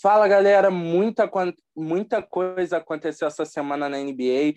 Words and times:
Fala, 0.00 0.28
galera. 0.28 0.70
Muita, 0.70 1.28
muita 1.76 2.22
coisa 2.22 2.76
aconteceu 2.76 3.26
essa 3.26 3.44
semana 3.44 3.88
na 3.88 3.98
NBA. 3.98 4.54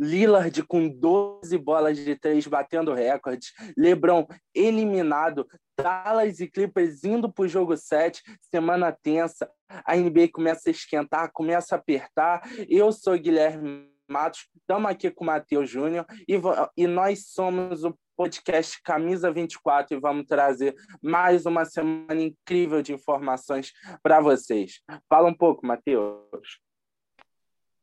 Lillard 0.00 0.62
com 0.62 0.88
12 0.88 1.58
bolas 1.58 1.98
de 1.98 2.16
três 2.16 2.46
batendo 2.46 2.94
recordes. 2.94 3.52
LeBron 3.76 4.26
eliminado. 4.54 5.46
Dallas 5.78 6.40
e 6.40 6.48
Clippers 6.48 7.04
indo 7.04 7.30
para 7.30 7.44
o 7.44 7.48
jogo 7.48 7.76
7. 7.76 8.22
Semana 8.40 8.90
tensa. 8.90 9.50
A 9.84 9.94
NBA 9.94 10.28
começa 10.32 10.70
a 10.70 10.72
esquentar, 10.72 11.30
começa 11.32 11.74
a 11.74 11.78
apertar. 11.78 12.40
Eu 12.66 12.90
sou 12.90 13.18
Guilherme 13.18 13.90
Matos. 14.08 14.48
Estamos 14.58 14.90
aqui 14.90 15.10
com 15.10 15.24
o 15.24 15.26
Matheus 15.26 15.68
Júnior. 15.68 16.06
E, 16.26 16.40
e 16.76 16.86
nós 16.86 17.26
somos 17.26 17.84
o 17.84 17.94
podcast 18.18 18.82
Camisa 18.82 19.30
24 19.30 19.96
e 19.96 20.00
vamos 20.00 20.26
trazer 20.26 20.74
mais 21.00 21.46
uma 21.46 21.64
semana 21.64 22.20
incrível 22.20 22.82
de 22.82 22.92
informações 22.92 23.72
para 24.02 24.20
vocês. 24.20 24.80
Fala 25.08 25.28
um 25.28 25.34
pouco, 25.34 25.64
Matheus. 25.64 26.58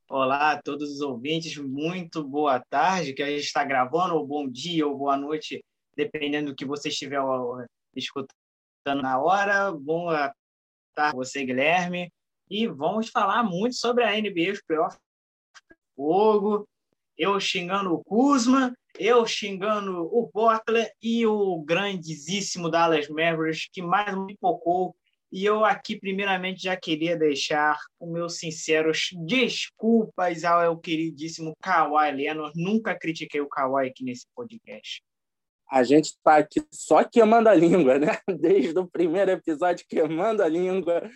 Olá 0.09 0.51
a 0.51 0.61
todos 0.61 0.91
os 0.91 0.99
ouvintes, 0.99 1.55
muito 1.55 2.21
boa 2.21 2.59
tarde, 2.59 3.13
que 3.13 3.23
a 3.23 3.27
gente 3.27 3.45
está 3.45 3.63
gravando, 3.63 4.15
ou 4.15 4.27
bom 4.27 4.45
dia, 4.45 4.85
ou 4.85 4.97
boa 4.97 5.15
noite, 5.15 5.63
dependendo 5.95 6.51
do 6.51 6.55
que 6.55 6.65
você 6.65 6.89
estiver 6.89 7.21
escutando 7.95 9.01
na 9.01 9.17
hora. 9.17 9.71
Boa 9.71 10.35
tarde 10.93 11.15
você, 11.15 11.45
Guilherme. 11.45 12.11
E 12.49 12.67
vamos 12.67 13.07
falar 13.09 13.41
muito 13.41 13.77
sobre 13.77 14.03
a 14.03 14.11
NBA, 14.11 14.51
os 14.51 14.61
playoffs 14.61 14.99
fogo, 15.95 16.67
eu 17.17 17.39
xingando 17.39 17.93
o 17.93 18.03
Kuzma, 18.03 18.75
eu 18.97 19.25
xingando 19.25 20.03
o 20.03 20.27
Portland 20.31 20.89
e 21.01 21.25
o 21.25 21.61
grandíssimo 21.63 22.69
Dallas 22.69 23.07
Mavericks, 23.09 23.67
que 23.71 23.81
mais 23.81 24.17
me 24.17 24.27
pipocou. 24.27 24.95
E 25.31 25.43
eu 25.43 25.65
aqui, 25.65 25.99
primeiramente, 25.99 26.63
já 26.63 26.77
queria 26.77 27.17
deixar 27.17 27.77
os 27.99 28.09
meus 28.09 28.37
sinceros 28.37 29.09
desculpas 29.25 30.45
ao 30.45 30.61
meu 30.61 30.77
queridíssimo 30.77 31.53
Kawhi 31.61 32.11
Leonard. 32.11 32.53
Nunca 32.55 32.97
critiquei 32.97 33.41
o 33.41 33.49
Kawhi 33.49 33.89
aqui 33.89 34.03
nesse 34.03 34.25
podcast. 34.33 35.01
A 35.69 35.83
gente 35.83 36.05
está 36.05 36.37
aqui 36.37 36.63
só 36.71 37.03
queimando 37.03 37.49
a 37.49 37.55
língua, 37.55 37.97
né? 37.97 38.17
Desde 38.39 38.77
o 38.77 38.87
primeiro 38.87 39.31
episódio 39.31 39.85
queimando 39.89 40.43
a 40.43 40.47
língua. 40.47 41.09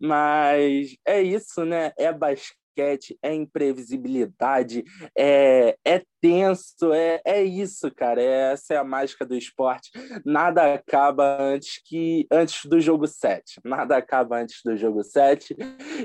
Mas 0.00 0.96
é 1.04 1.20
isso, 1.20 1.64
né? 1.64 1.92
É 1.98 2.12
basquete 2.12 2.56
basquete, 2.78 3.18
é 3.22 3.34
imprevisibilidade, 3.34 4.84
é, 5.16 5.76
é 5.84 6.02
tenso, 6.20 6.92
é, 6.92 7.20
é 7.24 7.42
isso, 7.42 7.90
cara. 7.94 8.22
É, 8.22 8.52
essa 8.52 8.74
é 8.74 8.76
a 8.76 8.84
mágica 8.84 9.26
do 9.26 9.36
esporte. 9.36 9.90
Nada 10.24 10.74
acaba 10.74 11.38
antes 11.40 11.80
que 11.84 12.26
antes 12.30 12.64
do 12.64 12.80
jogo 12.80 13.06
7. 13.06 13.60
Nada 13.64 13.96
acaba 13.96 14.38
antes 14.38 14.60
do 14.64 14.76
jogo 14.76 15.02
7. 15.02 15.56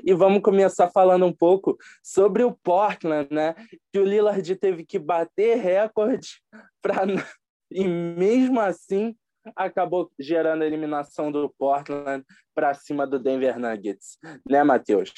E 0.03 0.13
vamos 0.13 0.41
começar 0.41 0.89
falando 0.89 1.25
um 1.25 1.33
pouco 1.33 1.77
sobre 2.03 2.43
o 2.43 2.51
Portland, 2.63 3.27
né? 3.31 3.53
Que 3.91 3.99
o 3.99 4.05
Lillard 4.05 4.55
teve 4.55 4.85
que 4.85 4.97
bater 4.97 5.57
recorde 5.57 6.41
para 6.81 7.03
e 7.71 7.87
mesmo 7.87 8.59
assim 8.59 9.15
acabou 9.57 10.09
gerando 10.17 10.61
a 10.61 10.65
eliminação 10.65 11.29
do 11.31 11.49
Portland 11.57 12.23
para 12.55 12.73
cima 12.73 13.05
do 13.05 13.19
Denver 13.19 13.59
Nuggets, 13.59 14.17
né, 14.49 14.63
Matheus? 14.63 15.11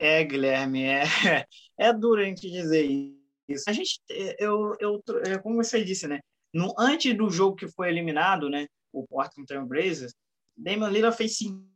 É, 0.00 0.24
Guilherme, 0.24 0.84
é, 0.84 1.02
é 1.78 1.92
duro 1.92 2.22
a 2.22 2.24
gente 2.24 2.50
dizer 2.50 2.86
isso. 3.46 3.64
A 3.68 3.72
gente, 3.72 4.00
eu, 4.38 4.74
eu, 4.80 5.02
é, 5.26 5.36
como 5.38 5.56
você 5.56 5.84
disse, 5.84 6.08
né? 6.08 6.20
No, 6.54 6.74
antes 6.78 7.14
do 7.14 7.28
jogo 7.28 7.54
que 7.54 7.68
foi 7.68 7.90
eliminado, 7.90 8.48
né? 8.48 8.66
O 8.90 9.06
Portland 9.06 9.46
Trail 9.46 9.66
Blazers, 9.66 10.14
Damian 10.56 10.88
Lillard 10.88 11.14
fez 11.14 11.36
cinco, 11.36 11.68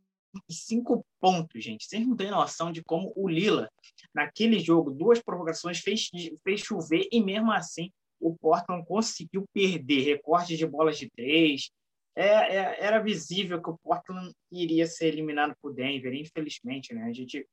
cinco 0.49 1.05
pontos, 1.21 1.63
gente. 1.63 1.85
Vocês 1.85 2.05
não 2.05 2.15
têm 2.15 2.31
noção 2.31 2.71
de 2.71 2.83
como 2.83 3.13
o 3.15 3.29
Lila, 3.29 3.69
naquele 4.13 4.59
jogo, 4.59 4.89
duas 4.89 5.21
provocações, 5.21 5.79
fez, 5.79 6.09
fez 6.43 6.61
chover 6.61 7.07
e 7.11 7.23
mesmo 7.23 7.51
assim 7.51 7.91
o 8.19 8.35
Portland 8.35 8.83
conseguiu 8.87 9.45
perder 9.53 10.01
recortes 10.01 10.57
de 10.57 10.65
bolas 10.65 10.97
de 10.97 11.11
três. 11.11 11.69
É, 12.15 12.55
é, 12.57 12.83
era 12.83 12.99
visível 13.03 13.61
que 13.61 13.69
o 13.69 13.77
Portland 13.77 14.33
iria 14.51 14.87
ser 14.87 15.07
eliminado 15.07 15.53
por 15.61 15.73
Denver, 15.75 16.13
infelizmente, 16.13 16.91
né? 16.91 17.03
A 17.03 17.13
gente 17.13 17.45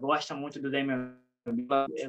gosta, 0.00 0.34
muito 0.34 0.60
do 0.60 0.70
Damian 0.70 1.16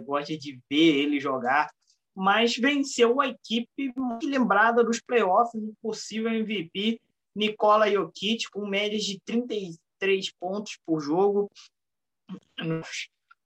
gosta 0.03 0.37
de 0.37 0.59
ver 0.69 0.97
ele 0.97 1.19
jogar, 1.19 1.69
mas 2.15 2.57
venceu 2.57 3.21
a 3.21 3.27
equipe 3.27 3.93
muito 3.95 4.27
lembrada 4.27 4.83
dos 4.83 4.99
playoffs, 4.99 5.61
do 5.61 5.73
possível 5.81 6.31
MVP, 6.33 6.99
Nikola 7.35 7.89
Jokic, 7.89 8.49
com 8.51 8.67
médias 8.67 9.03
de 9.03 9.19
33 9.21 10.31
pontos 10.39 10.77
por 10.85 10.99
jogo. 10.99 11.49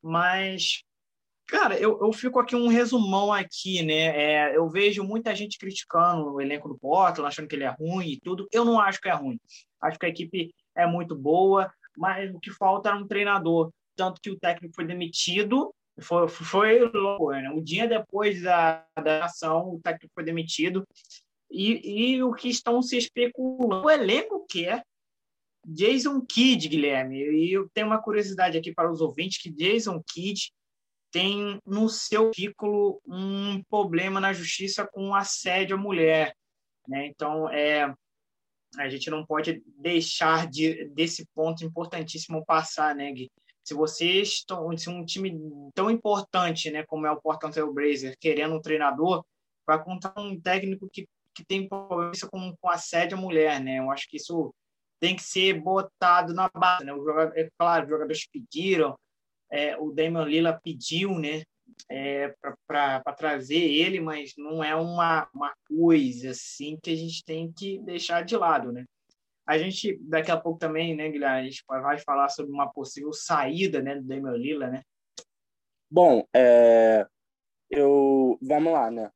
Mas, 0.01 0.83
cara, 1.47 1.77
eu, 1.77 1.99
eu 2.01 2.11
fico 2.11 2.39
aqui 2.39 2.55
um 2.55 2.67
resumão 2.67 3.31
aqui, 3.31 3.83
né? 3.83 3.93
É, 3.93 4.57
eu 4.57 4.67
vejo 4.69 5.03
muita 5.03 5.35
gente 5.35 5.59
criticando 5.59 6.33
o 6.33 6.41
elenco 6.41 6.67
do 6.67 6.77
Portland, 6.77 7.27
achando 7.27 7.47
que 7.47 7.55
ele 7.55 7.65
é 7.65 7.69
ruim 7.69 8.13
e 8.13 8.19
tudo. 8.19 8.47
Eu 8.51 8.65
não 8.65 8.79
acho 8.79 8.99
que 8.99 9.09
é 9.09 9.13
ruim. 9.13 9.39
Acho 9.81 9.99
que 9.99 10.05
a 10.05 10.09
equipe 10.09 10.51
é 10.75 10.87
muito 10.87 11.15
boa, 11.15 11.71
mas 11.95 12.33
o 12.33 12.39
que 12.39 12.49
falta 12.49 12.89
é 12.89 12.93
um 12.93 13.07
treinador 13.07 13.71
tanto 13.95 14.21
que 14.21 14.29
o 14.29 14.39
técnico 14.39 14.75
foi 14.75 14.85
demitido, 14.85 15.73
foi, 16.01 16.27
foi 16.27 16.79
louco, 16.79 17.31
né? 17.31 17.49
Um 17.49 17.61
dia 17.61 17.87
depois 17.87 18.41
da, 18.41 18.85
da 18.95 19.25
ação, 19.25 19.75
o 19.75 19.79
técnico 19.81 20.13
foi 20.13 20.23
demitido, 20.23 20.85
e, 21.51 22.15
e 22.15 22.23
o 22.23 22.33
que 22.33 22.49
estão 22.49 22.81
se 22.81 22.97
especulando, 22.97 23.85
o 23.85 23.89
elenco 23.89 24.45
quer 24.49 24.79
é 24.79 24.83
Jason 25.65 26.19
Kidd, 26.21 26.67
Guilherme, 26.67 27.19
e 27.19 27.53
eu 27.53 27.69
tenho 27.73 27.87
uma 27.87 28.01
curiosidade 28.01 28.57
aqui 28.57 28.73
para 28.73 28.91
os 28.91 28.99
ouvintes, 28.99 29.41
que 29.41 29.51
Jason 29.51 30.01
Kidd 30.11 30.51
tem 31.11 31.59
no 31.65 31.87
seu 31.87 32.31
currículo 32.31 32.99
um 33.05 33.63
problema 33.69 34.19
na 34.19 34.33
justiça 34.33 34.85
com 34.91 35.13
assédio 35.13 35.77
à 35.77 35.79
mulher, 35.79 36.35
né? 36.87 37.05
Então, 37.05 37.47
é, 37.49 37.93
a 38.77 38.89
gente 38.89 39.09
não 39.09 39.25
pode 39.25 39.61
deixar 39.77 40.49
de, 40.49 40.85
desse 40.89 41.25
ponto 41.35 41.63
importantíssimo 41.63 42.43
passar, 42.43 42.95
né, 42.95 43.11
Gui? 43.11 43.31
Se 43.63 43.74
vocês 43.74 44.29
estão, 44.29 44.78
se 44.78 44.90
um 44.90 45.06
time 45.06 45.40
tão 45.74 45.90
importante, 45.90 46.69
né, 46.69 46.84
como 46.84 47.07
é 47.07 47.12
o 47.12 47.22
Portland 47.22 47.53
Trail 47.53 47.74
Blazers, 47.74 48.16
querendo 48.19 48.56
um 48.56 48.62
treinador, 48.62 49.25
vai 49.66 49.81
contar 49.81 50.13
um 50.18 50.40
técnico 50.40 50.90
que, 50.91 51.07
que 51.34 51.46
tem 51.46 51.68
problema 51.68 52.12
com, 52.29 52.56
com 52.57 52.69
assédio 52.69 53.18
à 53.18 53.22
mulher, 53.22 53.62
né? 53.62 53.79
Eu 53.79 53.90
acho 53.90 54.09
que 54.09 54.18
isso 54.18 54.53
tem 55.00 55.16
que 55.16 55.24
ser 55.24 55.53
botado 55.62 56.34
na 56.34 56.50
base, 56.53 56.85
né? 56.85 56.94
O 56.94 57.03
jogador, 57.03 57.38
é 57.38 57.50
claro, 57.57 57.85
os 57.85 57.90
jogadores 57.90 58.28
pediram, 58.28 58.97
é, 59.50 59.78
o 59.78 59.91
Damian 59.91 60.25
Lillard 60.25 60.59
pediu, 60.62 61.18
né, 61.18 61.44
é, 61.90 62.34
para 62.68 63.01
trazer 63.16 63.56
ele, 63.56 64.00
mas 64.00 64.34
não 64.38 64.63
é 64.63 64.75
uma, 64.75 65.30
uma 65.34 65.53
coisa 65.68 66.31
assim 66.31 66.78
que 66.81 66.91
a 66.91 66.95
gente 66.95 67.24
tem 67.24 67.51
que 67.51 67.80
deixar 67.80 68.24
de 68.24 68.35
lado, 68.35 68.72
né? 68.72 68.85
A 69.45 69.57
gente, 69.57 69.97
daqui 70.01 70.31
a 70.31 70.37
pouco 70.37 70.57
também, 70.57 70.95
né, 70.95 71.09
Guilherme, 71.09 71.39
a 71.39 71.43
gente 71.43 71.63
vai 71.67 71.97
falar 71.99 72.29
sobre 72.29 72.51
uma 72.51 72.71
possível 72.71 73.11
saída 73.11 73.81
né, 73.81 73.95
do 73.95 74.03
Damian 74.03 74.37
Lila, 74.37 74.67
né? 74.67 74.81
Bom, 75.91 76.25
é, 76.35 77.05
eu, 77.69 78.37
vamos 78.41 78.73
lá, 78.73 78.89
né? 78.89 79.11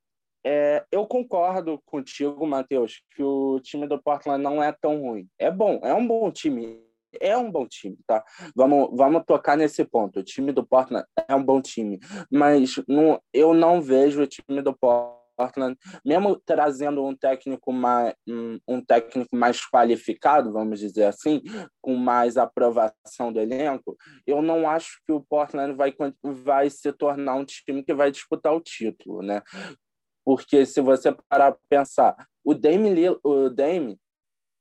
É, 0.46 0.86
eu 0.92 1.06
concordo 1.06 1.82
contigo, 1.86 2.46
Matheus, 2.46 3.02
que 3.16 3.24
o 3.24 3.60
time 3.60 3.88
do 3.88 4.02
Portland 4.02 4.42
não 4.42 4.64
é 4.64 4.72
tão 4.72 5.02
ruim. 5.02 5.28
É 5.38 5.52
bom, 5.52 5.80
é 5.84 5.94
um 5.94 6.08
bom 6.08 6.32
time. 6.32 6.82
É 7.20 7.36
um 7.38 7.52
bom 7.52 7.68
time, 7.68 7.98
tá? 8.06 8.24
Vamos, 8.56 8.90
vamos 8.94 9.24
tocar 9.26 9.58
nesse 9.58 9.84
ponto. 9.84 10.20
O 10.20 10.24
time 10.24 10.52
do 10.52 10.66
Portland 10.66 11.06
é 11.28 11.36
um 11.36 11.44
bom 11.44 11.62
time, 11.62 12.00
mas 12.32 12.76
não, 12.88 13.22
eu 13.34 13.54
não 13.54 13.82
vejo 13.82 14.22
o 14.22 14.28
time 14.28 14.62
do 14.62 14.74
Portland 14.78 15.17
Portland, 15.38 15.78
mesmo 16.04 16.42
trazendo 16.44 17.06
um 17.06 17.16
técnico 17.16 17.72
mais, 17.72 18.16
um, 18.28 18.82
técnico 18.82 19.36
mais 19.36 19.62
qualificado, 19.62 20.52
vamos 20.52 20.80
dizer 20.80 21.06
assim, 21.06 21.42
com 21.80 21.96
mais 21.96 22.38
aprovação 22.38 23.32
do 23.32 23.40
elenco, 23.40 23.96
eu 24.26 24.42
não 24.42 24.68
acho 24.68 25.00
que 25.06 25.14
o 25.14 25.22
Portland 25.22 25.74
vai, 25.74 25.94
vai 26.24 26.70
se 26.70 26.92
tornar 26.92 27.36
um 27.36 27.46
time 27.46 27.84
que 27.84 27.94
vai 27.94 28.12
disputar 28.12 28.54
o 28.54 28.62
título, 28.62 29.22
né? 29.22 29.42
Porque 30.26 30.66
se 30.66 30.82
você 30.82 31.16
parar 31.30 31.52
para 31.52 31.62
pensar, 31.70 32.28
o 32.44 32.54
Dame, 32.54 32.90
o 33.24 33.50
Dame 33.50 33.98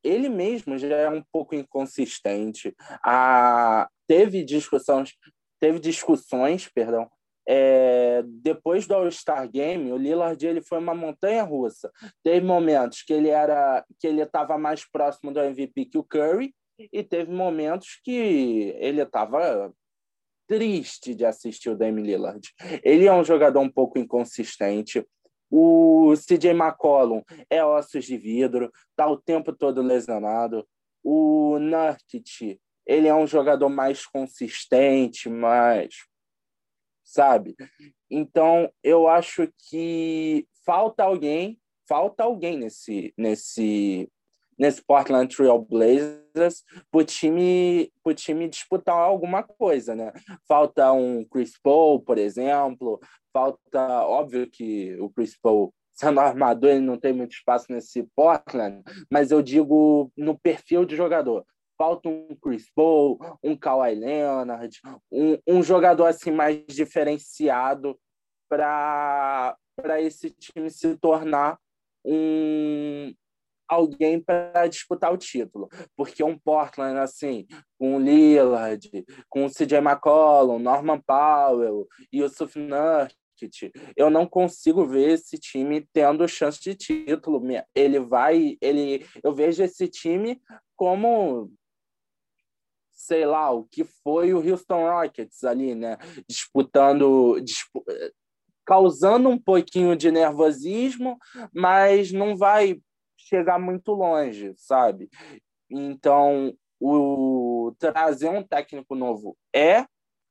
ele 0.05 0.29
mesmo 0.29 0.79
já 0.79 0.97
é 0.97 1.09
um 1.09 1.23
pouco 1.33 1.55
inconsistente. 1.55 2.73
Ah, 3.05 3.89
teve 4.07 4.45
discussões, 4.45 5.15
teve 5.61 5.81
discussões, 5.81 6.69
perdão, 6.73 7.11
é, 7.49 8.23
depois 8.27 8.87
do 8.87 8.95
All-Star 8.95 9.49
Game, 9.49 9.93
o 9.93 9.97
Lillard 9.97 10.45
ele 10.45 10.61
foi 10.61 10.79
uma 10.79 10.95
montanha 10.95 11.43
russa. 11.45 11.91
Teve 12.23 12.45
momentos 12.45 13.03
que 13.03 13.13
ele 13.13 13.29
era 13.29 13.85
que 14.01 14.07
ele 14.07 14.23
estava 14.23 14.59
mais 14.59 14.85
próximo 14.91 15.33
do 15.33 15.41
MVP 15.41 15.87
que 15.87 15.99
o 15.99 16.05
Curry 16.05 16.55
e 16.93 17.03
teve 17.03 17.33
momentos 17.33 18.01
que 18.05 18.75
ele 18.79 19.03
estava 19.03 19.73
triste 20.49 21.15
de 21.15 21.25
assistir 21.25 21.71
o 21.71 21.77
Dame 21.77 22.03
Lillard. 22.03 22.49
Ele 22.83 23.07
é 23.07 23.13
um 23.13 23.25
jogador 23.25 23.61
um 23.61 23.71
pouco 23.71 23.99
inconsistente. 23.99 25.07
O 25.51 26.15
CJ 26.17 26.51
McCollum 26.51 27.23
é 27.49 27.65
ossos 27.65 28.05
de 28.05 28.17
vidro, 28.17 28.71
tá 28.97 29.07
o 29.07 29.17
tempo 29.17 29.53
todo 29.53 29.83
lesionado. 29.83 30.67
O 31.03 31.59
Nurkic 31.61 32.59
ele 32.87 33.09
é 33.09 33.15
um 33.15 33.27
jogador 33.27 33.69
mais 33.69 34.07
consistente, 34.07 35.29
mais 35.29 35.95
sabe? 37.07 37.55
Então, 38.11 38.71
eu 38.83 39.07
acho 39.09 39.49
que 39.71 40.47
falta 40.65 41.05
alguém, 41.05 41.59
falta 41.89 42.25
alguém 42.25 42.59
nesse 42.59 43.15
nesse 43.17 44.11
nesse 44.59 44.83
Portland 44.83 45.35
Trail 45.35 45.59
Blazers 45.59 46.65
para 46.91 47.01
o 47.01 47.05
time, 47.05 47.93
pro 48.03 48.15
time 48.15 48.49
disputar 48.49 48.97
alguma 48.97 49.43
coisa, 49.43 49.95
né? 49.95 50.13
Falta 50.49 50.93
um 50.93 51.25
Chris 51.27 51.59
Paul, 51.63 52.01
por 52.01 52.17
exemplo, 52.17 52.99
falta, 53.33 54.03
óbvio 54.07 54.49
que 54.51 54.97
o 54.99 55.11
Chris 55.11 55.39
Paul 55.39 55.75
sendo 55.93 56.21
armador, 56.21 56.71
ele 56.71 56.81
não 56.81 56.99
tem 56.99 57.13
muito 57.13 57.33
espaço 57.33 57.67
nesse 57.71 58.03
Portland, 58.15 58.83
mas 59.11 59.31
eu 59.31 59.41
digo 59.41 60.13
no 60.17 60.39
perfil 60.39 60.85
de 60.85 60.95
jogador. 60.95 61.45
Falta 61.77 62.09
um 62.09 62.35
Chris 62.43 62.71
Paul, 62.75 63.19
um 63.43 63.57
Kawhi 63.57 63.95
Leonard, 63.95 64.81
um, 65.11 65.39
um 65.47 65.63
jogador 65.63 66.07
assim 66.07 66.31
mais 66.31 66.65
diferenciado 66.69 67.99
para 68.49 69.57
esse 69.99 70.31
time 70.31 70.71
se 70.71 70.97
tornar 70.97 71.59
um, 72.05 73.13
alguém 73.69 74.21
para 74.21 74.67
disputar 74.69 75.13
o 75.13 75.19
título. 75.19 75.69
Porque 75.97 76.23
um 76.23 76.39
Portland, 76.39 76.99
assim, 76.99 77.47
com 77.79 77.97
o 77.97 78.01
Lillard, 78.01 78.89
com 79.29 79.45
o 79.45 79.51
CJ 79.51 79.79
McCollum, 79.79 80.59
Norman 80.59 81.01
Powell, 81.01 81.87
Yusuf 82.13 82.59
Nurkic, 82.59 83.73
eu 83.97 84.09
não 84.09 84.27
consigo 84.27 84.87
ver 84.87 85.11
esse 85.11 85.39
time 85.39 85.87
tendo 85.93 86.27
chance 86.29 86.61
de 86.61 86.75
título. 86.75 87.43
Ele 87.75 88.01
vai, 88.01 88.57
ele, 88.61 89.05
eu 89.23 89.35
vejo 89.35 89.63
esse 89.63 89.89
time 89.89 90.41
como 90.75 91.53
sei 92.97 93.27
lá, 93.27 93.51
o 93.53 93.65
que 93.65 93.85
foi 93.85 94.33
o 94.33 94.39
Houston 94.39 94.91
Rockets 94.91 95.45
ali, 95.45 95.75
né? 95.75 95.99
Disputando, 96.27 97.39
dispu 97.41 97.85
causando 98.65 99.29
um 99.29 99.39
pouquinho 99.39 99.95
de 99.95 100.11
nervosismo, 100.11 101.17
mas 101.55 102.11
não 102.11 102.37
vai 102.37 102.81
chegar 103.17 103.61
muito 103.61 103.93
longe, 103.93 104.55
sabe? 104.57 105.09
Então, 105.71 106.53
o 106.81 107.73
trazer 107.79 108.29
um 108.29 108.43
técnico 108.43 108.97
novo 108.97 109.37
é 109.55 109.87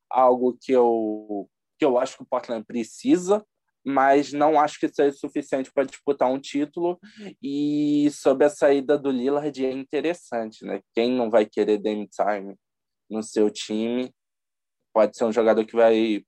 algo 0.10 0.58
que 0.60 0.72
eu 0.72 1.50
que 1.78 1.84
eu 1.84 1.98
acho 1.98 2.18
que 2.18 2.24
o 2.24 2.26
Portland 2.26 2.66
precisa, 2.66 3.46
mas 3.86 4.34
não 4.34 4.60
acho 4.60 4.80
que 4.80 4.88
seja 4.88 5.16
suficiente 5.16 5.72
para 5.72 5.86
disputar 5.86 6.32
um 6.32 6.40
título. 6.40 7.00
E 7.42 8.10
sobre 8.12 8.46
a 8.46 8.50
saída 8.50 8.98
do 8.98 9.12
Lillard 9.12 9.66
é 9.66 9.72
interessante, 9.72 10.66
né? 10.66 10.82
Quem 10.94 11.12
não 11.12 11.30
vai 11.30 11.46
querer 11.46 11.78
Dame 11.78 12.08
Time 12.08 12.56
no 13.10 13.22
seu 13.22 13.52
time 13.52 14.12
pode 14.94 15.16
ser 15.16 15.26
um 15.26 15.32
jogador 15.32 15.66
que 15.66 15.76
vai 15.76 16.24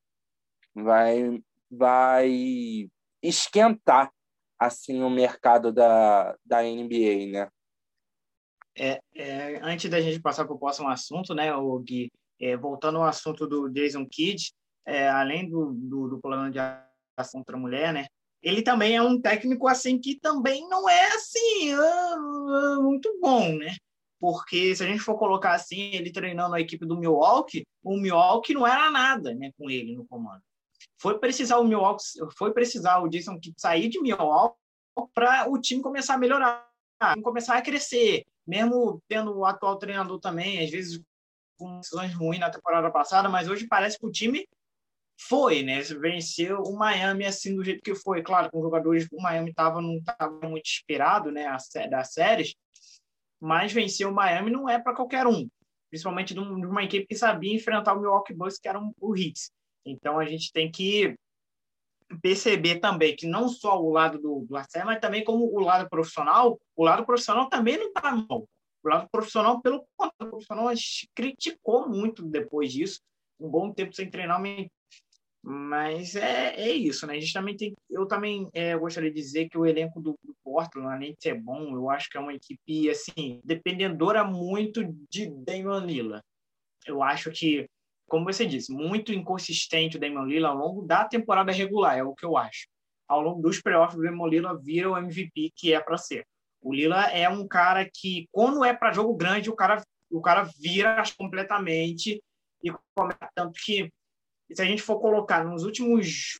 vai 0.76 1.42
vai 1.72 2.90
esquentar 3.24 4.12
assim 4.60 5.02
o 5.02 5.10
mercado 5.10 5.72
da, 5.72 6.36
da 6.46 6.62
NBA, 6.62 7.32
né? 7.32 7.50
É, 8.78 9.02
é, 9.16 9.60
antes 9.64 9.90
da 9.90 10.00
gente 10.00 10.20
passar 10.20 10.46
para 10.46 10.54
o 10.54 10.60
próximo 10.60 10.88
assunto, 10.88 11.34
né, 11.34 11.54
o 11.56 11.80
Gui, 11.80 12.12
é, 12.40 12.56
voltando 12.56 13.00
ao 13.00 13.06
assunto 13.06 13.48
do 13.48 13.68
Jason 13.70 14.06
Kidd, 14.06 14.52
é, 14.86 15.10
além 15.10 15.50
do, 15.50 15.74
do, 15.74 16.08
do 16.10 16.20
problema 16.20 16.52
de 16.52 16.60
contra 17.32 17.56
a 17.56 17.60
mulher, 17.60 17.94
né, 17.94 18.06
ele 18.42 18.62
também 18.62 18.96
é 18.96 19.02
um 19.02 19.20
técnico 19.20 19.68
assim 19.68 20.00
que 20.00 20.20
também 20.20 20.68
não 20.70 20.88
é 20.90 21.08
assim 21.08 21.76
uh, 21.76 22.80
uh, 22.80 22.84
muito 22.84 23.18
bom, 23.20 23.56
né? 23.56 23.76
Porque 24.20 24.76
se 24.76 24.84
a 24.84 24.88
gente 24.88 25.00
for 25.00 25.18
colocar 25.18 25.54
assim, 25.54 25.92
ele 25.94 26.12
treinando 26.12 26.56
a 26.56 26.62
equipe 26.62 26.86
do 26.86 26.98
Milwaukee, 26.98 27.66
o 27.84 27.98
Milwaukee 27.98 28.54
não 28.54 28.66
era 28.66 28.90
nada, 28.90 29.34
né, 29.36 29.52
com 29.58 29.70
ele 29.70 29.96
no 29.96 30.06
comando 30.08 30.42
foi 31.00 31.20
precisar 31.20 31.58
o 31.60 31.64
Milwaukee, 31.64 32.04
foi 32.38 32.54
precisar 32.54 33.00
o 33.00 33.08
Jason 33.08 33.40
Kidd 33.40 33.56
sair 33.58 33.88
de 33.88 34.02
Milwaukee 34.02 34.56
para 35.14 35.50
o 35.50 35.60
time 35.60 35.82
começar 35.82 36.16
a 36.16 36.18
melhorar, 36.18 36.68
começar 37.24 37.56
a 37.56 37.62
crescer, 37.62 38.26
mesmo 38.46 39.02
tendo 39.08 39.38
o 39.38 39.46
atual 39.46 39.78
treinador 39.78 40.20
também, 40.20 40.64
às 40.64 40.72
vezes 40.72 41.02
com 41.58 41.80
decisões 41.80 42.14
ruins 42.14 42.40
na 42.40 42.50
temporada 42.50 42.92
passada, 42.92 43.30
mas 43.30 43.48
hoje 43.48 43.68
parece 43.68 43.98
que 43.98 44.06
o 44.06 44.12
time 44.12 44.48
foi, 45.20 45.64
né? 45.64 45.82
Venceu 45.82 46.62
o 46.62 46.78
Miami 46.78 47.26
assim 47.26 47.56
do 47.56 47.64
jeito 47.64 47.82
que 47.82 47.96
foi. 47.96 48.22
Claro, 48.22 48.52
com 48.52 48.62
jogadores 48.62 49.08
o 49.12 49.22
Miami 49.22 49.54
tava 49.54 49.82
não 49.82 49.98
estava 49.98 50.48
muito 50.48 50.68
inspirado, 50.68 51.32
né, 51.32 51.46
das 51.90 52.14
séries, 52.14 52.56
mas 53.40 53.74
vencer 53.74 54.08
o 54.08 54.14
Miami 54.14 54.52
não 54.52 54.70
é 54.70 54.80
para 54.80 54.96
qualquer 54.96 55.26
um, 55.26 55.48
principalmente 55.90 56.34
de 56.34 56.40
uma 56.40 56.84
equipe 56.84 57.08
que 57.08 57.16
sabia 57.16 57.56
enfrentar 57.56 57.94
o 57.94 58.00
Milwaukee 58.00 58.34
Bucks, 58.34 58.60
que 58.60 58.68
era 58.68 58.80
um, 58.80 58.92
o 59.00 59.16
Hits. 59.16 59.52
Então 59.86 60.20
a 60.20 60.26
gente 60.26 60.52
tem 60.52 60.72
que 60.72 61.16
perceber 62.22 62.80
também 62.80 63.16
que 63.16 63.28
não 63.28 63.50
só 63.50 63.82
o 63.82 63.92
lado 63.92 64.20
do, 64.20 64.56
Arcel, 64.56 64.86
mas 64.86 65.00
também 65.00 65.24
como 65.24 65.46
o 65.46 65.60
lado 65.60 65.90
profissional, 65.90 66.60
o 66.76 66.84
lado 66.84 67.06
profissional 67.06 67.50
também 67.50 67.78
não 67.78 67.88
está 67.88 68.12
mal. 68.12 68.48
O 68.84 68.90
lado 68.90 69.10
profissional, 69.12 69.62
pelo 69.62 69.86
contrário, 69.98 70.28
o 70.28 70.30
profissional 70.30 70.70
criticou 71.14 71.90
muito 71.90 72.24
depois 72.24 72.72
disso, 72.72 73.02
um 73.40 73.50
bom 73.50 73.74
tempo 73.74 73.94
sem 73.94 74.10
treinar, 74.10 74.42
mas 75.44 76.16
é, 76.16 76.56
é 76.56 76.72
isso, 76.72 77.08
né? 77.08 77.14
A 77.14 77.20
gente 77.20 77.34
também 77.34 77.56
tem, 77.56 77.74
eu 77.90 78.06
também 78.06 78.50
é, 78.54 78.76
gostaria 78.78 79.12
de 79.12 79.20
dizer 79.22 79.50
que 79.50 79.58
o 79.58 79.66
elenco 79.66 80.02
do, 80.02 80.18
do 80.24 80.36
Portland, 80.44 80.88
além 80.88 81.14
de 81.14 81.22
ser 81.22 81.36
bom, 81.36 81.74
eu 81.76 81.90
acho 81.90 82.10
que 82.10 82.18
é 82.18 82.20
uma 82.20 82.34
equipe 82.34 82.90
assim 82.90 83.40
dependedora 83.44 84.24
muito 84.24 84.84
de 85.10 85.30
Damian 85.30 85.86
Lillard. 85.86 86.24
Eu 86.86 87.02
acho 87.04 87.32
que 87.32 87.68
como 88.08 88.26
você 88.26 88.46
disse, 88.46 88.72
muito 88.72 89.14
inconsistente 89.14 89.98
o 89.98 90.00
Damian 90.00 90.24
Lillard 90.24 90.58
ao 90.58 90.68
longo 90.68 90.82
da 90.82 91.06
temporada 91.06 91.52
regular, 91.52 91.98
é 91.98 92.04
o 92.04 92.16
que 92.16 92.26
eu 92.26 92.38
acho. 92.38 92.68
Ao 93.08 93.22
longo 93.22 93.42
dos 93.42 93.62
playoffs, 93.62 93.98
o 93.98 94.02
Damian 94.02 94.28
Lillard 94.28 94.64
vira 94.64 94.90
o 94.90 94.98
MVP 94.98 95.52
que 95.56 95.74
é 95.74 95.80
para 95.80 95.98
ser. 95.98 96.26
O 96.62 96.74
Lillard 96.74 97.14
é 97.14 97.30
um 97.30 97.48
cara 97.48 97.88
que, 97.94 98.28
quando 98.32 98.64
é 98.64 98.74
para 98.74 98.94
jogo 98.94 99.14
grande, 99.16 99.50
o 99.50 99.56
cara, 99.56 99.84
o 100.10 100.22
cara 100.22 100.50
vira 100.60 101.04
completamente 101.18 102.22
e 102.64 102.74
tanto 103.36 103.60
que 103.64 103.92
se 104.52 104.62
a 104.62 104.66
gente 104.66 104.82
for 104.82 105.00
colocar 105.00 105.44
nos 105.44 105.64
últimos 105.64 106.40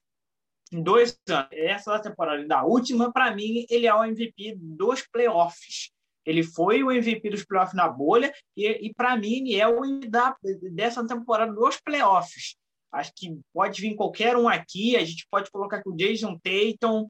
dois 0.72 1.18
anos, 1.30 1.50
essa 1.52 2.00
temporada 2.00 2.46
da 2.46 2.64
última, 2.64 3.12
para 3.12 3.34
mim, 3.36 3.66
ele 3.70 3.88
é 3.88 3.94
o 3.94 4.04
MVP 4.04 4.56
dos 4.58 5.02
playoffs. 5.02 5.92
Ele 6.26 6.44
foi 6.44 6.84
o 6.84 6.92
MVP 6.92 7.30
dos 7.30 7.46
playoffs 7.46 7.74
na 7.74 7.88
bolha 7.88 8.34
e, 8.56 8.88
e 8.88 8.94
para 8.94 9.16
mim, 9.16 9.54
é 9.54 9.68
o 9.68 9.82
da, 10.10 10.36
dessa 10.74 11.06
temporada 11.06 11.54
dos 11.54 11.80
playoffs. 11.80 12.56
Acho 12.92 13.14
que 13.16 13.40
pode 13.54 13.82
vir 13.82 13.96
qualquer 13.96 14.36
um 14.36 14.48
aqui. 14.48 14.96
A 14.96 15.06
gente 15.06 15.26
pode 15.30 15.50
colocar 15.52 15.78
aqui 15.78 15.90
o 15.90 15.96
Jason 15.96 16.38
Tatum, 16.40 17.08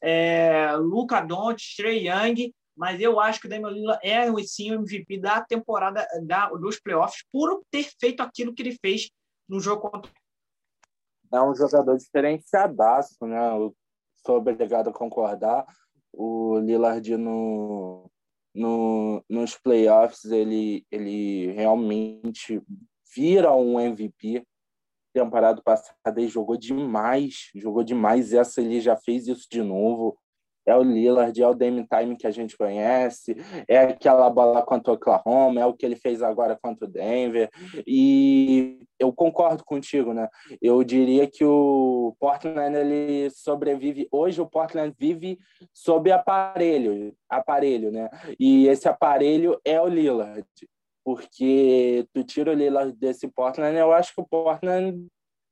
é, 0.00 0.72
Luca 0.76 1.20
Doncic, 1.20 1.76
Trey 1.76 2.08
Young, 2.08 2.52
mas 2.76 3.00
eu 3.00 3.20
acho 3.20 3.40
que 3.40 3.46
o 3.46 3.50
Damian 3.50 3.70
Lillard 3.70 4.00
é 4.06 4.26
sim 4.44 4.70
o 4.72 4.74
MVP 4.74 5.18
da 5.18 5.40
temporada 5.42 6.06
da, 6.22 6.48
dos 6.50 6.80
playoffs 6.80 7.24
por 7.30 7.62
ter 7.70 7.88
feito 8.00 8.22
aquilo 8.22 8.54
que 8.54 8.62
ele 8.62 8.76
fez 8.80 9.10
no 9.48 9.60
jogo 9.60 9.90
contra 9.90 10.10
é 11.32 11.42
um 11.42 11.54
jogador 11.54 11.96
diferenciadaço, 11.96 13.26
né? 13.26 13.56
Eu 13.56 13.74
sou 14.24 14.36
obrigado 14.36 14.90
a 14.90 14.92
concordar. 14.92 15.64
O 16.12 16.58
Lillard 16.58 17.16
no, 17.16 18.10
no, 18.54 19.24
nos 19.28 19.56
playoffs 19.56 20.24
ele, 20.26 20.86
ele 20.90 21.52
realmente 21.52 22.62
vira 23.14 23.54
um 23.54 23.80
MVP. 23.80 24.44
Temporada 25.14 25.60
passada 25.62 26.20
ele 26.20 26.28
jogou 26.28 26.56
demais, 26.56 27.50
jogou 27.54 27.82
demais. 27.82 28.32
Essa 28.32 28.60
ele 28.60 28.80
já 28.80 28.96
fez 28.96 29.26
isso 29.26 29.46
de 29.50 29.62
novo 29.62 30.18
é 30.66 30.76
o 30.76 30.82
Lillard, 30.82 31.40
é 31.40 31.46
o 31.46 31.54
Dame 31.54 31.86
Time 31.86 32.16
que 32.16 32.26
a 32.26 32.30
gente 32.30 32.56
conhece, 32.56 33.36
é 33.66 33.78
aquela 33.78 34.30
bola 34.30 34.62
contra 34.62 34.92
o 34.92 34.94
Oklahoma, 34.94 35.60
é 35.60 35.66
o 35.66 35.74
que 35.74 35.84
ele 35.84 35.96
fez 35.96 36.22
agora 36.22 36.58
contra 36.60 36.86
o 36.86 36.90
Denver. 36.90 37.50
E 37.86 38.80
eu 38.98 39.12
concordo 39.12 39.64
contigo, 39.64 40.12
né? 40.12 40.28
Eu 40.60 40.82
diria 40.84 41.26
que 41.26 41.44
o 41.44 42.14
Portland 42.20 42.76
ele 42.76 43.30
sobrevive. 43.30 44.08
Hoje 44.10 44.40
o 44.40 44.46
Portland 44.46 44.94
vive 44.98 45.38
sob 45.72 46.10
aparelho, 46.12 47.14
aparelho, 47.28 47.90
né? 47.90 48.08
E 48.38 48.68
esse 48.68 48.88
aparelho 48.88 49.60
é 49.64 49.80
o 49.80 49.88
Lillard. 49.88 50.46
Porque 51.04 52.06
tu 52.14 52.22
tira 52.22 52.52
o 52.52 52.54
Lillard 52.54 52.92
desse 52.92 53.26
Portland, 53.26 53.76
eu 53.76 53.92
acho 53.92 54.14
que 54.14 54.20
o 54.20 54.26
Portland 54.26 55.06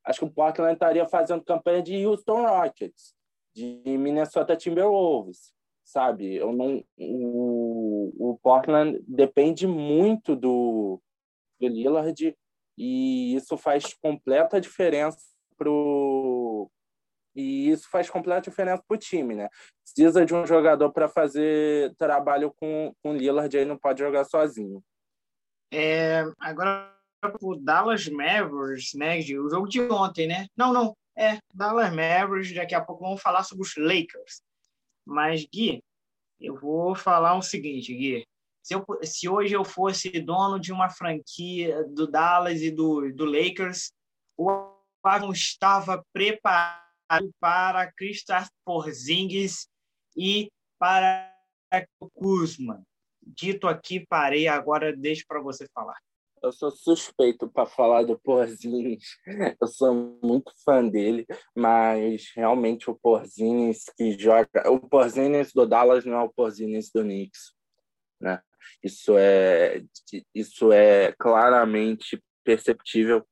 acho 0.05 0.21
que 0.21 0.25
o 0.25 0.31
Portland 0.31 0.73
estaria 0.73 1.07
fazendo 1.07 1.45
campanha 1.45 1.83
de 1.83 2.07
Houston 2.07 2.47
Rockets 2.47 3.20
de 3.55 3.83
Minnesota 3.99 4.57
Timberwolves, 4.57 5.53
sabe? 5.85 6.37
Eu 6.37 6.53
não, 6.53 6.85
o, 6.99 8.31
o 8.33 8.39
Portland 8.43 9.03
depende 9.07 9.67
muito 9.67 10.37
do, 10.37 11.01
do 11.61 11.69
Lillard 11.69 12.37
e 12.79 13.35
isso 13.35 13.57
faz 13.57 13.95
completa 13.95 14.61
diferença 14.61 15.19
pro 15.57 16.71
e 17.35 17.71
isso 17.71 17.89
faz 17.89 18.11
completa 18.11 18.51
diferença 18.51 18.83
pro 18.89 18.99
time, 18.99 19.35
né? 19.35 19.49
Precisa 19.85 20.27
de 20.27 20.35
um 20.35 20.47
jogador 20.47 20.93
para 20.93 21.09
fazer 21.09 21.95
trabalho 21.97 22.53
com 22.57 22.93
com 23.03 23.15
Lillard, 23.15 23.57
aí 23.57 23.65
não 23.65 23.79
pode 23.79 24.01
jogar 24.01 24.25
sozinho. 24.25 24.83
É, 25.73 26.25
agora 26.41 26.93
o 27.41 27.55
Dallas 27.55 28.09
Mavericks, 28.09 28.95
né? 28.95 29.19
O 29.19 29.49
jogo 29.49 29.69
de 29.69 29.81
ontem, 29.83 30.27
né? 30.27 30.47
Não, 30.57 30.73
não. 30.73 30.97
É, 31.17 31.39
Dallas 31.55 31.91
Mavericks. 31.91 32.55
Daqui 32.55 32.75
a 32.75 32.81
pouco 32.81 33.05
vamos 33.05 33.21
falar 33.21 33.43
sobre 33.45 33.63
os 33.63 33.75
Lakers. 33.77 34.43
Mas, 35.05 35.45
Gui, 35.45 35.83
eu 36.41 36.59
vou 36.59 36.95
falar 36.95 37.37
o 37.37 37.43
seguinte, 37.43 37.95
Gui. 37.95 38.27
Se, 38.63 38.75
eu, 38.75 38.85
se 39.03 39.29
hoje 39.29 39.55
eu 39.55 39.65
fosse 39.65 40.11
dono 40.21 40.59
de 40.59 40.73
uma 40.73 40.91
franquia 40.91 41.85
do 41.85 42.07
Dallas 42.07 42.61
e 42.61 42.71
do, 42.71 43.13
do 43.13 43.25
Lakers, 43.25 43.93
o 44.37 44.71
Arnon 45.03 45.33
estava 45.33 46.05
preparado 46.13 47.35
para 47.41 47.91
Kristaps 47.93 48.51
Porzingis 48.65 49.67
e 50.17 50.51
para 50.79 51.35
Kuzma. 52.15 52.83
Dito 53.23 53.67
aqui, 53.67 54.05
parei. 54.07 54.49
Agora 54.49 54.97
deixo 54.97 55.25
para 55.27 55.41
você 55.41 55.67
falar. 55.75 55.99
Eu 56.43 56.53
sou 56.53 56.71
suspeito 56.71 57.49
para 57.49 57.67
falar 57.67 58.03
do 58.05 58.19
Porzingis. 58.19 59.19
Eu 59.61 59.67
sou 59.67 60.19
muito 60.23 60.53
fã 60.65 60.87
dele, 60.87 61.27
mas 61.55 62.31
realmente 62.35 62.91
o 62.91 62.95
Porzingis 62.95 63.85
que 63.97 64.19
joga, 64.19 64.71
o 64.71 64.81
Porzingis 64.81 65.53
do 65.53 65.67
Dallas 65.67 66.05
não 66.07 66.19
é 66.19 66.23
o 66.23 66.33
Porzingis 66.33 66.91
do 66.91 67.03
Knicks, 67.03 67.53
né? 68.19 68.41
Isso 68.83 69.17
é 69.19 69.83
isso 70.35 70.73
é 70.73 71.13
claramente 71.19 72.23
perceptível. 72.43 73.27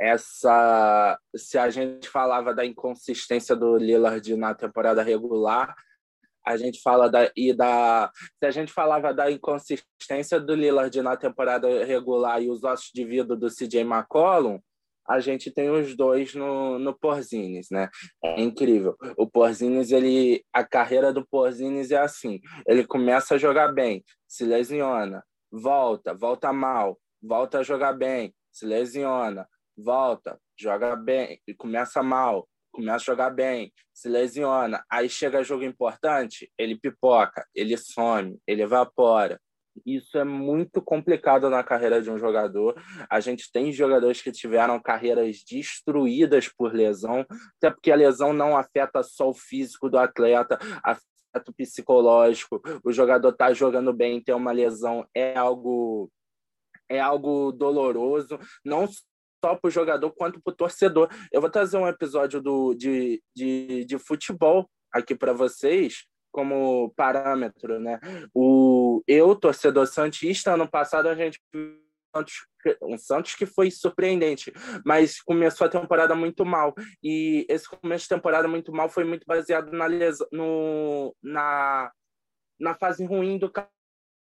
Essa 0.00 1.18
se 1.36 1.58
a 1.58 1.68
gente 1.68 2.08
falava 2.08 2.54
da 2.54 2.64
inconsistência 2.64 3.54
do 3.54 3.76
Lillard 3.76 4.34
na 4.36 4.54
temporada 4.54 5.02
regular, 5.02 5.74
a 6.46 6.56
gente 6.56 6.80
fala 6.80 7.08
da 7.08 7.30
e 7.36 7.52
da 7.52 8.10
se 8.38 8.46
a 8.46 8.50
gente 8.50 8.72
falava 8.72 9.12
da 9.12 9.30
inconsistência 9.30 10.40
do 10.40 10.54
Lillard 10.54 11.00
na 11.02 11.16
temporada 11.16 11.84
regular 11.84 12.42
e 12.42 12.50
os 12.50 12.64
ossos 12.64 12.90
de 12.92 13.04
vida 13.04 13.36
do 13.36 13.48
CJ 13.48 13.80
McCollum, 13.80 14.58
a 15.08 15.20
gente 15.20 15.50
tem 15.50 15.68
os 15.68 15.96
dois 15.96 16.34
no, 16.34 16.78
no 16.78 16.96
Porzines, 16.96 17.68
né? 17.70 17.88
É 18.22 18.40
incrível. 18.40 18.96
O 19.16 19.28
Porzines, 19.28 19.90
ele 19.90 20.44
a 20.52 20.64
carreira 20.64 21.12
do 21.12 21.26
Porzines 21.26 21.90
é 21.90 21.98
assim, 21.98 22.40
ele 22.66 22.86
começa 22.86 23.34
a 23.34 23.38
jogar 23.38 23.72
bem, 23.72 24.04
se 24.28 24.44
lesiona, 24.44 25.24
volta, 25.50 26.14
volta 26.14 26.52
mal, 26.52 26.98
volta 27.20 27.58
a 27.58 27.62
jogar 27.62 27.92
bem, 27.92 28.34
se 28.50 28.64
lesiona, 28.64 29.46
volta, 29.76 30.38
joga 30.58 30.94
bem, 30.94 31.40
e 31.46 31.54
começa 31.54 32.02
mal, 32.02 32.48
começa 32.72 32.96
a 32.96 33.14
jogar 33.14 33.30
bem, 33.30 33.72
se 33.92 34.08
lesiona, 34.08 34.82
aí 34.90 35.08
chega 35.08 35.44
jogo 35.44 35.62
importante, 35.64 36.50
ele 36.58 36.78
pipoca, 36.78 37.46
ele 37.54 37.76
some, 37.76 38.38
ele 38.46 38.62
evapora. 38.62 39.38
Isso 39.86 40.18
é 40.18 40.24
muito 40.24 40.82
complicado 40.82 41.48
na 41.48 41.62
carreira 41.62 42.02
de 42.02 42.10
um 42.10 42.18
jogador. 42.18 42.74
A 43.08 43.20
gente 43.20 43.50
tem 43.50 43.72
jogadores 43.72 44.20
que 44.20 44.30
tiveram 44.30 44.80
carreiras 44.80 45.42
destruídas 45.48 46.48
por 46.48 46.74
lesão, 46.74 47.24
até 47.56 47.70
porque 47.70 47.90
a 47.90 47.96
lesão 47.96 48.32
não 48.32 48.56
afeta 48.56 49.02
só 49.02 49.30
o 49.30 49.34
físico 49.34 49.88
do 49.88 49.98
atleta, 49.98 50.58
afeta 50.84 51.50
o 51.50 51.54
psicológico. 51.54 52.60
O 52.84 52.92
jogador 52.92 53.30
está 53.30 53.52
jogando 53.54 53.92
bem, 53.92 54.22
ter 54.22 54.34
uma 54.34 54.52
lesão 54.52 55.06
é 55.14 55.36
algo 55.36 56.10
é 56.88 57.00
algo 57.00 57.52
doloroso, 57.52 58.38
não 58.62 58.86
só 59.44 59.56
para 59.56 59.68
o 59.68 59.70
jogador 59.70 60.10
quanto 60.12 60.40
para 60.40 60.52
o 60.52 60.56
torcedor. 60.56 61.08
Eu 61.32 61.40
vou 61.40 61.50
trazer 61.50 61.76
um 61.76 61.88
episódio 61.88 62.40
do, 62.40 62.74
de, 62.74 63.20
de, 63.34 63.84
de 63.84 63.98
futebol 63.98 64.70
aqui 64.92 65.14
para 65.14 65.32
vocês 65.32 66.06
como 66.30 66.92
parâmetro, 66.96 67.78
né? 67.78 67.98
O 68.32 69.02
eu 69.06 69.34
torcedor 69.34 69.86
santista 69.86 70.54
ano 70.54 70.68
passado 70.68 71.08
a 71.08 71.14
gente 71.14 71.40
um 72.82 72.98
Santos 72.98 73.34
que 73.34 73.46
foi 73.46 73.70
surpreendente, 73.70 74.52
mas 74.84 75.20
começou 75.20 75.66
a 75.66 75.70
temporada 75.70 76.14
muito 76.14 76.44
mal. 76.44 76.74
E 77.02 77.46
esse 77.48 77.68
começo 77.68 78.04
de 78.04 78.10
temporada 78.10 78.46
muito 78.46 78.70
mal 78.70 78.88
foi 78.88 79.04
muito 79.04 79.26
baseado 79.26 79.72
na, 79.72 79.86
no, 80.30 81.16
na, 81.22 81.90
na 82.60 82.74
fase 82.74 83.04
ruim 83.04 83.38
do 83.38 83.50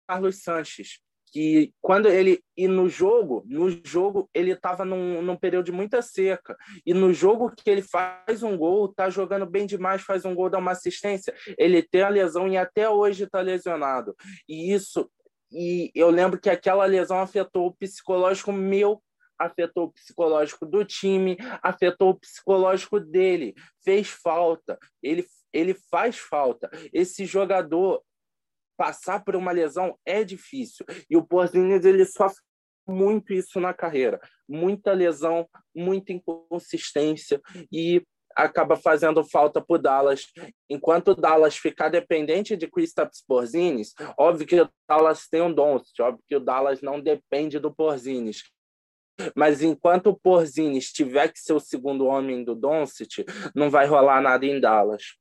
Carlos 0.07 0.41
Sanches 0.41 0.99
que 1.31 1.73
quando 1.81 2.07
ele 2.07 2.41
e 2.55 2.67
no 2.67 2.87
jogo, 2.89 3.43
no 3.47 3.69
jogo 3.85 4.29
ele 4.33 4.51
estava 4.51 4.83
num, 4.85 5.21
num 5.21 5.35
período 5.35 5.65
de 5.65 5.71
muita 5.71 6.01
seca 6.01 6.55
e 6.85 6.93
no 6.93 7.13
jogo 7.13 7.51
que 7.51 7.69
ele 7.69 7.81
faz 7.81 8.43
um 8.43 8.57
gol, 8.57 8.87
tá 8.93 9.09
jogando 9.09 9.45
bem 9.45 9.65
demais, 9.65 10.01
faz 10.01 10.25
um 10.25 10.33
gol, 10.33 10.49
dá 10.49 10.57
uma 10.57 10.71
assistência, 10.71 11.33
ele 11.57 11.81
tem 11.81 12.01
a 12.01 12.09
lesão 12.09 12.47
e 12.47 12.57
até 12.57 12.89
hoje 12.89 13.25
está 13.25 13.41
lesionado. 13.41 14.15
E 14.47 14.73
isso 14.73 15.09
e 15.51 15.91
eu 15.95 16.09
lembro 16.09 16.39
que 16.39 16.49
aquela 16.49 16.85
lesão 16.85 17.19
afetou 17.19 17.67
o 17.67 17.73
psicológico 17.73 18.51
meu 18.51 19.01
afetou 19.37 19.85
o 19.85 19.91
psicológico 19.91 20.65
do 20.65 20.83
time, 20.83 21.37
afetou 21.61 22.09
o 22.09 22.19
psicológico 22.19 22.99
dele, 22.99 23.53
fez 23.83 24.09
falta, 24.09 24.77
ele, 25.01 25.25
ele 25.53 25.75
faz 25.91 26.17
falta. 26.17 26.69
Esse 26.91 27.25
jogador, 27.25 28.01
passar 28.77 29.23
por 29.23 29.35
uma 29.35 29.51
lesão 29.51 29.97
é 30.05 30.23
difícil. 30.23 30.85
E 31.09 31.17
o 31.17 31.25
Porzingis 31.25 31.83
ele 31.83 32.05
sofre 32.05 32.41
muito 32.87 33.33
isso 33.33 33.59
na 33.59 33.73
carreira, 33.73 34.19
muita 34.47 34.93
lesão, 34.93 35.47
muita 35.75 36.13
inconsistência 36.13 37.41
e 37.69 38.01
acaba 38.37 38.77
fazendo 38.77 39.23
falta 39.25 39.59
para 39.59 39.81
Dallas. 39.81 40.27
Enquanto 40.69 41.09
o 41.09 41.15
Dallas 41.15 41.57
ficar 41.57 41.89
dependente 41.89 42.55
de 42.55 42.67
Kristaps 42.67 43.23
Porzingis, 43.27 43.93
óbvio 44.17 44.47
que 44.47 44.61
o 44.61 44.69
Dallas 44.87 45.27
tem 45.27 45.41
um 45.41 45.51
Doncic, 45.51 45.99
óbvio 45.99 46.23
que 46.27 46.35
o 46.35 46.39
Dallas 46.39 46.81
não 46.81 47.01
depende 47.01 47.59
do 47.59 47.73
Porzingis. 47.73 48.43
Mas 49.35 49.63
enquanto 49.63 50.11
o 50.11 50.15
Porzingis 50.15 50.91
tiver 50.91 51.29
que 51.29 51.39
ser 51.39 51.53
o 51.53 51.59
segundo 51.59 52.05
homem 52.05 52.43
do 52.43 52.53
Doncic, 52.53 53.25
não 53.55 53.69
vai 53.69 53.87
rolar 53.87 54.21
nada 54.21 54.45
em 54.45 54.59
Dallas. 54.59 55.17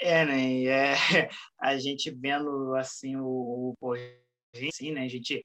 É, 0.00 0.24
né? 0.24 0.64
É, 0.64 0.94
a 1.58 1.76
gente 1.76 2.10
vendo 2.10 2.74
assim 2.74 3.16
o, 3.16 3.74
o 3.80 3.94
assim, 4.54 4.92
né? 4.92 5.02
A 5.02 5.08
gente 5.08 5.44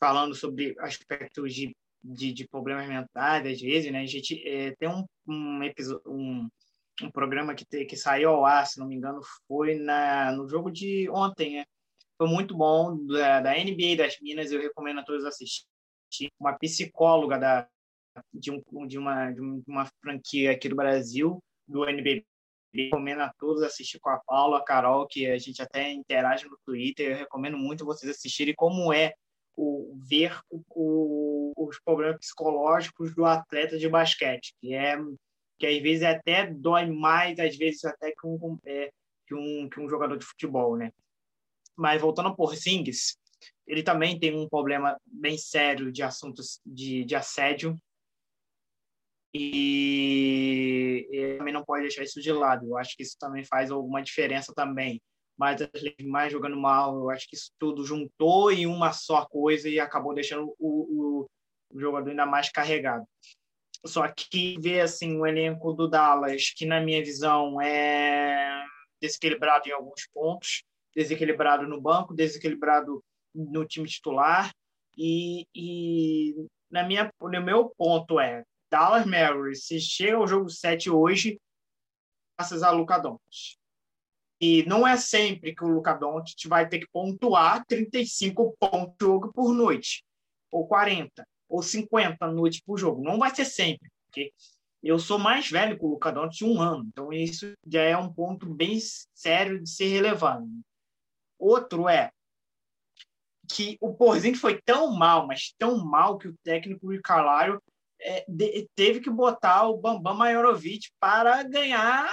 falando 0.00 0.34
sobre 0.34 0.74
aspectos 0.80 1.54
de, 1.54 1.74
de, 2.02 2.32
de, 2.32 2.48
problemas 2.48 2.88
mentais, 2.88 3.46
às 3.46 3.60
vezes, 3.60 3.92
né? 3.92 4.00
A 4.00 4.06
gente 4.06 4.46
é, 4.46 4.74
tem 4.76 4.88
um, 4.88 5.04
um, 5.26 5.62
episódio, 5.62 6.02
um, 6.06 6.48
um 7.02 7.10
programa 7.10 7.54
que, 7.54 7.64
te, 7.64 7.84
que 7.84 7.96
saiu 7.96 8.30
ao 8.30 8.44
ar, 8.44 8.66
se 8.66 8.78
não 8.78 8.86
me 8.86 8.94
engano, 8.94 9.20
foi 9.46 9.74
na, 9.74 10.32
no 10.32 10.48
jogo 10.48 10.70
de 10.70 11.08
ontem, 11.10 11.56
né? 11.56 11.64
Foi 12.18 12.28
muito 12.28 12.56
bom, 12.56 12.96
da, 13.06 13.40
da 13.40 13.52
NBA 13.52 13.96
das 13.96 14.18
Minas, 14.20 14.50
eu 14.50 14.60
recomendo 14.60 15.00
a 15.00 15.04
todos 15.04 15.24
assistir. 15.24 15.66
Uma 16.40 16.58
psicóloga 16.58 17.38
da, 17.38 17.68
de, 18.32 18.50
um, 18.50 18.86
de, 18.86 18.98
uma, 18.98 19.30
de 19.30 19.40
uma 19.66 19.86
franquia 20.00 20.52
aqui 20.52 20.68
do 20.68 20.76
Brasil, 20.76 21.42
do 21.68 21.84
NBB, 21.84 22.24
recomendo 22.84 23.20
a 23.20 23.32
todos 23.38 23.62
assistir 23.62 23.98
com 23.98 24.10
a 24.10 24.20
Paula, 24.26 24.58
a 24.58 24.64
Carol, 24.64 25.06
que 25.06 25.26
a 25.26 25.38
gente 25.38 25.62
até 25.62 25.90
interage 25.92 26.46
no 26.46 26.58
Twitter. 26.64 27.12
Eu 27.12 27.16
recomendo 27.16 27.56
muito 27.56 27.84
vocês 27.84 28.10
assistirem 28.10 28.54
como 28.54 28.92
é 28.92 29.14
o, 29.56 29.96
ver 30.08 30.38
o, 30.50 30.62
o, 30.70 31.52
os 31.56 31.80
problemas 31.80 32.18
psicológicos 32.18 33.14
do 33.14 33.24
atleta 33.24 33.78
de 33.78 33.88
basquete, 33.88 34.54
que 34.60 34.74
é 34.74 34.96
que 35.58 35.66
às 35.66 35.82
vezes 35.82 36.02
até 36.02 36.46
dói 36.46 36.86
mais, 36.86 37.38
às 37.38 37.56
vezes 37.56 37.84
até 37.84 38.10
que 38.10 38.26
um, 38.26 38.58
é, 38.64 38.90
que 39.26 39.34
um, 39.34 39.68
que 39.68 39.80
um 39.80 39.88
jogador 39.88 40.18
de 40.18 40.24
futebol, 40.24 40.76
né? 40.76 40.92
Mas 41.74 42.00
voltando 42.00 42.28
ao 42.28 42.36
Porzingis, 42.36 43.16
ele 43.66 43.82
também 43.82 44.18
tem 44.18 44.36
um 44.36 44.48
problema 44.48 44.98
bem 45.06 45.38
sério 45.38 45.90
de 45.90 46.02
assuntos 46.02 46.60
de, 46.64 47.04
de 47.04 47.14
assédio 47.14 47.76
e, 49.34 50.55
pode 51.76 51.82
deixar 51.82 52.02
isso 52.02 52.20
de 52.20 52.32
lado. 52.32 52.66
Eu 52.66 52.78
acho 52.78 52.96
que 52.96 53.02
isso 53.02 53.16
também 53.18 53.44
faz 53.44 53.70
alguma 53.70 54.02
diferença 54.02 54.52
também. 54.54 55.00
Mas 55.38 55.60
mais 56.02 56.32
jogando 56.32 56.56
mal, 56.56 56.96
eu 56.96 57.10
acho 57.10 57.28
que 57.28 57.36
isso 57.36 57.50
tudo 57.58 57.84
juntou 57.84 58.50
em 58.50 58.66
uma 58.66 58.92
só 58.92 59.26
coisa 59.26 59.68
e 59.68 59.78
acabou 59.78 60.14
deixando 60.14 60.54
o, 60.58 61.24
o, 61.24 61.26
o 61.70 61.80
jogador 61.80 62.08
ainda 62.08 62.24
mais 62.24 62.50
carregado. 62.50 63.04
Só 63.84 64.08
que 64.08 64.58
ver 64.58 64.80
assim 64.80 65.18
o 65.18 65.26
elenco 65.26 65.74
do 65.74 65.86
Dallas, 65.86 66.50
que 66.56 66.64
na 66.64 66.80
minha 66.80 67.04
visão 67.04 67.60
é 67.60 68.64
desequilibrado 69.00 69.68
em 69.68 69.72
alguns 69.72 70.08
pontos, 70.12 70.62
desequilibrado 70.94 71.68
no 71.68 71.80
banco, 71.80 72.14
desequilibrado 72.14 73.04
no 73.34 73.66
time 73.66 73.86
titular 73.86 74.50
e, 74.96 75.46
e 75.54 76.34
na 76.70 76.82
minha, 76.82 77.12
no 77.20 77.42
meu 77.42 77.70
ponto 77.76 78.18
é 78.18 78.42
Dallas 78.70 79.04
Mavericks, 79.04 79.66
se 79.66 79.78
chega 79.78 80.16
ao 80.16 80.26
jogo 80.26 80.48
7 80.48 80.90
hoje, 80.90 81.38
graças 82.36 82.62
a 82.62 82.70
Luca 82.70 82.98
Doncic. 82.98 83.56
E 84.38 84.62
não 84.64 84.86
é 84.86 84.96
sempre 84.98 85.54
que 85.54 85.64
o 85.64 85.68
Luca 85.68 85.94
Doncic 85.94 86.46
vai 86.46 86.68
ter 86.68 86.80
que 86.80 86.88
pontuar 86.92 87.64
35 87.64 88.54
pontos 88.58 88.94
jogo 89.00 89.32
por 89.32 89.54
noite, 89.54 90.04
ou 90.50 90.66
40, 90.66 91.26
ou 91.48 91.62
50 91.62 92.26
noites 92.28 92.60
por 92.60 92.76
jogo. 92.78 93.02
Não 93.02 93.18
vai 93.18 93.34
ser 93.34 93.46
sempre, 93.46 93.90
porque 94.04 94.32
eu 94.82 94.98
sou 94.98 95.18
mais 95.18 95.50
velho 95.50 95.78
que 95.78 95.84
o 95.84 95.88
Luca 95.88 96.12
Doncic 96.12 96.46
um 96.46 96.60
ano, 96.60 96.84
então 96.86 97.12
isso 97.12 97.54
já 97.66 97.80
é 97.82 97.96
um 97.96 98.12
ponto 98.12 98.46
bem 98.46 98.78
sério 99.14 99.62
de 99.62 99.70
ser 99.70 99.88
relevante. 99.88 100.60
Outro 101.38 101.88
é 101.88 102.10
que 103.48 103.78
o 103.80 103.94
Porzingis 103.94 104.40
foi 104.40 104.60
tão 104.60 104.92
mal, 104.92 105.26
mas 105.26 105.54
tão 105.56 105.82
mal 105.82 106.18
que 106.18 106.28
o 106.28 106.36
técnico 106.42 106.88
Carlisle 107.00 107.60
é, 108.00 108.24
de, 108.28 108.68
teve 108.74 109.00
que 109.00 109.10
botar 109.10 109.68
o 109.68 109.76
Bambam 109.78 110.14
Majorovic 110.14 110.88
para 111.00 111.42
ganhar 111.42 112.08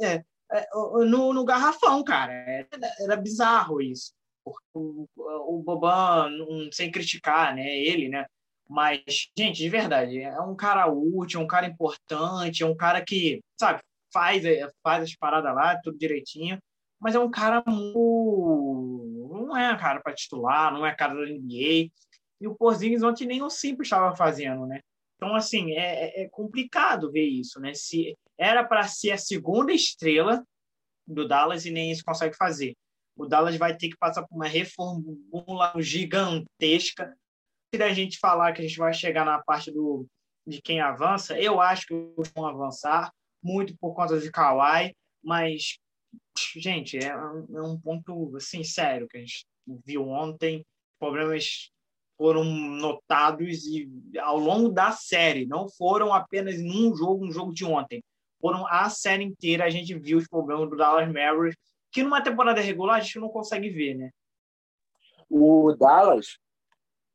é, 0.00 0.22
é, 0.52 0.68
no, 0.74 1.32
no, 1.32 1.44
garrafão, 1.44 2.02
cara. 2.02 2.32
Era, 2.32 2.68
era 3.00 3.16
bizarro 3.16 3.80
isso. 3.80 4.12
O, 4.74 5.06
o 5.14 5.62
Boban, 5.62 6.30
sem 6.72 6.90
criticar 6.90 7.54
né, 7.54 7.78
ele, 7.78 8.08
né? 8.08 8.26
Mas, 8.68 9.02
gente, 9.36 9.58
de 9.58 9.68
verdade, 9.68 10.20
é 10.20 10.40
um 10.40 10.54
cara 10.54 10.86
útil, 10.86 11.40
é 11.40 11.44
um 11.44 11.46
cara 11.46 11.66
importante, 11.66 12.62
é 12.62 12.66
um 12.66 12.76
cara 12.76 13.04
que, 13.04 13.42
sabe, 13.58 13.80
faz, 14.12 14.44
faz 14.82 15.04
as 15.04 15.16
paradas 15.16 15.54
lá, 15.54 15.80
tudo 15.82 15.98
direitinho, 15.98 16.58
mas 17.00 17.14
é 17.14 17.18
um 17.18 17.30
cara 17.30 17.62
muito. 17.66 19.28
Não 19.32 19.56
é 19.56 19.76
cara 19.76 20.00
para 20.00 20.14
titular, 20.14 20.72
não 20.72 20.86
é 20.86 20.94
cara 20.94 21.14
da 21.14 21.22
NBA. 21.22 21.90
E 22.40 22.46
o 22.46 22.54
Porzingis 22.54 23.02
ontem 23.02 23.26
nem 23.26 23.42
o 23.42 23.50
simples 23.50 23.86
estava 23.86 24.14
fazendo, 24.14 24.66
né? 24.66 24.80
Então, 25.20 25.34
assim, 25.34 25.72
é, 25.72 26.22
é, 26.22 26.22
é 26.22 26.28
complicado 26.30 27.12
ver 27.12 27.26
isso, 27.26 27.60
né? 27.60 27.74
Se 27.74 28.16
era 28.38 28.64
para 28.64 28.88
ser 28.88 29.10
a 29.10 29.18
segunda 29.18 29.70
estrela 29.70 30.42
do 31.06 31.28
Dallas 31.28 31.66
e 31.66 31.70
nem 31.70 31.92
isso 31.92 32.02
consegue 32.02 32.34
fazer. 32.34 32.74
O 33.14 33.26
Dallas 33.26 33.54
vai 33.56 33.76
ter 33.76 33.90
que 33.90 33.98
passar 33.98 34.26
por 34.26 34.34
uma 34.34 34.46
reformula 34.46 35.74
gigantesca. 35.78 37.14
Se 37.74 37.82
a 37.82 37.92
gente 37.92 38.18
falar 38.18 38.54
que 38.54 38.62
a 38.62 38.66
gente 38.66 38.78
vai 38.78 38.94
chegar 38.94 39.26
na 39.26 39.42
parte 39.42 39.70
do, 39.70 40.06
de 40.46 40.62
quem 40.62 40.80
avança, 40.80 41.38
eu 41.38 41.60
acho 41.60 41.86
que 41.86 41.94
vão 42.34 42.46
avançar, 42.46 43.12
muito 43.44 43.76
por 43.76 43.94
conta 43.94 44.18
de 44.18 44.30
Kawhi, 44.30 44.96
mas, 45.22 45.76
gente, 46.56 46.96
é, 46.96 47.08
é 47.08 47.62
um 47.62 47.78
ponto, 47.78 48.34
assim, 48.36 48.64
sério 48.64 49.06
que 49.06 49.18
a 49.18 49.20
gente 49.20 49.44
viu 49.84 50.08
ontem. 50.08 50.64
Problemas 50.98 51.70
foram 52.20 52.44
notados 52.44 53.64
e 53.64 53.88
ao 54.18 54.36
longo 54.36 54.68
da 54.68 54.92
série, 54.92 55.46
não 55.46 55.66
foram 55.70 56.12
apenas 56.12 56.60
num 56.60 56.94
jogo, 56.94 57.24
um 57.24 57.32
jogo 57.32 57.50
de 57.50 57.64
ontem. 57.64 58.04
Foram 58.38 58.66
a 58.68 58.90
série 58.90 59.24
inteira 59.24 59.64
a 59.64 59.70
gente 59.70 59.98
viu 59.98 60.18
os 60.18 60.28
problemas 60.28 60.68
do 60.68 60.76
Dallas 60.76 61.10
Mavericks, 61.10 61.56
que 61.90 62.02
numa 62.02 62.22
temporada 62.22 62.60
regular 62.60 62.98
a 62.98 63.00
gente 63.00 63.18
não 63.18 63.30
consegue 63.30 63.70
ver, 63.70 63.94
né? 63.94 64.10
O 65.30 65.74
Dallas, 65.80 66.36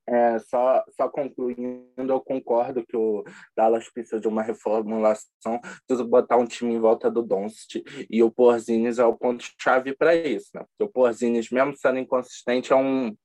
é, 0.10 0.40
só, 0.40 0.84
só 0.98 1.08
concluindo, 1.08 1.86
eu 1.96 2.20
concordo 2.20 2.84
que 2.84 2.98
o 2.98 3.24
Dallas 3.56 3.88
precisa 3.92 4.20
de 4.20 4.28
uma 4.28 4.42
reformulação, 4.42 5.60
precisa 5.86 6.04
botar 6.04 6.38
um 6.38 6.48
time 6.48 6.74
em 6.74 6.80
volta 6.80 7.12
do 7.12 7.22
Doncic, 7.22 7.84
e 8.10 8.24
o 8.24 8.32
Porzingis 8.32 8.98
é 8.98 9.06
o 9.06 9.16
ponto-chave 9.16 9.96
para 9.96 10.16
isso, 10.16 10.50
né? 10.56 10.62
Porque 10.62 10.90
o 10.90 10.92
Porzingis, 10.92 11.52
mesmo 11.52 11.78
sendo 11.78 12.00
inconsistente, 12.00 12.74
é 12.74 12.76
um 12.76 13.16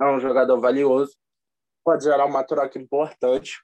é 0.00 0.04
um 0.04 0.20
jogador 0.20 0.60
valioso, 0.60 1.16
pode 1.84 2.04
gerar 2.04 2.24
uma 2.26 2.44
troca 2.44 2.78
importante. 2.78 3.62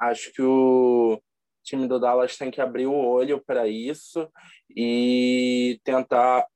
Acho 0.00 0.32
que 0.32 0.42
o 0.42 1.20
time 1.62 1.86
do 1.86 2.00
Dallas 2.00 2.36
tem 2.36 2.50
que 2.50 2.60
abrir 2.60 2.86
o 2.86 2.94
olho 2.94 3.42
para 3.44 3.68
isso 3.68 4.28
e 4.74 5.80
tentar 5.84 6.46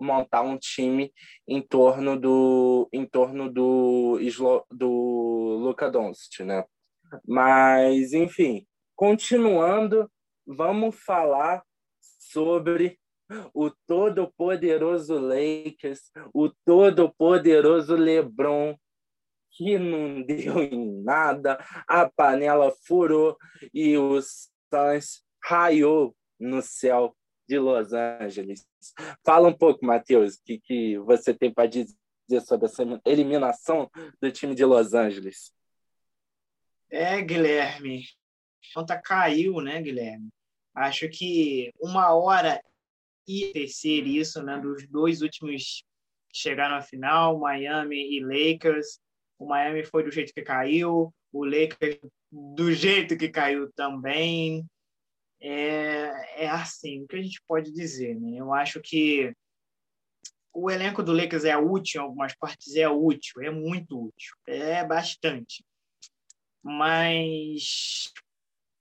montar 0.00 0.42
um 0.42 0.58
time 0.58 1.12
em 1.46 1.60
torno 1.60 2.18
do 2.18 2.88
em 2.92 3.06
torno 3.06 3.52
do 3.52 4.18
do 4.70 5.58
Luca 5.60 5.90
Doncic, 5.90 6.44
né? 6.44 6.64
Mas 7.26 8.12
enfim, 8.12 8.66
continuando, 8.96 10.10
vamos 10.46 10.96
falar 11.04 11.62
sobre 12.18 12.98
o 13.54 13.70
todo-poderoso 13.86 15.18
Lakers, 15.18 16.10
o 16.32 16.48
todo-poderoso 16.64 17.94
LeBron, 17.94 18.76
que 19.50 19.78
não 19.78 20.22
deu 20.26 20.62
em 20.62 21.02
nada, 21.02 21.58
a 21.86 22.08
panela 22.08 22.72
furou 22.86 23.36
e 23.72 23.96
o 23.96 24.20
Suns 24.20 25.22
raiou 25.42 26.16
no 26.38 26.62
céu 26.62 27.16
de 27.48 27.58
Los 27.58 27.92
Angeles. 27.92 28.66
Fala 29.24 29.48
um 29.48 29.52
pouco, 29.52 29.84
Matheus, 29.84 30.36
o 30.36 30.42
que, 30.44 30.58
que 30.58 30.98
você 30.98 31.34
tem 31.34 31.52
para 31.52 31.68
dizer 31.68 31.94
sobre 32.46 32.66
essa 32.66 32.82
eliminação 33.04 33.90
do 34.20 34.30
time 34.30 34.54
de 34.54 34.64
Los 34.64 34.94
Angeles? 34.94 35.52
É, 36.90 37.20
Guilherme, 37.22 38.04
a 38.04 38.74
conta 38.80 39.00
caiu, 39.00 39.60
né, 39.60 39.80
Guilherme? 39.80 40.28
Acho 40.74 41.08
que 41.08 41.72
uma 41.80 42.14
hora 42.14 42.62
e 43.26 43.52
terceiro 43.52 44.06
isso, 44.06 44.42
né, 44.42 44.58
dos 44.58 44.86
dois 44.88 45.22
últimos 45.22 45.84
que 46.30 46.38
chegaram 46.38 46.76
à 46.76 46.82
final, 46.82 47.38
Miami 47.38 48.16
e 48.16 48.20
Lakers. 48.20 48.98
O 49.38 49.46
Miami 49.46 49.84
foi 49.84 50.02
do 50.04 50.10
jeito 50.10 50.32
que 50.32 50.42
caiu, 50.42 51.12
o 51.32 51.44
Lakers 51.44 51.98
do 52.30 52.72
jeito 52.72 53.16
que 53.16 53.28
caiu 53.28 53.70
também. 53.72 54.64
É, 55.40 56.44
é 56.44 56.48
assim, 56.48 57.02
o 57.02 57.06
que 57.06 57.16
a 57.16 57.22
gente 57.22 57.42
pode 57.46 57.72
dizer, 57.72 58.18
né? 58.18 58.38
Eu 58.38 58.52
acho 58.52 58.80
que 58.80 59.34
o 60.54 60.70
elenco 60.70 61.02
do 61.02 61.12
Lakers 61.12 61.44
é 61.44 61.56
útil 61.56 62.00
em 62.00 62.04
algumas 62.04 62.34
partes, 62.36 62.76
é 62.76 62.88
útil, 62.88 63.42
é 63.42 63.50
muito 63.50 64.06
útil, 64.06 64.36
é 64.46 64.84
bastante. 64.84 65.64
Mas 66.62 68.12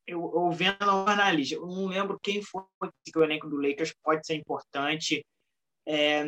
eu, 0.07 0.31
eu 0.33 0.51
vendo 0.51 0.83
o 0.83 1.07
analista, 1.07 1.55
eu 1.55 1.65
não 1.65 1.87
lembro 1.87 2.19
quem 2.21 2.41
foi 2.41 2.63
que 3.05 3.17
o 3.17 3.23
elenco 3.23 3.47
do 3.47 3.57
Lakers 3.57 3.93
pode 4.03 4.25
ser 4.25 4.35
importante, 4.35 5.25
é, 5.87 6.23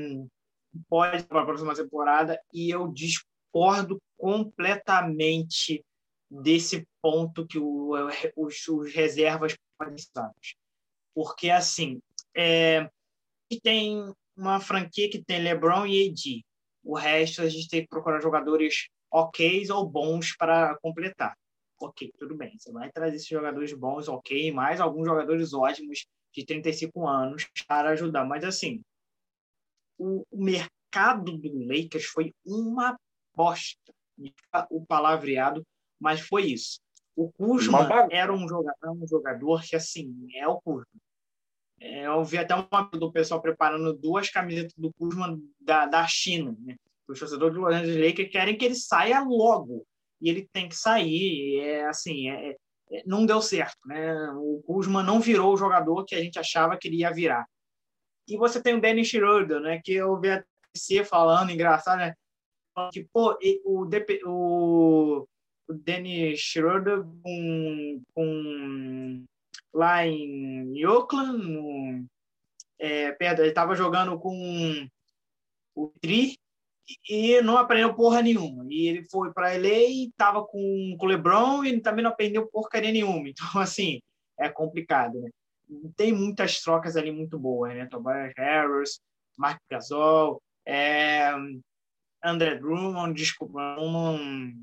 pode 0.87 1.23
para 1.25 1.41
a 1.41 1.45
próxima 1.45 1.75
temporada, 1.75 2.39
e 2.53 2.69
eu 2.69 2.87
discordo 2.87 4.01
completamente 4.17 5.83
desse 6.29 6.87
ponto 7.01 7.45
que 7.45 7.59
o, 7.59 7.91
os, 8.35 8.67
os 8.67 8.93
reservas 8.93 9.55
podem 9.77 9.95
estar. 9.95 10.31
Porque, 11.13 11.49
assim, 11.49 11.99
é, 12.35 12.89
tem 13.61 14.11
uma 14.35 14.59
franquia 14.59 15.09
que 15.09 15.23
tem 15.23 15.43
LeBron 15.43 15.85
e 15.85 16.09
AD. 16.09 16.45
O 16.83 16.95
resto 16.95 17.41
a 17.41 17.49
gente 17.49 17.67
tem 17.67 17.81
que 17.81 17.87
procurar 17.87 18.19
jogadores 18.19 18.87
ok 19.11 19.69
ou 19.69 19.87
bons 19.87 20.35
para 20.35 20.75
completar 20.81 21.35
ok, 21.85 22.11
tudo 22.17 22.35
bem. 22.35 22.57
Você 22.57 22.71
vai 22.71 22.91
trazer 22.91 23.17
esses 23.17 23.27
jogadores 23.27 23.73
bons, 23.73 24.07
ok, 24.07 24.51
mais 24.51 24.79
alguns 24.79 25.05
jogadores 25.05 25.53
ótimos 25.53 26.05
de 26.33 26.45
35 26.45 27.07
anos 27.07 27.47
para 27.67 27.89
ajudar. 27.91 28.25
Mas, 28.25 28.43
assim, 28.43 28.81
o, 29.97 30.23
mercado 30.31 31.37
do 31.37 31.67
Lakers 31.67 32.05
foi 32.05 32.33
uma 32.45 32.97
bosta. 33.35 33.93
O 34.69 34.85
palavreado, 34.85 35.65
mas 35.99 36.21
foi 36.21 36.45
isso. 36.45 36.79
O 37.15 37.31
Kuzma 37.31 38.07
era 38.11 38.33
um 38.33 38.47
jogador, 38.47 38.91
um 38.91 39.07
jogador 39.07 39.63
que, 39.63 39.75
assim, 39.75 40.27
é 40.35 40.47
o 40.47 40.61
Kuzma. 40.61 40.85
É, 41.79 42.05
eu 42.07 42.23
vi 42.23 42.37
até 42.37 42.55
uma 42.55 42.83
do 42.91 43.11
pessoal 43.11 43.41
preparando 43.41 43.93
duas 43.93 44.29
camisetas 44.29 44.73
do 44.77 44.93
Kuzma 44.93 45.37
da, 45.59 45.85
da 45.85 46.07
China, 46.07 46.55
né? 46.59 46.75
Os 47.07 47.19
torcedores 47.19 47.53
do 47.53 47.61
Los 47.61 47.75
Angeles 47.75 48.09
Lakers 48.09 48.31
querem 48.31 48.57
que 48.57 48.63
ele 48.63 48.75
saia 48.75 49.19
logo 49.21 49.85
e 50.23 50.29
ele 50.29 50.47
tem 50.53 50.69
que 50.69 50.75
sair. 50.75 51.59
É 51.59 51.85
assim, 51.85 52.29
é, 52.29 52.55
é, 52.91 53.03
não 53.05 53.25
deu 53.25 53.41
certo, 53.41 53.77
né? 53.85 54.31
O 54.37 54.63
Kuzma 54.65 55.03
não 55.03 55.19
virou 55.19 55.53
o 55.53 55.57
jogador 55.57 56.05
que 56.05 56.15
a 56.15 56.21
gente 56.23 56.39
achava 56.39 56.77
que 56.77 56.87
ele 56.87 56.97
ia 56.97 57.11
virar. 57.11 57.45
E 58.25 58.37
você 58.37 58.63
tem 58.63 58.75
o 58.75 58.81
Dennis 58.81 59.09
Schroeder, 59.09 59.59
né? 59.59 59.81
Que 59.83 59.95
eu 59.95 60.17
vi 60.17 60.29
a 60.29 60.43
TC 60.71 61.03
falando, 61.03 61.51
engraçado, 61.51 61.97
né? 61.99 62.15
Que, 62.91 63.05
pô, 63.11 63.37
o, 63.65 63.85
o, 64.25 65.27
o 65.67 65.73
Dennis 65.73 66.39
Schroeder 66.39 67.03
com, 67.21 68.01
com, 68.15 69.25
lá 69.73 70.07
em 70.07 70.85
Oakland, 70.85 71.37
no, 71.37 72.05
é, 72.79 73.11
perto, 73.11 73.39
ele 73.39 73.49
estava 73.49 73.75
jogando 73.75 74.17
com 74.17 74.87
o 75.75 75.91
Tri, 75.99 76.37
e 77.09 77.41
não 77.41 77.57
aprendeu 77.57 77.93
porra 77.93 78.21
nenhuma. 78.21 78.65
E 78.69 78.87
ele 78.87 79.05
foi 79.09 79.33
para 79.33 79.53
LA 79.55 79.67
e 79.67 80.07
estava 80.09 80.45
com, 80.45 80.95
com 80.97 81.05
o 81.05 81.09
LeBron 81.09 81.63
e 81.63 81.79
também 81.79 82.03
não 82.03 82.11
aprendeu 82.11 82.47
porcaria 82.47 82.91
nenhuma. 82.91 83.29
Então, 83.33 83.61
assim, 83.61 84.01
é 84.39 84.49
complicado, 84.49 85.19
né? 85.19 85.29
Tem 85.95 86.11
muitas 86.11 86.61
trocas 86.61 86.95
ali 86.95 87.11
muito 87.11 87.39
boas, 87.39 87.73
né? 87.73 87.87
Tobias 87.87 88.33
Harris, 88.37 88.99
Mark 89.37 89.59
Gasol, 89.69 90.41
é, 90.65 91.31
André 92.23 92.55
Drummond, 92.55 93.13
desculpa, 93.13 93.75
Drummond... 93.75 94.61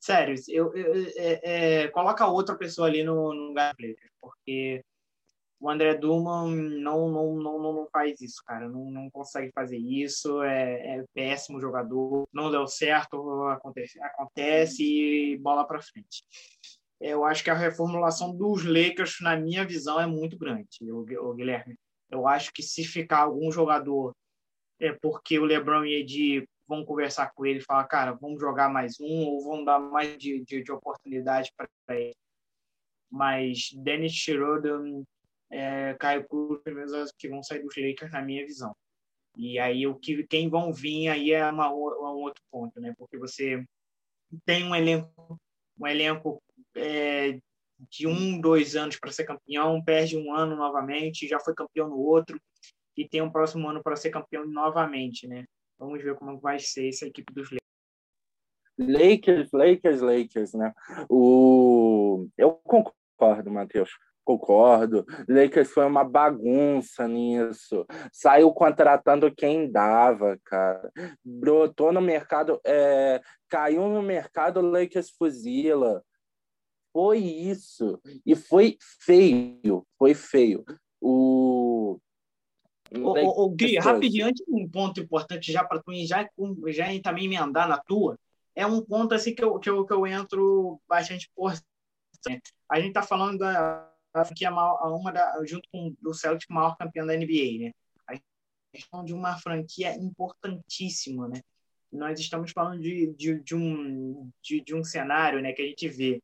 Sério, 0.00 0.34
eu, 0.48 0.74
eu 0.74 1.12
é, 1.16 1.82
é, 1.82 1.88
coloca 1.88 2.26
outra 2.26 2.56
pessoa 2.56 2.86
ali 2.86 3.02
no, 3.02 3.34
no 3.34 3.48
lugar 3.48 3.74
porque 4.20 4.82
o 5.60 5.68
André 5.68 5.94
Duman 5.94 6.54
não, 6.80 7.10
não, 7.10 7.34
não, 7.34 7.58
não 7.58 7.88
faz 7.92 8.20
isso, 8.20 8.42
cara. 8.46 8.68
Não, 8.68 8.90
não 8.90 9.10
consegue 9.10 9.50
fazer 9.52 9.76
isso. 9.76 10.42
É, 10.42 10.98
é 10.98 11.04
péssimo 11.12 11.60
jogador. 11.60 12.28
Não 12.32 12.50
deu 12.50 12.66
certo, 12.66 13.48
acontece, 13.48 14.00
acontece 14.00 14.82
e 14.84 15.36
bola 15.38 15.66
para 15.66 15.82
frente. 15.82 16.22
Eu 17.00 17.24
acho 17.24 17.42
que 17.42 17.50
a 17.50 17.54
reformulação 17.54 18.36
dos 18.36 18.64
Lakers, 18.64 19.18
na 19.20 19.36
minha 19.36 19.64
visão, 19.64 20.00
é 20.00 20.06
muito 20.06 20.36
grande, 20.36 20.68
o, 20.90 21.34
Guilherme. 21.34 21.76
Eu 22.10 22.26
acho 22.26 22.52
que 22.52 22.62
se 22.62 22.84
ficar 22.84 23.20
algum 23.20 23.52
jogador 23.52 24.14
é 24.80 24.92
porque 24.92 25.38
o 25.38 25.44
LeBron 25.44 25.84
e 25.84 26.00
Edi 26.00 26.48
vão 26.66 26.84
conversar 26.84 27.32
com 27.34 27.46
ele 27.46 27.58
e 27.58 27.64
falar, 27.64 27.84
cara, 27.84 28.12
vamos 28.12 28.40
jogar 28.40 28.68
mais 28.68 28.98
um 29.00 29.26
ou 29.26 29.44
vão 29.44 29.64
dar 29.64 29.78
mais 29.78 30.16
de, 30.18 30.44
de, 30.44 30.62
de 30.62 30.72
oportunidade 30.72 31.52
para 31.56 31.98
ele. 31.98 32.16
Mas 33.10 33.70
Dennis 33.74 34.12
Schroeder, 34.12 34.80
é, 35.50 35.94
Caio 35.94 36.26
Cruz, 36.28 36.60
primeiros 36.62 37.12
que 37.18 37.28
vão 37.28 37.42
sair 37.42 37.62
dos 37.62 37.74
Lakers, 37.76 38.12
na 38.12 38.22
minha 38.22 38.44
visão. 38.44 38.74
E 39.36 39.58
aí 39.58 39.86
o 39.86 39.94
que 39.94 40.26
quem 40.26 40.48
vão 40.48 40.72
vir 40.72 41.08
aí 41.08 41.32
é 41.32 41.48
uma, 41.48 41.72
um 41.72 42.22
outro 42.22 42.42
ponto, 42.50 42.80
né? 42.80 42.94
Porque 42.98 43.16
você 43.16 43.64
tem 44.44 44.64
um 44.64 44.74
elenco, 44.74 45.40
um 45.78 45.86
elenco 45.86 46.42
é, 46.74 47.38
de 47.78 48.06
um, 48.06 48.40
dois 48.40 48.74
anos 48.74 48.98
para 48.98 49.12
ser 49.12 49.24
campeão, 49.24 49.82
perde 49.82 50.16
um 50.16 50.34
ano 50.34 50.56
novamente, 50.56 51.28
já 51.28 51.38
foi 51.38 51.54
campeão 51.54 51.88
no 51.88 51.98
outro 51.98 52.40
e 52.96 53.08
tem 53.08 53.22
um 53.22 53.30
próximo 53.30 53.68
ano 53.68 53.82
para 53.82 53.96
ser 53.96 54.10
campeão 54.10 54.44
novamente, 54.44 55.28
né? 55.28 55.44
Vamos 55.78 56.02
ver 56.02 56.16
como 56.16 56.40
vai 56.40 56.58
ser 56.58 56.88
essa 56.88 57.06
equipe 57.06 57.32
dos 57.32 57.48
Lakers. 57.50 57.58
Lakers, 58.78 59.52
Lakers, 59.52 60.00
Lakers, 60.00 60.52
né? 60.54 60.74
O... 61.08 62.28
Eu 62.36 62.54
concordo, 62.64 63.50
Matheus. 63.50 63.90
Concordo. 64.28 65.06
Lakers 65.26 65.70
foi 65.70 65.86
uma 65.86 66.04
bagunça 66.04 67.08
nisso. 67.08 67.86
Saiu 68.12 68.52
contratando 68.52 69.34
quem 69.34 69.72
dava, 69.72 70.38
cara. 70.44 70.92
Brotou 71.24 71.94
no 71.94 72.02
mercado, 72.02 72.60
é... 72.62 73.22
caiu 73.48 73.88
no 73.88 74.02
mercado, 74.02 74.60
Lakers 74.60 75.08
fuzila. 75.08 76.04
Foi 76.92 77.20
isso. 77.20 77.98
E 78.26 78.36
foi 78.36 78.76
feio. 79.00 79.86
Foi 79.98 80.12
feio. 80.12 80.62
O 81.00 81.98
o, 82.94 83.44
o, 83.44 83.50
Gui, 83.50 83.78
rapidinho, 83.78 84.30
um 84.48 84.68
ponto 84.68 85.00
importante 85.00 85.50
já 85.52 85.64
para 85.64 85.80
tu 85.82 85.92
já, 86.06 86.28
já 86.68 87.00
também 87.02 87.26
emendar 87.26 87.68
na 87.68 87.78
tua, 87.78 88.18
é 88.54 88.66
um 88.66 88.82
ponto 88.82 89.14
assim 89.14 89.34
que 89.34 89.44
eu, 89.44 89.58
que 89.58 89.68
eu, 89.68 89.86
que 89.86 89.92
eu 89.92 90.06
entro 90.06 90.80
bastante 90.88 91.30
por. 91.34 91.52
A 92.70 92.80
gente 92.80 92.88
está 92.88 93.02
falando 93.02 93.38
da, 93.38 93.87
que 94.34 94.44
é 94.44 94.50
uma 94.50 95.12
da, 95.12 95.44
junto 95.44 95.68
com 95.70 95.94
o 96.04 96.14
Celtic, 96.14 96.50
maior 96.50 96.76
campeão 96.76 97.06
da 97.06 97.14
NBA, 97.14 97.58
né? 97.58 97.72
A 98.06 98.14
está 98.72 98.88
falando 98.90 99.06
de 99.06 99.14
uma 99.14 99.38
franquia 99.38 99.94
importantíssima, 99.96 101.28
né? 101.28 101.40
Nós 101.90 102.18
estamos 102.20 102.52
falando 102.52 102.80
de, 102.82 103.14
de, 103.14 103.40
de 103.40 103.54
um, 103.54 104.30
de, 104.42 104.60
de 104.60 104.74
um 104.74 104.84
cenário 104.84 105.40
né, 105.40 105.52
que 105.52 105.62
a 105.62 105.66
gente 105.66 105.88
vê 105.88 106.22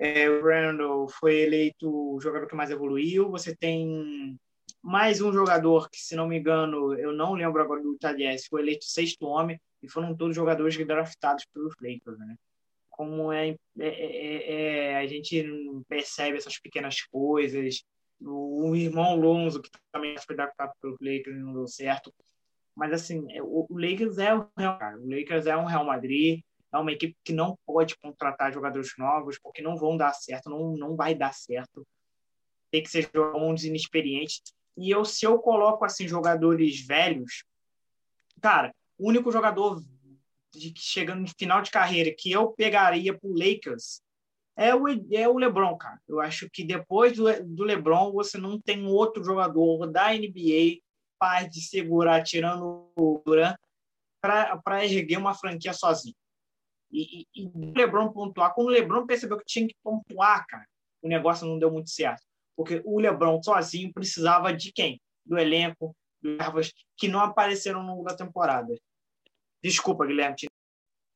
é, 0.00 0.30
o 0.30 0.42
Randall 0.42 1.08
foi 1.08 1.40
eleito 1.40 1.86
o 1.86 2.18
jogador 2.20 2.46
que 2.46 2.54
mais 2.54 2.70
evoluiu. 2.70 3.30
Você 3.30 3.54
tem 3.54 4.38
mais 4.82 5.20
um 5.20 5.30
jogador 5.30 5.90
que, 5.90 5.98
se 5.98 6.16
não 6.16 6.26
me 6.26 6.38
engano, 6.38 6.94
eu 6.94 7.12
não 7.12 7.34
lembro 7.34 7.60
agora 7.60 7.82
do 7.82 7.98
Tadies, 7.98 8.46
foi 8.46 8.62
eleito 8.62 8.86
sexto 8.86 9.26
homem 9.26 9.60
e 9.82 9.88
foram 9.90 10.16
todos 10.16 10.34
jogadores 10.34 10.74
draftados 10.86 11.44
pelos 11.52 11.74
Lakers, 11.82 12.18
né? 12.18 12.34
Como 13.00 13.32
é, 13.32 13.56
é, 13.78 13.88
é, 13.88 14.52
é, 14.52 14.96
a 14.98 15.06
gente 15.06 15.42
percebe 15.88 16.36
essas 16.36 16.58
pequenas 16.58 17.00
coisas. 17.00 17.82
O, 18.20 18.68
o 18.68 18.76
irmão 18.76 19.16
Lonzo, 19.16 19.62
que 19.62 19.70
também 19.90 20.14
foi 20.18 20.36
draftado 20.36 20.74
pelos 20.82 20.98
Lakers, 21.00 21.40
não 21.40 21.54
deu 21.54 21.66
certo. 21.66 22.12
Mas, 22.76 22.92
assim, 22.92 23.24
é, 23.32 23.42
o, 23.42 23.66
o 23.70 23.78
Lakers 23.78 24.18
é 24.18 24.34
o 24.34 24.46
Real, 24.54 24.78
o 24.98 25.08
Lakers 25.08 25.46
é 25.46 25.56
um 25.56 25.64
Real 25.64 25.82
Madrid, 25.82 26.42
é 26.70 26.76
uma 26.76 26.92
equipe 26.92 27.16
que 27.24 27.32
não 27.32 27.58
pode 27.64 27.96
contratar 27.96 28.52
jogadores 28.52 28.92
novos, 28.98 29.38
porque 29.38 29.62
não 29.62 29.78
vão 29.78 29.96
dar 29.96 30.12
certo, 30.12 30.50
não, 30.50 30.76
não 30.76 30.94
vai 30.94 31.14
dar 31.14 31.32
certo. 31.32 31.86
Tem 32.70 32.82
que 32.82 32.90
ser 32.90 33.08
jogadores 33.14 33.64
inexperientes. 33.64 34.42
E 34.76 34.90
eu, 34.90 35.06
se 35.06 35.24
eu 35.24 35.38
coloco 35.38 35.86
assim 35.86 36.06
jogadores 36.06 36.86
velhos, 36.86 37.44
cara, 38.42 38.74
o 38.98 39.08
único 39.08 39.32
jogador 39.32 39.82
de, 40.52 40.72
chegando 40.76 41.20
no 41.20 41.28
final 41.28 41.62
de 41.62 41.70
carreira 41.70 42.14
que 42.16 42.30
eu 42.30 42.52
pegaria 42.52 43.16
pro 43.16 43.32
Lakers 43.32 44.02
é 44.56 44.74
o, 44.74 44.86
é 45.12 45.28
o 45.28 45.38
LeBron, 45.38 45.76
cara. 45.76 45.98
Eu 46.08 46.20
acho 46.20 46.48
que 46.50 46.64
depois 46.64 47.16
do, 47.16 47.24
do 47.44 47.64
LeBron 47.64 48.12
você 48.12 48.36
não 48.36 48.60
tem 48.60 48.84
outro 48.86 49.24
jogador 49.24 49.86
da 49.86 50.12
NBA 50.12 50.80
capaz 51.18 51.50
de 51.50 51.60
segurar 51.60 52.22
tirando 52.22 52.90
o 52.96 53.22
Durant 53.24 53.56
para 54.20 54.84
erguer 54.84 55.18
uma 55.18 55.34
franquia 55.34 55.72
sozinho. 55.72 56.14
E, 56.90 57.20
e, 57.20 57.26
e 57.34 57.46
o 57.46 57.72
LeBron 57.74 58.12
pontuar, 58.12 58.54
quando 58.54 58.68
o 58.68 58.70
LeBron 58.70 59.06
percebeu 59.06 59.38
que 59.38 59.44
tinha 59.44 59.68
que 59.68 59.76
pontuar, 59.82 60.44
cara, 60.46 60.66
o 61.02 61.08
negócio 61.08 61.46
não 61.46 61.58
deu 61.58 61.70
muito 61.70 61.90
certo. 61.90 62.22
Porque 62.56 62.82
o 62.84 62.98
LeBron 62.98 63.42
sozinho 63.42 63.92
precisava 63.92 64.52
de 64.52 64.72
quem? 64.72 65.00
Do 65.24 65.38
elenco, 65.38 65.94
do 66.20 66.36
que 66.96 67.08
não 67.08 67.20
apareceram 67.20 67.82
no 67.82 67.94
longo 67.94 68.04
da 68.04 68.16
temporada. 68.16 68.74
Desculpa, 69.62 70.06
Guilherme. 70.06 70.36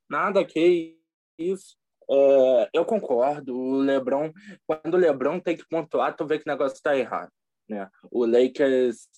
Nada, 0.09 0.45
que 0.45 0.99
isso. 1.39 1.77
É, 2.11 2.71
eu 2.73 2.85
concordo. 2.85 3.57
O 3.57 3.79
LeBron, 3.79 4.33
quando 4.67 4.95
o 4.95 4.99
LeBron 4.99 5.41
tem 5.41 5.57
que 5.57 5.67
pontuar, 5.69 6.15
tu 6.15 6.27
vê 6.27 6.39
que 6.39 6.49
o 6.49 6.53
negócio 6.53 6.77
está 6.77 6.97
errado. 6.97 7.31
Né? 7.69 7.89
O 8.11 8.27
Lakers, 8.27 9.09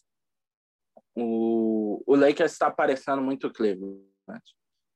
o, 1.15 2.03
o 2.07 2.15
Lakers 2.15 2.53
está 2.53 2.71
parecendo 2.71 3.21
muito 3.23 3.53
Cleveland. 3.53 4.05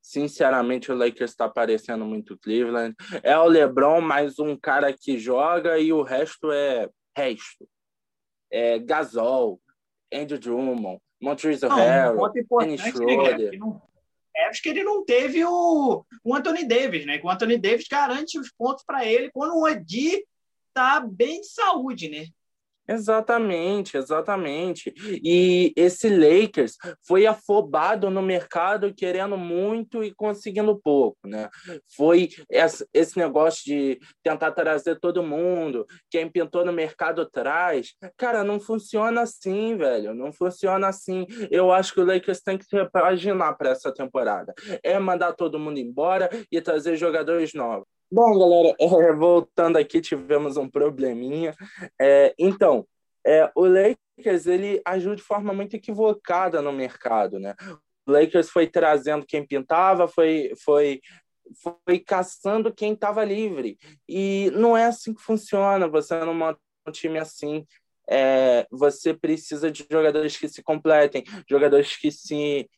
Sinceramente, 0.03 0.91
o 0.91 0.95
Lakers 0.95 1.33
está 1.33 1.49
parecendo 1.49 2.05
muito 2.05 2.39
Cleveland. 2.39 2.95
É 3.23 3.37
o 3.39 3.47
LeBron 3.47 4.01
mais 4.01 4.39
um 4.39 4.57
cara 4.57 4.93
que 4.93 5.19
joga 5.19 5.79
e 5.79 5.93
o 5.93 6.03
resto 6.03 6.51
é 6.51 6.89
resto. 7.17 7.69
É 8.51 8.79
Gasol, 8.79 9.61
Andrew 10.13 10.39
Drummond, 10.39 11.01
Montrezl 11.21 11.69
Harrell, 11.69 12.17
Dennis 12.59 12.81
Schroeder. 12.81 13.55
É, 13.55 13.59
acho 14.49 14.63
que 14.63 14.69
ele 14.69 14.83
não 14.83 15.05
teve 15.05 15.45
o, 15.45 16.05
o 16.25 16.35
Anthony 16.35 16.67
Davis, 16.67 17.05
né? 17.07 17.19
Que 17.19 17.27
o 17.27 17.31
Anthony 17.31 17.59
Davis 17.59 17.87
garante 17.89 18.39
os 18.39 18.51
pontos 18.51 18.85
para 18.85 19.05
ele 19.05 19.31
quando 19.31 19.57
o 19.57 19.67
Adi 19.67 20.25
tá 20.73 21.01
bem 21.01 21.41
de 21.41 21.49
saúde, 21.49 22.09
né? 22.09 22.27
Exatamente, 22.91 23.97
exatamente. 23.97 24.93
E 25.23 25.73
esse 25.77 26.09
Lakers 26.09 26.77
foi 27.07 27.25
afobado 27.25 28.11
no 28.11 28.21
mercado 28.21 28.93
querendo 28.93 29.39
muito 29.39 30.03
e 30.03 30.13
conseguindo 30.13 30.77
pouco, 30.77 31.17
né? 31.25 31.49
Foi 31.97 32.29
esse 32.93 33.17
negócio 33.17 33.65
de 33.65 34.01
tentar 34.25 34.51
trazer 34.51 34.99
todo 34.99 35.23
mundo, 35.23 35.87
quem 36.11 36.29
pintou 36.29 36.65
no 36.65 36.73
mercado 36.73 37.25
traz. 37.25 37.95
Cara, 38.17 38.43
não 38.43 38.59
funciona 38.59 39.21
assim, 39.21 39.77
velho. 39.77 40.13
Não 40.13 40.33
funciona 40.33 40.89
assim. 40.89 41.27
Eu 41.49 41.71
acho 41.71 41.95
que 41.95 42.01
o 42.01 42.05
Lakers 42.05 42.41
tem 42.41 42.59
que 42.59 42.65
se 42.65 42.75
repaginar 42.75 43.57
para 43.57 43.71
essa 43.71 43.95
temporada. 43.95 44.53
É 44.83 44.99
mandar 44.99 45.33
todo 45.35 45.61
mundo 45.61 45.79
embora 45.79 46.29
e 46.51 46.61
trazer 46.61 46.97
jogadores 46.97 47.55
novos. 47.55 47.87
Bom, 48.13 48.37
galera, 48.37 48.75
é, 48.81 49.13
voltando 49.13 49.77
aqui, 49.77 50.01
tivemos 50.01 50.57
um 50.57 50.69
probleminha. 50.69 51.55
É, 52.01 52.35
então, 52.37 52.85
é, 53.25 53.49
o 53.55 53.65
Lakers 53.67 54.47
ele 54.47 54.83
agiu 54.85 55.15
de 55.15 55.23
forma 55.23 55.53
muito 55.53 55.77
equivocada 55.77 56.61
no 56.61 56.73
mercado, 56.73 57.39
né? 57.39 57.55
O 58.05 58.11
Lakers 58.11 58.51
foi 58.51 58.67
trazendo 58.67 59.25
quem 59.25 59.47
pintava, 59.47 60.09
foi, 60.09 60.53
foi, 60.65 61.01
foi 61.87 62.01
caçando 62.01 62.75
quem 62.75 62.95
estava 62.95 63.25
livre. 63.25 63.79
E 64.09 64.51
não 64.55 64.77
é 64.77 64.87
assim 64.87 65.15
que 65.15 65.23
funciona. 65.23 65.87
Você 65.87 66.19
não 66.25 66.35
monta 66.35 66.59
um 66.89 66.91
time 66.91 67.19
assim. 67.19 67.65
É, 68.09 68.67
você 68.73 69.15
precisa 69.15 69.71
de 69.71 69.87
jogadores 69.89 70.37
que 70.37 70.49
se 70.49 70.65
completem, 70.65 71.23
jogadores 71.49 71.97
que 71.97 72.11
se 72.11 72.69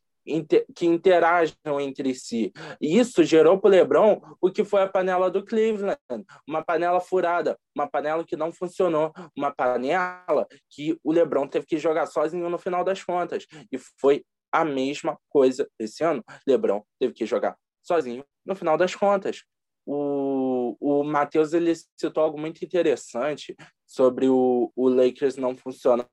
que 0.74 0.86
interajam 0.86 1.80
entre 1.80 2.14
si. 2.14 2.52
E 2.80 2.98
isso 2.98 3.24
gerou 3.24 3.58
para 3.58 3.68
o 3.68 3.70
LeBron 3.70 4.20
o 4.40 4.50
que 4.50 4.64
foi 4.64 4.82
a 4.82 4.88
panela 4.88 5.30
do 5.30 5.44
Cleveland, 5.44 5.98
uma 6.46 6.64
panela 6.64 7.00
furada, 7.00 7.58
uma 7.74 7.88
panela 7.88 8.24
que 8.24 8.36
não 8.36 8.52
funcionou, 8.52 9.12
uma 9.36 9.52
panela 9.52 10.46
que 10.70 10.98
o 11.02 11.12
LeBron 11.12 11.46
teve 11.46 11.66
que 11.66 11.78
jogar 11.78 12.06
sozinho 12.06 12.48
no 12.48 12.58
final 12.58 12.84
das 12.84 13.02
contas. 13.02 13.46
E 13.70 13.78
foi 14.00 14.24
a 14.52 14.64
mesma 14.64 15.18
coisa 15.28 15.68
esse 15.78 16.04
ano. 16.04 16.22
LeBron 16.46 16.82
teve 17.00 17.14
que 17.14 17.26
jogar 17.26 17.56
sozinho 17.82 18.24
no 18.44 18.54
final 18.54 18.76
das 18.76 18.94
contas. 18.94 19.42
O, 19.84 20.76
o 20.78 21.02
Matheus 21.02 21.52
ele 21.52 21.74
citou 21.74 22.22
algo 22.22 22.38
muito 22.38 22.64
interessante 22.64 23.56
sobre 23.84 24.28
o, 24.28 24.70
o 24.76 24.88
Lakers 24.88 25.36
não 25.36 25.56
funcionar 25.56 26.08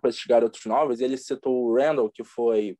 com 0.00 0.08
esses 0.08 0.24
garotos 0.24 0.64
novos. 0.64 1.00
Ele 1.00 1.16
citou 1.16 1.64
o 1.64 1.76
Randall, 1.76 2.10
que 2.10 2.24
foi 2.24 2.76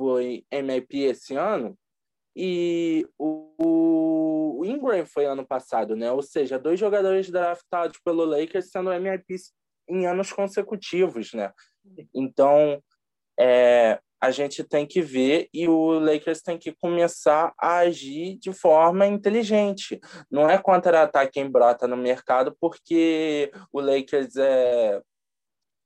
foi 0.00 0.46
MVP 0.50 0.96
esse 1.00 1.36
ano, 1.36 1.76
e 2.34 3.06
o, 3.18 4.56
o 4.60 4.64
Ingram 4.64 5.04
foi 5.04 5.26
ano 5.26 5.46
passado, 5.46 5.94
né? 5.94 6.10
Ou 6.10 6.22
seja, 6.22 6.58
dois 6.58 6.80
jogadores 6.80 7.28
draftados 7.28 8.00
pelo 8.02 8.24
Lakers 8.24 8.70
sendo 8.70 8.90
MVP 8.90 9.36
em 9.86 10.06
anos 10.06 10.32
consecutivos, 10.32 11.34
né? 11.34 11.52
Então, 12.14 12.82
é, 13.38 14.00
a 14.18 14.30
gente 14.30 14.64
tem 14.64 14.86
que 14.86 15.02
ver 15.02 15.50
e 15.52 15.68
o 15.68 15.98
Lakers 15.98 16.40
tem 16.40 16.56
que 16.56 16.72
começar 16.72 17.52
a 17.58 17.80
agir 17.80 18.38
de 18.38 18.54
forma 18.54 19.06
inteligente. 19.06 20.00
Não 20.30 20.48
é 20.48 20.56
contratar 20.56 21.30
quem 21.30 21.50
brota 21.50 21.86
no 21.86 21.96
mercado, 21.96 22.56
porque 22.58 23.52
o 23.70 23.82
Lakers 23.82 24.34
é 24.36 25.02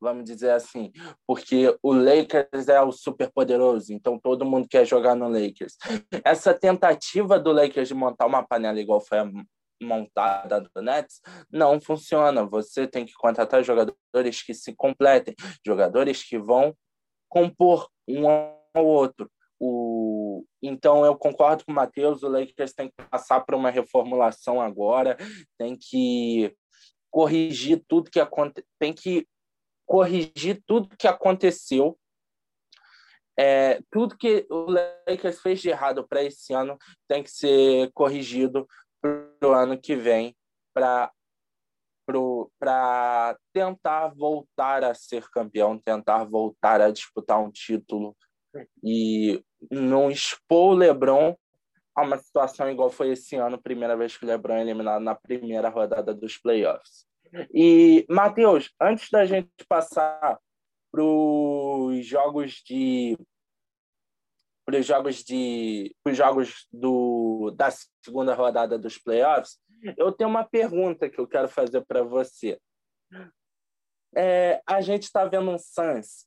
vamos 0.05 0.25
dizer 0.25 0.51
assim, 0.51 0.93
porque 1.27 1.77
o 1.83 1.93
Lakers 1.93 2.69
é 2.69 2.81
o 2.81 2.93
super 2.93 3.33
poderoso, 3.33 3.93
então 3.93 4.19
todo 4.19 4.45
mundo 4.45 4.69
quer 4.69 4.87
jogar 4.87 5.15
no 5.15 5.29
Lakers. 5.29 5.77
Essa 6.25 6.55
tentativa 6.55 7.41
do 7.41 7.51
Lakers 7.51 7.89
de 7.89 7.95
montar 7.95 8.27
uma 8.27 8.47
panela 8.47 8.79
igual 8.79 9.01
foi 9.01 9.19
a 9.19 9.31
montada 9.83 10.61
do 10.61 10.83
Nets 10.83 11.21
não 11.51 11.81
funciona. 11.81 12.47
Você 12.47 12.87
tem 12.87 13.05
que 13.05 13.15
contratar 13.15 13.65
jogadores 13.65 14.43
que 14.43 14.55
se 14.55 14.75
completem, 14.75 15.35
jogadores 15.67 16.23
que 16.23 16.39
vão 16.39 16.75
compor 17.29 17.89
um 18.09 18.29
ao 18.29 18.87
outro. 18.87 19.31
O... 19.59 20.45
Então, 20.63 21.05
eu 21.05 21.17
concordo 21.17 21.65
com 21.65 21.73
o 21.73 21.75
Matheus, 21.75 22.23
o 22.23 22.29
Lakers 22.29 22.73
tem 22.73 22.89
que 22.89 23.05
passar 23.11 23.41
por 23.41 23.55
uma 23.55 23.71
reformulação 23.71 24.61
agora, 24.61 25.17
tem 25.59 25.77
que 25.77 26.55
corrigir 27.11 27.83
tudo 27.87 28.11
que 28.11 28.19
aconteceu, 28.19 28.69
tem 28.79 28.93
que 28.93 29.27
corrigir 29.87 30.63
tudo 30.67 30.97
que 30.97 31.07
aconteceu 31.07 31.99
é, 33.37 33.81
tudo 33.91 34.17
que 34.17 34.47
o 34.49 34.71
Lakers 34.71 35.41
fez 35.41 35.61
de 35.61 35.69
errado 35.69 36.07
para 36.07 36.23
esse 36.23 36.53
ano 36.53 36.79
tem 37.09 37.23
que 37.23 37.31
ser 37.31 37.91
corrigido 37.93 38.67
para 39.01 39.49
o 39.49 39.53
ano 39.53 39.79
que 39.79 39.97
vem 39.97 40.37
para 40.73 41.11
tentar 43.53 44.09
voltar 44.09 44.85
a 44.85 44.95
ser 44.95 45.29
campeão, 45.31 45.79
tentar 45.79 46.25
voltar 46.25 46.81
a 46.81 46.91
disputar 46.91 47.41
um 47.41 47.51
título 47.51 48.17
e 48.83 49.43
não 49.71 50.11
expor 50.11 50.75
o 50.75 50.77
LeBron 50.77 51.37
a 51.97 52.03
uma 52.03 52.19
situação 52.19 52.71
igual 52.71 52.91
foi 52.91 53.11
esse 53.11 53.37
ano, 53.37 53.61
primeira 53.61 53.97
vez 53.97 54.17
que 54.17 54.25
o 54.25 54.29
LeBron 54.29 54.55
é 54.55 54.61
eliminado 54.61 55.03
na 55.03 55.15
primeira 55.15 55.69
rodada 55.69 56.13
dos 56.13 56.37
playoffs. 56.39 57.07
E, 57.53 58.07
Matheus, 58.09 58.73
antes 58.81 59.11
da 59.11 59.25
gente 59.25 59.49
passar 59.69 60.39
para 60.93 61.03
os 61.03 62.07
jogos 62.07 62.63
de 62.65 63.19
para 64.65 64.79
os 64.79 64.87
jogos 64.87 65.23
de 65.23 65.95
os 66.07 66.17
jogos 66.17 66.67
do 66.73 67.51
da 67.57 67.69
segunda 68.03 68.35
rodada 68.35 68.79
dos 68.79 68.97
playoffs, 68.97 69.59
eu 69.97 70.13
tenho 70.13 70.31
uma 70.31 70.45
pergunta 70.45 71.11
que 71.11 71.19
eu 71.19 71.27
quero 71.27 71.49
fazer 71.49 71.85
para 71.85 72.03
você. 72.03 72.59
É, 74.17 74.63
a 74.65 74.81
gente 74.81 75.03
está 75.03 75.25
vendo 75.27 75.51
um 75.51 75.59
Suns, 75.59 76.27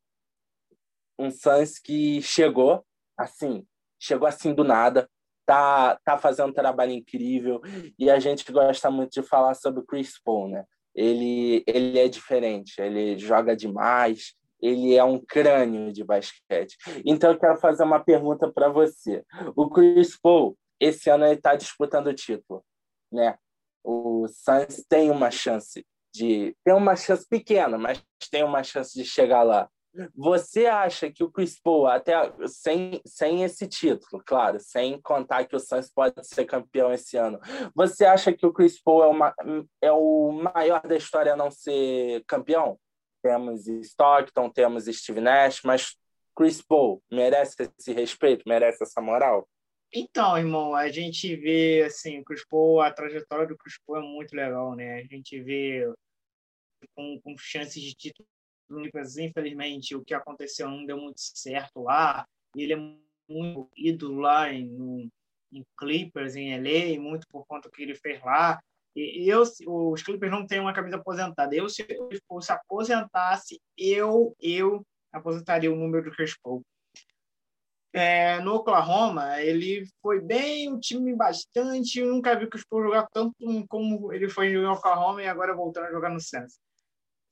um 1.17 1.31
Suns 1.31 1.79
que 1.79 2.21
chegou 2.21 2.85
assim, 3.17 3.65
chegou 3.99 4.27
assim 4.27 4.53
do 4.53 4.63
nada, 4.63 5.09
tá 5.45 5.97
tá 6.03 6.17
fazendo 6.17 6.49
um 6.49 6.53
trabalho 6.53 6.91
incrível 6.91 7.61
e 7.97 8.11
a 8.11 8.19
gente 8.19 8.51
gosta 8.51 8.91
muito 8.91 9.13
de 9.13 9.23
falar 9.23 9.55
sobre 9.55 9.79
o 9.79 9.85
Chris 9.85 10.21
Paul, 10.21 10.49
né? 10.49 10.65
Ele 10.97 11.63
ele 11.67 11.99
é 11.99 12.07
diferente, 12.07 12.81
ele 12.81 13.17
joga 13.19 13.55
demais, 13.55 14.33
ele 14.61 14.95
é 14.95 15.03
um 15.03 15.23
crânio 15.23 15.93
de 15.93 16.03
basquete. 16.03 16.75
Então 17.05 17.31
eu 17.31 17.39
quero 17.39 17.57
fazer 17.57 17.83
uma 17.83 17.99
pergunta 17.99 18.51
para 18.51 18.67
você. 18.67 19.23
O 19.55 19.69
Chris 19.69 20.19
Paul, 20.19 20.57
esse 20.79 21.09
ano 21.09 21.25
ele 21.25 21.35
está 21.35 21.55
disputando 21.55 22.07
o 22.07 22.13
título, 22.13 22.63
né? 23.11 23.37
O 23.83 24.27
Suns 24.27 24.83
tem 24.89 25.11
uma 25.11 25.29
chance 25.31 25.85
de 26.13 26.55
tem 26.65 26.73
uma 26.73 26.95
chance 26.95 27.25
pequena, 27.29 27.77
mas 27.77 28.01
tem 28.31 28.43
uma 28.43 28.63
chance 28.63 28.93
de 28.97 29.05
chegar 29.05 29.43
lá. 29.43 29.69
Você 30.15 30.67
acha 30.67 31.11
que 31.11 31.23
o 31.23 31.31
Chris 31.31 31.59
Paul, 31.59 31.87
até 31.87 32.13
sem, 32.47 33.01
sem 33.05 33.43
esse 33.43 33.67
título, 33.67 34.21
claro, 34.23 34.59
sem 34.59 35.01
contar 35.01 35.45
que 35.45 35.55
o 35.55 35.59
Suns 35.59 35.89
pode 35.89 36.15
ser 36.27 36.45
campeão 36.45 36.93
esse 36.93 37.17
ano, 37.17 37.39
você 37.73 38.05
acha 38.05 38.31
que 38.31 38.45
o 38.45 38.53
Chris 38.53 38.79
Paul 38.79 39.03
é, 39.03 39.07
uma, 39.07 39.33
é 39.81 39.91
o 39.91 40.31
maior 40.31 40.81
da 40.85 40.95
história 40.95 41.33
a 41.33 41.37
não 41.37 41.49
ser 41.49 42.23
campeão? 42.27 42.77
temos 43.21 43.67
Stockton, 43.67 44.49
temos 44.49 44.85
Steve 44.85 45.19
Nash, 45.19 45.61
mas 45.63 45.97
Chris 46.35 46.61
Paul 46.61 47.03
merece 47.11 47.55
esse 47.77 47.91
respeito, 47.91 48.47
merece 48.47 48.83
essa 48.83 49.01
moral? 49.01 49.47
Então, 49.93 50.37
irmão, 50.37 50.75
a 50.75 50.89
gente 50.89 51.35
vê 51.35 51.83
assim, 51.85 52.19
o 52.19 52.23
Chris 52.23 52.45
Paul, 52.45 52.81
a 52.81 52.91
trajetória 52.91 53.47
do 53.47 53.57
Chris 53.57 53.79
Paul 53.85 53.99
é 53.99 54.01
muito 54.01 54.35
legal, 54.35 54.75
né? 54.75 54.99
A 54.99 55.03
gente 55.03 55.41
vê 55.41 55.91
com, 56.95 57.19
com 57.21 57.35
chances 57.37 57.81
de 57.81 57.93
título, 57.93 58.27
infelizmente, 58.69 59.95
o 59.95 60.03
que 60.03 60.13
aconteceu 60.13 60.69
não 60.69 60.85
deu 60.85 60.97
muito 60.97 61.19
certo 61.19 61.83
lá. 61.83 62.27
Ele 62.55 62.73
é 62.73 62.77
muito 63.29 63.69
ídolo 63.75 64.19
lá 64.19 64.51
em, 64.51 65.09
em 65.51 65.65
Clippers, 65.77 66.35
em 66.35 66.55
LA, 66.57 66.99
muito 66.99 67.27
por 67.27 67.45
conta 67.45 67.69
do 67.69 67.71
que 67.71 67.83
ele 67.83 67.95
fez 67.95 68.21
lá 68.23 68.59
eu, 68.97 69.43
os 69.91 70.01
Clippers 70.01 70.31
não 70.31 70.45
têm 70.45 70.59
uma 70.59 70.73
camisa 70.73 70.97
aposentada. 70.97 71.55
Eu, 71.55 71.69
se 71.69 71.85
eu 71.89 72.41
se 72.41 72.51
aposentasse, 72.51 73.61
eu, 73.77 74.35
eu 74.41 74.85
aposentaria 75.11 75.71
o 75.71 75.75
número 75.75 76.09
do 76.09 76.15
Chris 76.15 76.35
Paul. 76.41 76.63
É, 77.93 78.39
no 78.41 78.55
Oklahoma, 78.55 79.41
ele 79.41 79.87
foi 80.01 80.19
bem, 80.19 80.71
um 80.71 80.79
time 80.79 81.15
bastante. 81.15 81.99
Eu 81.99 82.07
nunca 82.07 82.35
vi 82.35 82.45
o 82.45 82.49
Chris 82.49 82.65
Paul 82.67 82.83
jogar 82.83 83.07
tanto 83.11 83.35
como 83.67 84.11
ele 84.11 84.29
foi 84.29 84.51
no 84.51 84.71
Oklahoma 84.71 85.21
e 85.21 85.27
agora 85.27 85.55
voltando 85.55 85.85
a 85.85 85.91
jogar 85.91 86.09
no 86.09 86.19
Suns. 86.19 86.59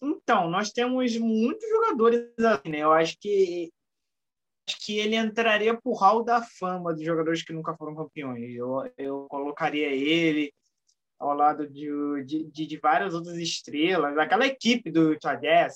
Então, 0.05 0.49
nós 0.49 0.71
temos 0.71 1.17
muitos 1.17 1.67
jogadores 1.67 2.31
assim, 2.39 2.69
né? 2.69 2.79
Eu 2.79 2.93
acho 2.93 3.17
que 3.19 3.71
acho 4.67 4.77
que 4.83 4.97
ele 4.97 5.15
entraria 5.15 5.79
por 5.79 5.93
hall 5.99 6.23
da 6.23 6.41
fama 6.41 6.93
dos 6.93 7.03
jogadores 7.03 7.43
que 7.43 7.53
nunca 7.53 7.75
foram 7.75 7.95
campeões. 7.95 8.55
Eu, 8.55 8.91
eu 8.97 9.27
colocaria 9.29 9.87
ele 9.87 10.51
ao 11.19 11.33
lado 11.33 11.67
de, 11.67 11.89
de, 12.25 12.67
de 12.67 12.77
várias 12.77 13.13
outras 13.13 13.37
estrelas, 13.37 14.17
aquela 14.17 14.45
equipe 14.45 14.91
do 14.91 15.13
Utah 15.13 15.39
é, 15.43 15.67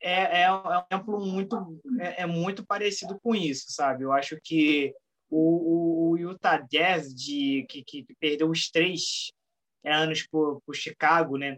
é, 0.00 0.42
é 0.42 0.52
um 0.52 0.82
exemplo 0.90 1.26
muito 1.26 1.80
é, 2.00 2.22
é, 2.22 2.26
muito 2.26 2.64
parecido 2.66 3.18
com 3.20 3.34
isso, 3.34 3.66
sabe? 3.68 4.04
Eu 4.04 4.12
acho 4.12 4.38
que 4.42 4.94
o, 5.30 6.10
o, 6.10 6.18
Utah 6.18 6.58
Jazz 6.58 7.14
de 7.14 7.64
que, 7.68 7.82
que 7.82 8.04
perdeu 8.20 8.50
os 8.50 8.70
três 8.70 9.32
anos 9.84 10.26
por, 10.26 10.60
por 10.66 10.74
Chicago, 10.74 11.36
né? 11.38 11.56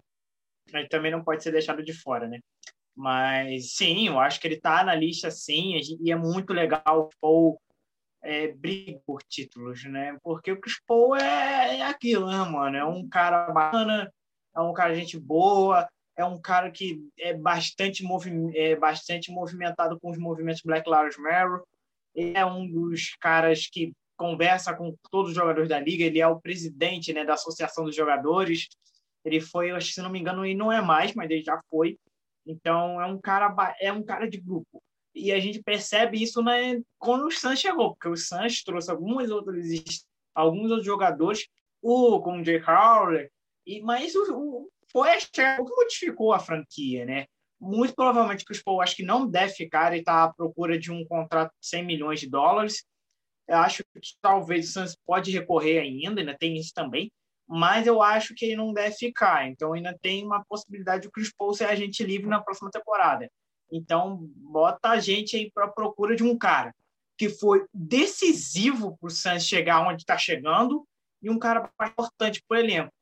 Mas 0.72 0.88
também 0.88 1.10
não 1.10 1.22
pode 1.22 1.42
ser 1.42 1.52
deixado 1.52 1.82
de 1.82 1.92
fora, 1.92 2.26
né? 2.26 2.40
Mas 2.96 3.74
sim, 3.74 4.08
eu 4.08 4.20
acho 4.20 4.40
que 4.40 4.46
ele 4.46 4.54
está 4.54 4.84
na 4.84 4.94
lista 4.94 5.30
sim, 5.30 5.80
e 6.00 6.12
é 6.12 6.16
muito 6.16 6.52
legal 6.52 7.10
o 7.20 7.58
é, 8.22 8.48
briga 8.52 8.98
por 9.06 9.22
títulos, 9.22 9.84
né? 9.84 10.16
Porque 10.22 10.52
o 10.52 10.60
Chris 10.60 10.80
Paul 10.86 11.16
é, 11.16 11.78
é 11.78 11.82
aquilo, 11.82 12.26
né, 12.26 12.38
mano? 12.38 12.76
É 12.76 12.84
um 12.84 13.06
cara 13.08 13.50
bacana, 13.50 14.10
é 14.56 14.60
um 14.60 14.72
cara 14.72 14.94
gente 14.94 15.18
boa, 15.18 15.88
é 16.16 16.24
um 16.24 16.40
cara 16.40 16.70
que 16.70 17.06
é 17.18 17.34
bastante, 17.34 18.02
movi 18.02 18.30
é 18.56 18.76
bastante 18.76 19.30
movimentado 19.30 19.98
com 20.00 20.10
os 20.10 20.18
movimentos 20.18 20.62
Black 20.64 20.88
Lives 20.88 21.18
Matter. 21.18 21.60
Ele 22.14 22.36
é 22.36 22.46
um 22.46 22.66
dos 22.66 23.16
caras 23.20 23.66
que 23.66 23.92
conversa 24.16 24.74
com 24.74 24.94
todos 25.10 25.30
os 25.30 25.36
jogadores 25.36 25.68
da 25.68 25.80
liga. 25.80 26.04
Ele 26.04 26.20
é 26.20 26.26
o 26.26 26.40
presidente 26.40 27.12
né, 27.12 27.24
da 27.24 27.34
Associação 27.34 27.84
dos 27.84 27.96
Jogadores. 27.96 28.68
Ele 29.24 29.40
foi, 29.40 29.70
acho 29.70 29.88
que 29.88 29.94
se 29.94 30.02
não 30.02 30.10
me 30.10 30.20
engano, 30.20 30.44
ele 30.44 30.54
não 30.54 30.70
é 30.70 30.82
mais, 30.82 31.14
mas 31.14 31.30
ele 31.30 31.42
já 31.42 31.60
foi. 31.70 31.98
Então 32.46 33.00
é 33.00 33.06
um 33.06 33.18
cara 33.18 33.54
é 33.80 33.92
um 33.92 34.02
cara 34.02 34.28
de 34.28 34.38
grupo. 34.38 34.82
E 35.14 35.32
a 35.32 35.38
gente 35.38 35.62
percebe 35.62 36.20
isso 36.20 36.42
né, 36.42 36.80
quando 36.98 37.26
o 37.26 37.30
Santos 37.30 37.60
chegou, 37.60 37.94
porque 37.94 38.08
o 38.08 38.16
Santos 38.16 38.62
trouxe 38.64 38.90
algumas 38.90 39.30
outras, 39.30 39.64
alguns 40.34 40.70
outros 40.70 40.84
jogadores, 40.84 41.46
o, 41.80 42.20
como 42.20 42.40
o 42.40 42.44
Jay 42.44 42.60
Crowder, 42.60 43.30
e, 43.64 43.80
mas 43.80 44.14
o, 44.16 44.34
o, 44.36 44.68
foi 44.90 45.08
o 45.16 45.64
que 45.64 45.76
modificou 45.76 46.32
a 46.32 46.40
franquia, 46.40 47.06
né? 47.06 47.26
Muito 47.60 47.94
provavelmente 47.94 48.44
que 48.44 48.52
o 48.52 48.64
Paul 48.64 48.82
acho 48.82 48.96
que 48.96 49.04
não 49.04 49.26
deve 49.26 49.54
ficar, 49.54 49.92
ele 49.92 50.00
está 50.00 50.24
à 50.24 50.32
procura 50.32 50.78
de 50.78 50.90
um 50.90 51.04
contrato 51.04 51.50
de 51.60 51.66
100 51.68 51.84
milhões 51.84 52.20
de 52.20 52.28
dólares. 52.28 52.84
Eu 53.46 53.58
acho 53.58 53.84
que 53.84 54.00
talvez 54.20 54.68
o 54.68 54.72
Santos 54.72 54.96
pode 55.06 55.30
recorrer 55.30 55.78
ainda, 55.78 56.20
ainda 56.20 56.36
tem 56.36 56.56
isso 56.56 56.72
também, 56.74 57.10
mas 57.46 57.86
eu 57.86 58.02
acho 58.02 58.34
que 58.34 58.44
ele 58.44 58.56
não 58.56 58.72
deve 58.72 58.96
ficar. 58.96 59.48
Então 59.48 59.72
ainda 59.72 59.96
tem 60.00 60.24
uma 60.24 60.44
possibilidade 60.44 61.02
de 61.02 61.08
o 61.08 61.10
Chris 61.10 61.32
Paul 61.36 61.54
ser 61.54 61.64
agente 61.64 62.02
livre 62.04 62.26
na 62.26 62.42
próxima 62.42 62.70
temporada. 62.70 63.30
Então, 63.72 64.18
bota 64.36 64.90
a 64.90 65.00
gente 65.00 65.36
aí 65.36 65.50
para 65.52 65.68
procura 65.68 66.14
de 66.14 66.22
um 66.22 66.36
cara 66.36 66.72
que 67.16 67.28
foi 67.28 67.64
decisivo 67.72 68.96
para 68.98 69.06
o 69.06 69.10
Santos 69.10 69.46
chegar 69.46 69.86
onde 69.86 70.02
está 70.02 70.18
chegando 70.18 70.86
e 71.22 71.30
um 71.30 71.38
cara 71.38 71.70
importante 71.82 72.42
para 72.46 72.56
o 72.56 72.60
elenco. 72.60 72.92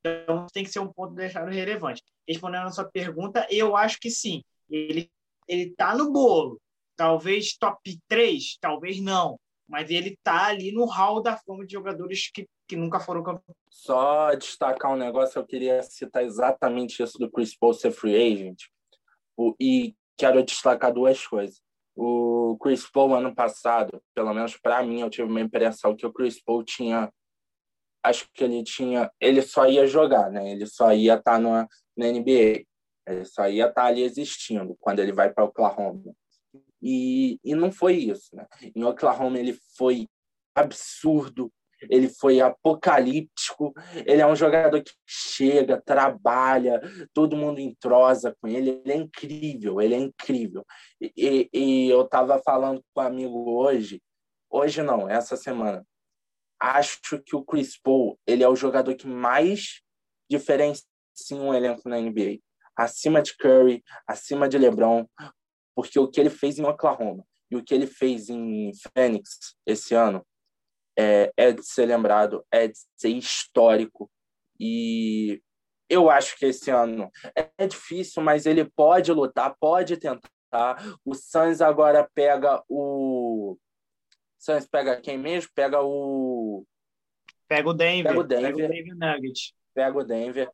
Então, 0.00 0.46
tem 0.52 0.64
que 0.64 0.70
ser 0.70 0.80
um 0.80 0.92
ponto 0.92 1.14
deixado 1.14 1.50
relevante. 1.50 2.02
Respondendo 2.26 2.66
a 2.66 2.72
sua 2.72 2.84
pergunta, 2.84 3.46
eu 3.50 3.76
acho 3.76 3.98
que 4.00 4.10
sim. 4.10 4.42
Ele 4.68 5.10
ele 5.48 5.70
está 5.70 5.96
no 5.96 6.12
bolo. 6.12 6.60
Talvez 6.94 7.56
top 7.56 7.98
3, 8.06 8.58
talvez 8.60 9.00
não. 9.00 9.40
Mas 9.68 9.90
ele 9.90 10.10
está 10.10 10.46
ali 10.46 10.72
no 10.72 10.86
hall 10.86 11.22
da 11.22 11.36
fama 11.36 11.66
de 11.66 11.74
jogadores 11.74 12.30
que, 12.32 12.48
que 12.66 12.74
nunca 12.74 12.98
foram 12.98 13.22
campeões. 13.22 13.56
Só 13.70 14.34
destacar 14.34 14.92
um 14.92 14.96
negócio, 14.96 15.38
eu 15.38 15.46
queria 15.46 15.82
citar 15.82 16.24
exatamente 16.24 17.02
isso 17.02 17.18
do 17.18 17.30
Chris 17.30 17.56
Paul 17.56 17.74
ser 17.74 17.92
free 17.92 18.16
agent. 18.16 18.62
O, 19.36 19.54
e 19.60 19.94
quero 20.16 20.42
destacar 20.42 20.92
duas 20.92 21.26
coisas. 21.26 21.60
O 21.94 22.56
Chris 22.62 22.88
Paul, 22.90 23.14
ano 23.14 23.34
passado, 23.34 24.02
pelo 24.14 24.32
menos 24.32 24.56
para 24.56 24.82
mim, 24.82 25.00
eu 25.00 25.10
tive 25.10 25.28
uma 25.28 25.40
impressão 25.40 25.94
que 25.94 26.06
o 26.06 26.12
Chris 26.12 26.42
Paul 26.42 26.64
tinha. 26.64 27.12
Acho 28.02 28.26
que 28.32 28.44
ele 28.44 28.62
tinha. 28.62 29.10
Ele 29.20 29.42
só 29.42 29.66
ia 29.66 29.86
jogar, 29.86 30.30
né? 30.30 30.50
Ele 30.50 30.64
só 30.66 30.92
ia 30.92 31.14
estar 31.14 31.32
tá 31.32 31.38
na, 31.38 31.68
na 31.96 32.06
NBA. 32.06 32.64
Ele 33.06 33.24
só 33.24 33.48
ia 33.48 33.66
estar 33.66 33.82
tá 33.82 33.86
ali 33.86 34.02
existindo 34.02 34.76
quando 34.80 35.00
ele 35.00 35.12
vai 35.12 35.32
para 35.32 35.44
Oklahoma. 35.44 36.00
E, 36.82 37.38
e 37.44 37.54
não 37.54 37.70
foi 37.72 37.94
isso. 37.94 38.34
Né? 38.34 38.46
Em 38.74 38.84
Oklahoma 38.84 39.38
ele 39.38 39.58
foi 39.76 40.08
absurdo, 40.54 41.52
ele 41.82 42.08
foi 42.08 42.40
apocalíptico. 42.40 43.72
Ele 44.06 44.20
é 44.20 44.26
um 44.26 44.36
jogador 44.36 44.82
que 44.82 44.92
chega, 45.06 45.80
trabalha, 45.80 46.80
todo 47.12 47.36
mundo 47.36 47.60
entrosa 47.60 48.36
com 48.40 48.48
ele. 48.48 48.80
Ele 48.84 48.92
é 48.92 48.96
incrível, 48.96 49.80
ele 49.80 49.94
é 49.94 49.98
incrível. 49.98 50.64
E, 51.00 51.48
e 51.52 51.88
eu 51.88 52.02
estava 52.02 52.40
falando 52.40 52.82
com 52.92 53.00
um 53.00 53.04
amigo 53.04 53.50
hoje, 53.50 54.02
hoje 54.50 54.82
não, 54.82 55.08
essa 55.08 55.36
semana. 55.36 55.84
Acho 56.60 57.22
que 57.24 57.36
o 57.36 57.44
Chris 57.44 57.78
Paul 57.80 58.18
ele 58.26 58.42
é 58.42 58.48
o 58.48 58.56
jogador 58.56 58.94
que 58.96 59.06
mais 59.06 59.80
diferencia 60.28 60.84
um 61.32 61.52
elenco 61.52 61.88
na 61.88 61.98
NBA. 61.98 62.38
Acima 62.76 63.20
de 63.20 63.36
Curry, 63.36 63.82
acima 64.06 64.48
de 64.48 64.56
LeBron, 64.56 65.04
porque 65.78 65.96
o 65.96 66.08
que 66.08 66.18
ele 66.18 66.28
fez 66.28 66.58
em 66.58 66.64
Oklahoma 66.64 67.24
e 67.48 67.54
o 67.54 67.62
que 67.62 67.72
ele 67.72 67.86
fez 67.86 68.28
em 68.28 68.72
Phoenix 68.74 69.54
esse 69.64 69.94
ano 69.94 70.26
é, 70.98 71.32
é 71.36 71.52
de 71.52 71.64
ser 71.64 71.86
lembrado, 71.86 72.44
é 72.50 72.66
de 72.66 72.76
ser 72.96 73.10
histórico. 73.10 74.10
E 74.58 75.40
eu 75.88 76.10
acho 76.10 76.36
que 76.36 76.46
esse 76.46 76.68
ano 76.68 77.08
é 77.56 77.64
difícil, 77.64 78.20
mas 78.24 78.44
ele 78.44 78.68
pode 78.68 79.12
lutar, 79.12 79.54
pode 79.60 79.96
tentar. 79.96 80.98
O 81.04 81.14
Suns 81.14 81.60
agora 81.60 82.10
pega 82.12 82.60
o. 82.68 83.56
Suns 84.36 84.66
pega 84.66 85.00
quem 85.00 85.16
mesmo? 85.16 85.48
Pega 85.54 85.80
o. 85.80 86.66
Pega 87.46 87.68
o 87.68 87.72
Denver. 87.72 88.10
Pega 88.10 88.20
o 88.20 88.24
Denver. 88.24 88.52
Pega 88.56 88.64
o 88.64 88.68
Denver 88.68 88.96
Nuggets. 88.96 89.54
Pega 89.72 89.96
o 89.96 90.04
Denver. 90.04 90.50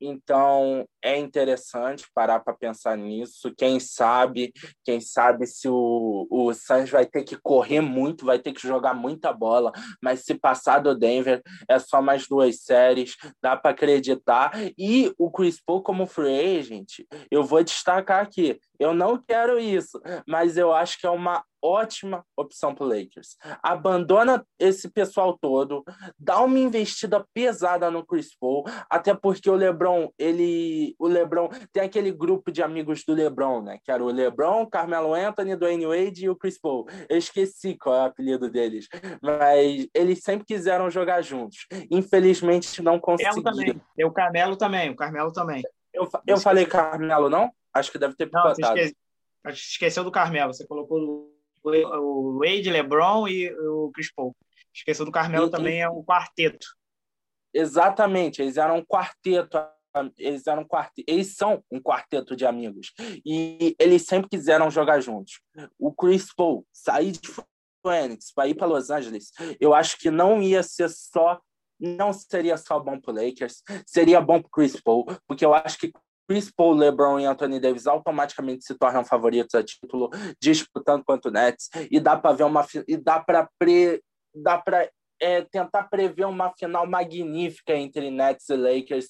Então 0.00 0.86
é 1.02 1.16
interessante 1.18 2.06
parar 2.14 2.40
para 2.40 2.54
pensar 2.54 2.96
nisso. 2.96 3.52
Quem 3.56 3.80
sabe, 3.80 4.52
quem 4.84 5.00
sabe 5.00 5.46
se 5.46 5.68
o, 5.68 6.26
o 6.30 6.52
Suns 6.54 6.90
vai 6.90 7.06
ter 7.06 7.24
que 7.24 7.36
correr 7.36 7.80
muito, 7.80 8.24
vai 8.24 8.38
ter 8.38 8.52
que 8.52 8.66
jogar 8.66 8.94
muita 8.94 9.32
bola, 9.32 9.72
mas 10.02 10.24
se 10.24 10.34
passar 10.34 10.80
do 10.80 10.96
Denver 10.96 11.42
é 11.68 11.78
só 11.78 12.00
mais 12.02 12.26
duas 12.28 12.62
séries, 12.62 13.16
dá 13.42 13.56
para 13.56 13.70
acreditar. 13.70 14.52
E 14.76 15.12
o 15.18 15.30
Chris 15.30 15.60
Paul 15.64 15.82
como 15.82 16.06
free 16.06 16.58
agent, 16.58 17.00
eu 17.30 17.44
vou 17.44 17.62
destacar 17.62 18.22
aqui, 18.22 18.58
eu 18.78 18.94
não 18.94 19.18
quero 19.18 19.58
isso, 19.58 20.00
mas 20.26 20.56
eu 20.56 20.72
acho 20.72 21.00
que 21.00 21.06
é 21.06 21.10
uma 21.10 21.44
ótima 21.62 22.24
opção 22.36 22.74
para 22.74 22.86
Lakers. 22.86 23.36
Abandona 23.62 24.44
esse 24.58 24.88
pessoal 24.88 25.36
todo, 25.36 25.84
dá 26.18 26.40
uma 26.40 26.58
investida 26.58 27.24
pesada 27.34 27.90
no 27.90 28.06
Chris 28.06 28.36
Paul, 28.38 28.64
até 28.88 29.14
porque 29.14 29.50
o 29.50 29.54
LeBron, 29.54 30.10
ele, 30.18 30.94
o 30.98 31.08
LeBron 31.08 31.48
tem 31.72 31.82
aquele 31.82 32.12
grupo 32.12 32.52
de 32.52 32.62
amigos 32.62 33.04
do 33.04 33.14
LeBron, 33.14 33.62
né? 33.62 33.78
Que 33.84 33.90
era 33.90 34.02
o 34.02 34.10
LeBron, 34.10 34.66
Carmelo 34.66 35.14
Anthony, 35.14 35.56
Dwayne 35.56 35.86
Wade 35.86 36.24
e 36.24 36.30
o 36.30 36.36
Chris 36.36 36.60
Paul. 36.60 36.86
Eu 37.08 37.18
esqueci 37.18 37.76
qual 37.76 37.96
é 37.96 38.02
o 38.02 38.06
apelido 38.06 38.50
deles, 38.50 38.86
mas 39.20 39.88
eles 39.94 40.20
sempre 40.22 40.46
quiseram 40.46 40.90
jogar 40.90 41.22
juntos. 41.22 41.66
Infelizmente 41.90 42.82
não 42.82 43.00
conseguiram. 43.00 43.42
Também. 43.42 43.80
E 43.96 44.04
o 44.04 44.12
Carmelo 44.12 44.56
também, 44.56 44.90
o 44.90 44.96
Carmelo 44.96 45.32
também. 45.32 45.62
Eu, 45.92 46.08
eu 46.26 46.36
falei 46.36 46.66
Carmelo, 46.66 47.28
não? 47.28 47.50
Acho 47.78 47.92
que 47.92 47.98
deve 47.98 48.14
ter 48.14 48.26
picotado. 48.26 48.56
Não, 48.60 48.74
você 48.74 48.94
esqueceu, 49.48 50.04
do 50.04 50.10
Carmelo. 50.10 50.52
Você 50.52 50.66
colocou 50.66 51.32
o 51.62 52.38
Wade, 52.38 52.70
LeBron 52.70 53.28
e 53.28 53.50
o 53.52 53.90
Chris 53.92 54.12
Paul. 54.12 54.34
Esqueceu 54.74 55.04
do 55.04 55.12
Carmelo 55.12 55.46
e, 55.46 55.50
também, 55.50 55.80
é 55.80 55.88
um 55.88 56.04
quarteto. 56.04 56.66
Exatamente, 57.52 58.42
eles 58.42 58.56
eram 58.56 58.78
um 58.78 58.84
quarteto. 58.84 59.58
Eles 60.16 60.46
eram 60.46 60.62
um 60.62 60.66
quarteto, 60.66 61.10
eles 61.10 61.34
são 61.34 61.64
um 61.72 61.80
quarteto 61.80 62.36
de 62.36 62.46
amigos 62.46 62.92
e 63.24 63.74
eles 63.80 64.04
sempre 64.04 64.28
quiseram 64.28 64.70
jogar 64.70 65.00
juntos. 65.00 65.40
O 65.78 65.92
Chris 65.92 66.32
Paul 66.32 66.64
sair 66.72 67.12
de 67.12 67.20
Phoenix 67.82 68.30
para 68.32 68.46
ir 68.46 68.54
para 68.54 68.66
Los 68.66 68.90
Angeles, 68.90 69.32
eu 69.58 69.74
acho 69.74 69.98
que 69.98 70.10
não 70.10 70.40
ia 70.40 70.62
ser 70.62 70.88
só 70.90 71.40
não 71.80 72.12
seria 72.12 72.56
só 72.56 72.78
bom 72.78 73.00
para 73.00 73.24
Lakers, 73.24 73.62
seria 73.86 74.20
bom 74.20 74.40
para 74.40 74.50
Chris 74.52 74.80
Paul, 74.80 75.06
porque 75.26 75.44
eu 75.44 75.54
acho 75.54 75.78
que 75.78 75.92
Chris 76.28 76.50
Paul, 76.50 76.74
LeBron 76.74 77.18
e 77.18 77.26
Anthony 77.26 77.58
Davis 77.58 77.86
automaticamente 77.86 78.64
se 78.64 78.74
tornam 78.74 79.04
favoritos 79.04 79.54
a 79.54 79.62
título, 79.62 80.10
disputando 80.40 81.02
quanto 81.04 81.30
Nets, 81.30 81.70
e 81.90 81.98
dá 81.98 82.16
para 82.16 82.36
ver 82.36 82.44
uma 82.44 82.66
e 82.86 82.96
dá 82.96 83.18
para 83.18 83.48
pre, 83.58 84.02
dá 84.34 84.58
para 84.58 84.90
é, 85.20 85.42
tentar 85.42 85.84
prever 85.84 86.26
uma 86.26 86.52
final 86.56 86.86
magnífica 86.86 87.74
entre 87.74 88.10
Nets 88.10 88.48
e 88.50 88.56
Lakers, 88.56 89.08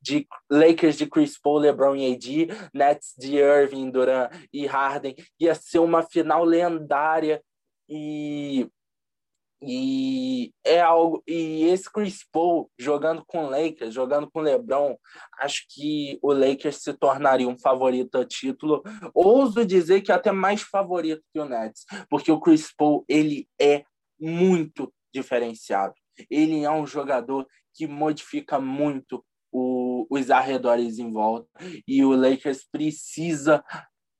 de 0.00 0.26
Lakers 0.50 0.96
de 0.96 1.06
Chris 1.06 1.38
Paul, 1.38 1.58
LeBron 1.58 1.96
e 1.96 2.14
AD, 2.14 2.70
Nets 2.72 3.14
de 3.18 3.36
Irving, 3.36 3.90
Durant 3.90 4.30
e 4.52 4.66
Harden, 4.66 5.16
ia 5.38 5.54
ser 5.54 5.80
uma 5.80 6.02
final 6.02 6.44
lendária 6.44 7.42
e 7.88 8.68
e 9.62 10.52
é 10.64 10.80
algo 10.80 11.22
e 11.26 11.64
esse 11.64 11.90
Chris 11.92 12.24
Paul 12.32 12.70
jogando 12.78 13.22
com 13.26 13.44
o 13.44 13.50
Lakers, 13.50 13.92
jogando 13.92 14.30
com 14.30 14.40
o 14.40 14.42
LeBron, 14.42 14.96
acho 15.38 15.66
que 15.68 16.18
o 16.22 16.32
Lakers 16.32 16.76
se 16.76 16.94
tornaria 16.94 17.48
um 17.48 17.58
favorito 17.58 18.16
a 18.16 18.24
título. 18.24 18.82
Ouso 19.14 19.64
dizer 19.64 20.00
que 20.00 20.12
até 20.12 20.32
mais 20.32 20.62
favorito 20.62 21.22
que 21.32 21.40
o 21.40 21.44
Nets, 21.44 21.84
porque 22.08 22.32
o 22.32 22.40
Chris 22.40 22.72
Paul 22.74 23.04
ele 23.08 23.46
é 23.60 23.84
muito 24.18 24.92
diferenciado. 25.14 25.94
Ele 26.30 26.64
é 26.64 26.70
um 26.70 26.86
jogador 26.86 27.46
que 27.74 27.86
modifica 27.86 28.58
muito 28.58 29.24
o, 29.52 30.06
os 30.10 30.30
arredores 30.30 30.98
em 30.98 31.12
volta 31.12 31.48
e 31.86 32.04
o 32.04 32.14
Lakers 32.14 32.66
precisa 32.70 33.64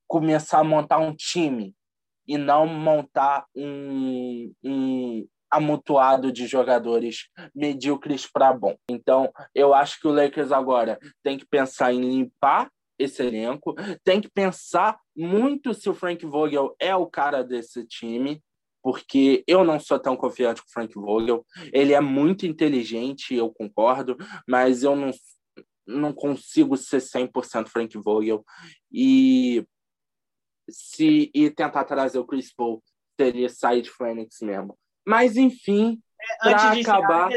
começar 0.06 0.58
a 0.58 0.64
montar 0.64 0.98
um 0.98 1.14
time 1.14 1.74
e 2.30 2.38
não 2.38 2.64
montar 2.64 3.44
um, 3.56 4.52
um 4.62 5.26
amontoado 5.50 6.30
de 6.30 6.46
jogadores 6.46 7.28
medíocres 7.52 8.24
para 8.24 8.52
bom. 8.52 8.76
Então, 8.88 9.32
eu 9.52 9.74
acho 9.74 9.98
que 9.98 10.06
o 10.06 10.12
Lakers 10.12 10.52
agora 10.52 10.96
tem 11.24 11.36
que 11.36 11.44
pensar 11.44 11.92
em 11.92 12.00
limpar 12.00 12.70
esse 12.96 13.20
elenco, 13.20 13.74
tem 14.04 14.20
que 14.20 14.30
pensar 14.30 15.00
muito 15.16 15.74
se 15.74 15.90
o 15.90 15.94
Frank 15.94 16.24
Vogel 16.24 16.76
é 16.78 16.94
o 16.94 17.06
cara 17.06 17.42
desse 17.42 17.84
time, 17.84 18.40
porque 18.80 19.42
eu 19.44 19.64
não 19.64 19.80
sou 19.80 19.98
tão 19.98 20.16
confiante 20.16 20.62
com 20.62 20.68
o 20.68 20.72
Frank 20.72 20.94
Vogel. 20.94 21.44
Ele 21.72 21.94
é 21.94 22.00
muito 22.00 22.46
inteligente, 22.46 23.34
eu 23.34 23.50
concordo, 23.50 24.16
mas 24.46 24.84
eu 24.84 24.94
não, 24.94 25.10
não 25.84 26.12
consigo 26.12 26.76
ser 26.76 26.98
100% 26.98 27.66
Frank 27.66 27.98
Vogel. 27.98 28.44
E 28.92 29.66
se 30.70 31.30
e 31.34 31.50
tentar 31.50 31.84
trazer 31.84 32.18
o 32.18 32.26
Chris 32.26 32.52
Paul 32.52 32.82
seria 33.18 33.48
sair 33.48 33.82
de 33.82 33.90
Phoenix 33.90 34.40
mesmo. 34.40 34.78
Mas, 35.06 35.36
enfim, 35.36 36.00
é, 36.20 36.50
para 36.50 36.72
acabar. 36.72 37.30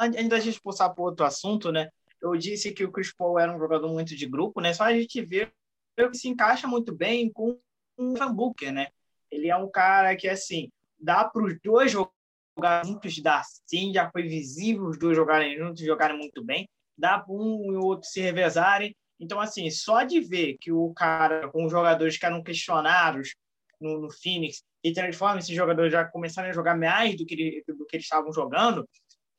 Antes 0.00 0.28
da 0.28 0.40
gente 0.40 0.60
passar 0.60 0.90
para 0.90 1.04
outro 1.04 1.24
assunto, 1.24 1.70
né? 1.70 1.88
Eu 2.20 2.36
disse 2.36 2.72
que 2.72 2.84
o 2.84 2.92
Chris 2.92 3.12
Paul 3.14 3.38
era 3.38 3.54
um 3.54 3.58
jogador 3.58 3.88
muito 3.88 4.14
de 4.14 4.26
grupo, 4.26 4.60
né? 4.60 4.72
Só 4.72 4.84
a 4.84 4.92
gente 4.92 5.20
vê 5.22 5.50
que 5.96 6.14
se 6.14 6.28
encaixa 6.28 6.66
muito 6.66 6.94
bem 6.94 7.30
com 7.32 7.58
o 7.96 8.14
Van 8.14 8.32
Booker, 8.32 8.72
né? 8.72 8.88
Ele 9.30 9.48
é 9.48 9.56
um 9.56 9.70
cara 9.70 10.14
que, 10.16 10.28
assim, 10.28 10.70
dá 10.98 11.24
para 11.24 11.42
os 11.44 11.58
dois 11.60 11.90
jogar 11.90 12.84
juntos, 12.84 13.18
dá 13.20 13.42
sim, 13.66 13.92
já 13.92 14.10
foi 14.10 14.22
visível 14.22 14.86
os 14.86 14.98
dois 14.98 15.16
jogarem 15.16 15.56
juntos, 15.56 15.82
jogarem 15.82 16.16
muito 16.16 16.44
bem. 16.44 16.68
Dá 16.96 17.18
para 17.18 17.34
um 17.34 17.72
e 17.72 17.76
o 17.76 17.84
outro 17.84 18.08
se 18.08 18.20
revezarem. 18.20 18.94
Então, 19.20 19.40
assim, 19.40 19.70
só 19.70 20.02
de 20.02 20.20
ver 20.20 20.56
que 20.60 20.72
o 20.72 20.92
cara, 20.94 21.48
com 21.48 21.64
os 21.64 21.70
jogadores 21.70 22.16
que 22.16 22.26
eram 22.26 22.42
questionados 22.42 23.34
no, 23.80 24.00
no 24.00 24.10
Phoenix, 24.10 24.62
e 24.84 24.92
transforma 24.92 25.38
esses 25.38 25.54
jogadores 25.54 25.92
já 25.92 26.04
começarem 26.04 26.50
a 26.50 26.54
jogar 26.54 26.76
mais 26.76 27.16
do 27.16 27.24
que, 27.24 27.34
ele, 27.34 27.64
do 27.66 27.86
que 27.86 27.96
eles 27.96 28.06
estavam 28.06 28.32
jogando, 28.32 28.88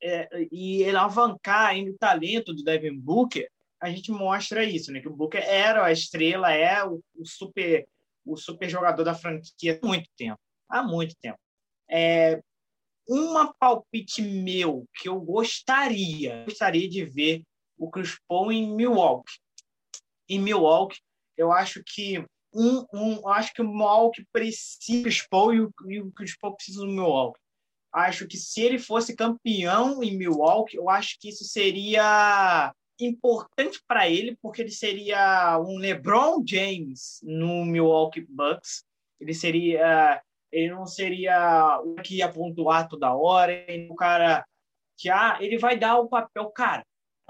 é, 0.01 0.27
e 0.51 0.85
alavancar 0.89 1.67
ainda 1.67 1.91
o 1.91 1.97
talento 1.97 2.53
do 2.53 2.63
Devin 2.63 2.97
Booker, 2.97 3.49
a 3.81 3.89
gente 3.89 4.11
mostra 4.11 4.63
isso, 4.63 4.91
né? 4.91 5.01
Que 5.01 5.09
o 5.09 5.15
Booker 5.15 5.43
era 5.43 5.83
a 5.83 5.91
estrela, 5.91 6.51
é 6.53 6.83
o, 6.85 7.01
o 7.15 7.25
super 7.25 7.85
o 8.25 8.37
super 8.37 8.69
jogador 8.69 9.03
da 9.03 9.13
franquia 9.13 9.79
há 9.81 9.85
muito 9.85 10.09
tempo, 10.15 10.39
há 10.69 10.81
muito 10.81 11.15
tempo. 11.21 11.37
É, 11.89 12.41
uma 13.07 13.53
palpite 13.53 14.21
meu 14.21 14.87
que 14.95 15.09
eu 15.09 15.19
gostaria, 15.19 16.45
gostaria 16.45 16.89
de 16.89 17.03
ver 17.03 17.43
o 17.77 17.89
Chris 17.89 18.17
Paul 18.27 18.51
em 18.51 18.73
Milwaukee. 18.73 19.39
Em 20.29 20.39
Milwaukee, 20.39 20.99
eu 21.37 21.51
acho 21.51 21.83
que 21.85 22.25
um, 22.53 22.85
um 22.93 23.27
acho 23.29 23.53
que 23.53 23.61
o 23.61 23.67
Milwaukee 23.67 24.25
precisa 24.31 25.07
expor 25.07 25.55
e 25.55 25.61
o, 25.61 25.73
e 25.87 25.99
o 25.99 26.11
Chris 26.11 26.37
Paul 26.37 26.55
precisa 26.55 26.81
do 26.81 26.87
Milwaukee. 26.87 27.39
Acho 27.91 28.27
que 28.27 28.37
se 28.37 28.61
ele 28.61 28.79
fosse 28.79 29.15
campeão 29.15 30.01
em 30.03 30.17
Milwaukee, 30.17 30.77
eu 30.77 30.89
acho 30.89 31.17
que 31.19 31.29
isso 31.29 31.43
seria 31.43 32.73
importante 32.99 33.81
para 33.87 34.09
ele, 34.09 34.37
porque 34.41 34.61
ele 34.61 34.71
seria 34.71 35.59
um 35.59 35.77
LeBron 35.77 36.43
James 36.45 37.19
no 37.23 37.65
Milwaukee 37.65 38.25
Bucks. 38.27 38.83
Ele 39.19 39.33
seria, 39.33 40.21
ele 40.51 40.71
não 40.71 40.85
seria 40.85 41.79
o 41.83 41.95
que 41.95 42.17
ia 42.17 42.31
pontuar 42.31 42.87
toda 42.87 43.15
hora, 43.15 43.53
o 43.89 43.95
cara 43.95 44.45
que 44.97 45.09
ah, 45.09 45.37
ele 45.41 45.57
vai 45.57 45.77
dar 45.77 45.97
o 45.97 46.07
papel, 46.07 46.49
cara. 46.51 46.83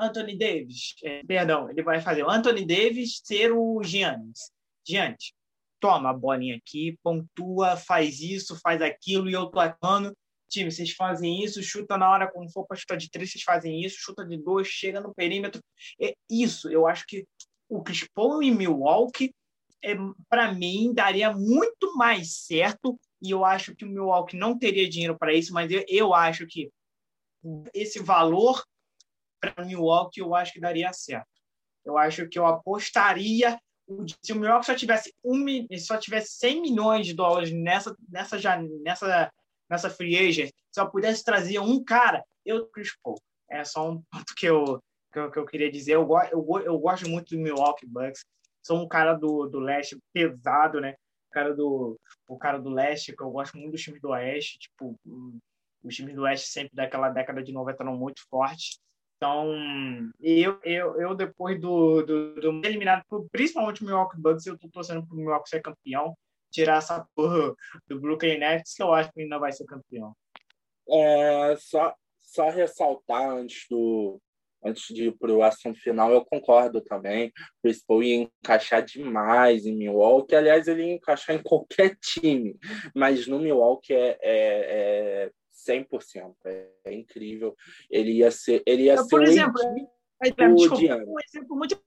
Anthony 0.04 0.38
Davis, 0.38 0.96
é, 1.04 1.24
perdão, 1.24 1.70
ele 1.70 1.82
vai 1.82 2.00
fazer 2.02 2.24
o 2.24 2.30
Anthony 2.30 2.66
Davis 2.66 3.22
ser 3.24 3.52
o 3.52 3.82
Giannis. 3.84 4.52
Giannis, 4.88 5.34
toma 5.80 6.10
a 6.10 6.14
bolinha 6.14 6.56
aqui, 6.56 6.98
pontua, 7.04 7.76
faz 7.76 8.20
isso, 8.22 8.60
faz 8.62 8.82
aquilo 8.82 9.30
e 9.30 9.34
eu 9.34 9.48
tô 9.48 9.60
atuando. 9.60 10.16
Time, 10.50 10.72
vocês 10.72 10.92
fazem 10.92 11.44
isso, 11.44 11.64
chuta 11.64 11.98
na 11.98 12.10
hora 12.10 12.32
quando 12.32 12.52
for 12.52 12.66
para 12.66 12.78
chutar 12.78 12.96
de 12.96 13.10
três, 13.10 13.32
vocês 13.32 13.44
fazem 13.44 13.84
isso, 13.84 13.98
chuta 14.00 14.26
de 14.26 14.38
dois, 14.38 14.68
chega 14.68 15.02
no 15.02 15.14
perímetro. 15.14 15.62
É 16.00 16.14
isso, 16.30 16.70
eu 16.70 16.86
acho 16.86 17.06
que 17.08 17.26
o 17.68 17.82
Chris 17.82 18.08
Paul 18.14 18.44
em 18.44 18.54
Milwaukee, 18.54 19.34
é, 19.84 19.96
para 20.30 20.54
mim, 20.54 20.94
daria 20.94 21.34
muito 21.34 21.96
mais 21.96 22.46
certo. 22.46 22.98
E 23.22 23.32
eu 23.32 23.44
acho 23.44 23.76
que 23.76 23.84
o 23.84 23.90
Milwaukee 23.90 24.38
não 24.38 24.58
teria 24.58 24.88
dinheiro 24.88 25.18
para 25.18 25.34
isso, 25.34 25.54
mas 25.54 25.72
eu, 25.72 25.84
eu 25.88 26.14
acho 26.14 26.46
que 26.46 26.70
esse 27.74 28.00
valor 28.00 28.64
para 29.52 29.66
Milwaukee 29.66 30.22
eu 30.22 30.36
acho 30.36 30.54
que 30.54 30.60
daria 30.60 30.92
certo. 30.94 31.28
Eu 31.86 31.98
acho 31.98 32.28
que 32.28 32.40
eu 32.40 32.46
apostaria 32.46 33.60
se 34.24 34.32
o 34.32 34.36
Milwaukee 34.36 34.66
só 34.66 34.76
tivesse 34.76 35.14
um 35.24 35.46
só 35.78 35.98
tivesse 35.98 36.38
100 36.38 36.62
milhões 36.62 37.06
de 37.06 37.14
dólares 37.14 37.52
nessa 37.52 37.96
nessa 38.10 38.38
nessa 38.82 39.32
nessa 39.70 39.90
free 39.90 40.18
agent, 40.18 40.52
se 40.72 40.80
eu 40.80 40.90
pudesse 40.90 41.24
trazer 41.24 41.60
um 41.60 41.84
cara, 41.84 42.24
eu 42.46 42.68
Chris 42.68 42.96
Paul. 43.04 43.20
É 43.50 43.64
só 43.64 43.90
um 43.90 44.02
ponto 44.12 44.34
que 44.36 44.46
eu 44.46 44.82
que 45.12 45.20
eu, 45.20 45.32
que 45.32 45.40
eu 45.40 45.46
queria 45.46 45.72
dizer. 45.72 45.94
Eu, 45.94 46.08
eu, 46.32 46.60
eu 46.60 46.80
gosto 46.80 47.10
muito 47.10 47.36
do 47.36 47.42
Milwaukee 47.42 47.86
Bucks. 47.86 48.24
Sou 48.66 48.82
um 48.82 48.88
cara 48.88 49.14
do, 49.14 49.48
do 49.48 49.60
leste 49.60 49.98
pesado, 50.14 50.80
né? 50.80 50.96
O 51.30 51.34
cara 51.34 51.54
do 51.54 52.00
o 52.28 52.38
cara 52.38 52.60
do 52.60 52.70
leste 52.70 53.16
que 53.16 53.22
eu 53.22 53.30
gosto 53.32 53.58
muito 53.58 53.72
dos 53.72 53.82
times 53.82 54.02
do 54.02 54.10
oeste, 54.10 54.58
tipo 54.58 54.98
os 55.84 55.96
times 55.96 56.16
do 56.16 56.22
Oeste 56.22 56.48
sempre 56.48 56.74
daquela 56.74 57.10
década 57.10 57.44
de 57.44 57.52
90 57.52 57.84
eram 57.84 57.98
muito 57.98 58.22
fortes. 58.30 58.80
Então, 59.18 59.54
eu, 60.20 60.60
eu, 60.64 61.02
eu 61.02 61.16
depois 61.16 61.60
do, 61.60 62.02
do, 62.02 62.36
do 62.36 62.66
eliminado, 62.66 63.04
principalmente 63.32 63.82
o 63.82 63.86
Milwaukee 63.86 64.20
Bucks, 64.20 64.46
eu 64.46 64.58
tô 64.58 64.68
torcendo 64.70 65.06
pro 65.08 65.16
Milwaukee 65.16 65.50
ser 65.50 65.62
campeão, 65.62 66.14
tirar 66.52 66.78
essa 66.78 67.08
porra 67.16 67.56
do 67.88 68.00
Brooklyn 68.00 68.38
Nets, 68.38 68.76
que 68.76 68.84
eu 68.84 68.94
acho 68.94 69.12
que 69.12 69.22
ainda 69.22 69.40
vai 69.40 69.52
ser 69.52 69.66
campeão. 69.66 70.14
É, 70.90 71.56
só, 71.58 71.96
só 72.22 72.50
ressaltar 72.50 73.30
antes 73.30 73.66
do 73.70 74.20
antes 74.66 74.94
de 74.96 75.08
ir 75.08 75.18
para 75.18 75.32
o 75.32 75.44
assunto 75.44 75.80
final, 75.80 76.12
eu 76.12 76.24
concordo 76.24 76.82
também. 76.82 77.28
O 77.28 77.32
Chris 77.64 77.84
Paul 77.86 78.04
ia 78.04 78.16
encaixar 78.16 78.84
demais 78.84 79.66
em 79.66 79.76
Milwaukee. 79.76 80.36
Aliás, 80.36 80.68
ele 80.68 80.84
ia 80.86 80.94
encaixar 80.94 81.36
em 81.36 81.44
qualquer 81.44 81.98
time, 82.00 82.58
mas 82.96 83.28
no 83.28 83.40
Milwaukee 83.40 83.94
é, 83.94 84.18
é, 84.22 85.26
é 85.26 85.32
100%. 85.68 86.34
É, 86.46 86.68
é 86.86 86.94
incrível. 86.94 87.56
Ele 87.90 88.14
ia 88.14 88.32
ser, 88.32 88.62
ele 88.66 88.84
ia 88.84 88.98
ser 88.98 89.10
por 89.10 89.24
exemplo, 89.24 89.62
é, 90.22 90.30
desculpa, 90.30 90.96
um 91.06 91.20
exemplo 91.20 91.56
muito 91.58 91.82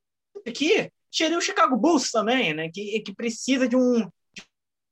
aqui, 0.47 0.91
tirei 1.11 1.37
o 1.37 1.41
Chicago 1.41 1.77
Bulls 1.77 2.11
também, 2.11 2.55
né? 2.55 2.71
Que, 2.71 3.01
que 3.01 3.15
precisa 3.15 3.69
de 3.69 3.77
um 3.77 4.09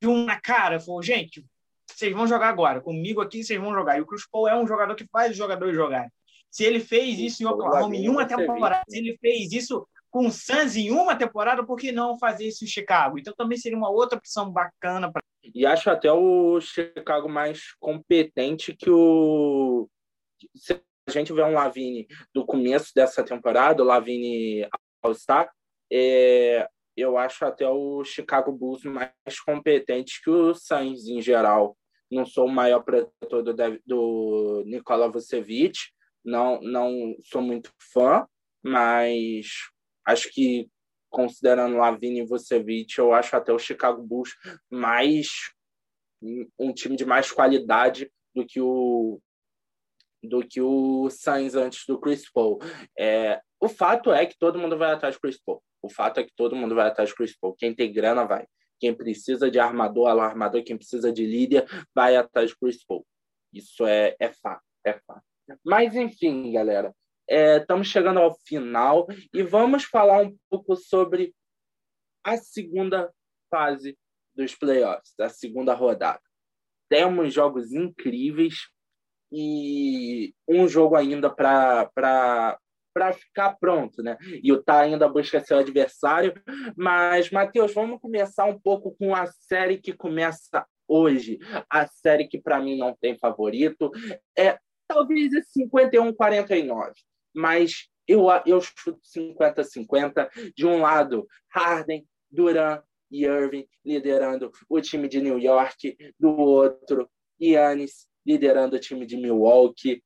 de 0.01 0.09
uma 0.09 0.39
cara. 0.39 0.81
Falou, 0.81 1.03
gente, 1.03 1.45
vocês 1.87 2.13
vão 2.13 2.27
jogar 2.27 2.49
agora. 2.49 2.81
Comigo 2.81 3.21
aqui, 3.21 3.43
vocês 3.43 3.61
vão 3.61 3.73
jogar. 3.73 3.99
E 3.99 4.01
o 4.01 4.07
Chris 4.07 4.27
Paul 4.31 4.49
é 4.49 4.57
um 4.57 4.67
jogador 4.67 4.95
que 4.95 5.07
faz 5.07 5.33
os 5.33 5.37
jogadores 5.37 5.75
jogarem. 5.75 6.11
Se 6.51 6.65
ele 6.65 6.81
fez 6.81 7.19
isso 7.19 7.43
em 7.43 7.47
Oklahoma 7.47 7.97
em 7.97 8.09
uma 8.09 8.27
temporada, 8.27 8.85
se 8.89 8.99
ele 8.99 9.17
fez 9.19 9.53
isso 9.53 9.87
com 10.15 10.29
o 10.29 10.31
Suns 10.31 10.77
em 10.77 10.93
uma 10.93 11.17
temporada, 11.17 11.67
por 11.67 11.77
que 11.77 11.91
não 11.91 12.17
fazer 12.17 12.47
isso 12.47 12.63
em 12.63 12.69
Chicago? 12.69 13.19
Então 13.19 13.35
também 13.37 13.59
seria 13.59 13.77
uma 13.77 13.91
outra 13.91 14.17
opção 14.17 14.49
bacana 14.49 15.11
e 15.53 15.67
acho 15.67 15.91
até 15.91 16.11
o 16.13 16.61
Chicago 16.61 17.29
mais 17.29 17.73
competente 17.81 18.77
que 18.77 18.89
o. 18.89 19.91
Se 20.55 20.81
a 21.09 21.11
gente 21.11 21.33
vê 21.33 21.43
um 21.43 21.53
Lavine 21.53 22.07
do 22.33 22.47
começo 22.47 22.93
dessa 22.95 23.25
temporada, 23.25 23.83
o 23.83 23.87
Lavine 23.87 24.69
All-Star, 25.03 25.51
é, 25.93 26.69
eu 26.97 27.19
acho 27.19 27.45
até 27.45 27.69
o 27.69 28.05
Chicago 28.05 28.53
Bulls 28.53 28.85
mais 28.85 29.41
competente 29.45 30.23
que 30.23 30.31
o 30.31 30.55
Suns 30.55 31.09
em 31.09 31.21
geral. 31.21 31.77
Não 32.09 32.25
sou 32.25 32.47
o 32.47 32.53
maior 32.53 32.85
protetor 32.85 33.43
do, 33.43 33.53
do 33.85 34.63
Nikola 34.65 35.11
Vucevic, 35.11 35.77
não, 36.25 36.61
não 36.61 37.17
sou 37.25 37.43
muito 37.43 37.73
fã, 37.93 38.25
mas 38.63 39.74
acho 40.05 40.31
que 40.33 40.69
considerando 41.11 41.77
Lavine 41.77 42.21
e 42.21 42.27
Vucevic, 42.27 42.99
eu 42.99 43.15
acho 43.15 43.37
até 43.37 43.53
o 43.53 43.59
Chicago 43.59 44.03
Bulls 44.03 44.35
mais 44.71 45.29
um 46.59 46.73
time 46.73 46.97
de 46.97 47.05
mais 47.05 47.31
qualidade 47.31 48.11
do 48.35 48.45
que 48.45 48.61
o 48.61 49.21
do 50.23 50.41
que 50.41 50.61
o 50.61 51.11
Sainz 51.11 51.55
antes 51.55 51.85
do 51.87 52.01
Chris 52.01 52.31
Paul. 52.31 52.59
É, 52.99 53.41
o 53.61 53.69
fato 53.69 54.11
é 54.11 54.25
que 54.25 54.39
todo 54.39 54.59
mundo 54.59 54.77
vai 54.77 54.93
atrás 54.93 55.15
do 55.15 55.21
Chris 55.21 55.39
Paul. 55.39 55.63
O 55.83 55.89
fato 55.89 56.19
é 56.19 56.25
que 56.25 56.33
todo 56.35 56.57
mundo 56.57 56.75
vai 56.75 56.89
atrás 56.89 57.11
do 57.11 57.15
Chris 57.15 57.37
Paul. 57.39 57.55
Quem 57.55 57.75
tem 57.75 57.93
grana 57.93 58.25
vai. 58.25 58.47
Quem 58.81 58.95
precisa 58.95 59.51
de 59.51 59.59
armador, 59.59 60.09
alarmador, 60.09 60.65
quem 60.65 60.79
precisa 60.79 61.13
de 61.13 61.27
líder, 61.27 61.67
vai 61.95 62.17
atrás 62.17 62.51
do 62.51 62.57
Chris 62.59 62.83
Paul. 62.85 63.07
Isso 63.53 63.87
é, 63.87 64.17
é 64.19 64.33
fato, 64.33 64.65
é 64.85 64.95
fato. 65.07 65.23
Mas, 65.63 65.95
enfim, 65.95 66.51
galera, 66.53 66.95
é, 67.29 67.59
estamos 67.59 67.89
chegando 67.89 68.21
ao 68.21 68.35
final 68.41 69.07
e 69.33 69.43
vamos 69.43 69.85
falar 69.85 70.23
um 70.23 70.37
pouco 70.51 70.77
sobre 70.77 71.35
a 72.25 72.37
segunda 72.37 73.13
fase 73.51 73.99
dos 74.35 74.55
playoffs, 74.55 75.15
da 75.17 75.29
segunda 75.29 75.75
rodada. 75.75 76.21
Temos 76.89 77.33
jogos 77.33 77.73
incríveis 77.73 78.69
e 79.33 80.35
um 80.49 80.69
jogo 80.69 80.97
ainda 80.97 81.31
para 81.31 82.59
ficar 83.15 83.57
pronto, 83.59 84.03
né? 84.03 84.17
E 84.43 84.53
o 84.53 84.63
Tá 84.63 84.81
ainda 84.81 85.09
busca 85.09 85.45
seu 85.45 85.59
adversário. 85.59 86.35
Mas, 86.77 87.31
Matheus, 87.31 87.73
vamos 87.73 88.01
começar 88.01 88.45
um 88.45 88.59
pouco 88.59 88.95
com 88.97 89.15
a 89.15 89.27
série 89.27 89.79
que 89.79 89.93
começa 89.93 90.67
hoje. 90.87 91.39
A 91.69 91.87
série 91.87 92.29
que, 92.29 92.41
para 92.41 92.61
mim, 92.61 92.77
não 92.77 92.95
tem 92.95 93.19
favorito. 93.19 93.91
É 94.37 94.59
talvez 94.87 95.33
51-49 95.57 96.93
mas 97.35 97.89
eu, 98.07 98.27
eu 98.47 98.61
chuto 98.61 99.01
50-50. 99.17 100.29
De 100.55 100.67
um 100.67 100.81
lado, 100.81 101.27
Harden, 101.51 102.07
Duran 102.31 102.83
e 103.11 103.25
Irving 103.25 103.67
liderando 103.85 104.51
o 104.69 104.81
time 104.81 105.09
de 105.09 105.21
New 105.21 105.39
York, 105.39 105.97
do 106.19 106.31
outro, 106.31 107.09
Yannis 107.41 108.07
liderando 108.27 108.77
o 108.77 108.81
time 108.81 109.07
de 109.07 109.17
Milwaukee. 109.17 110.03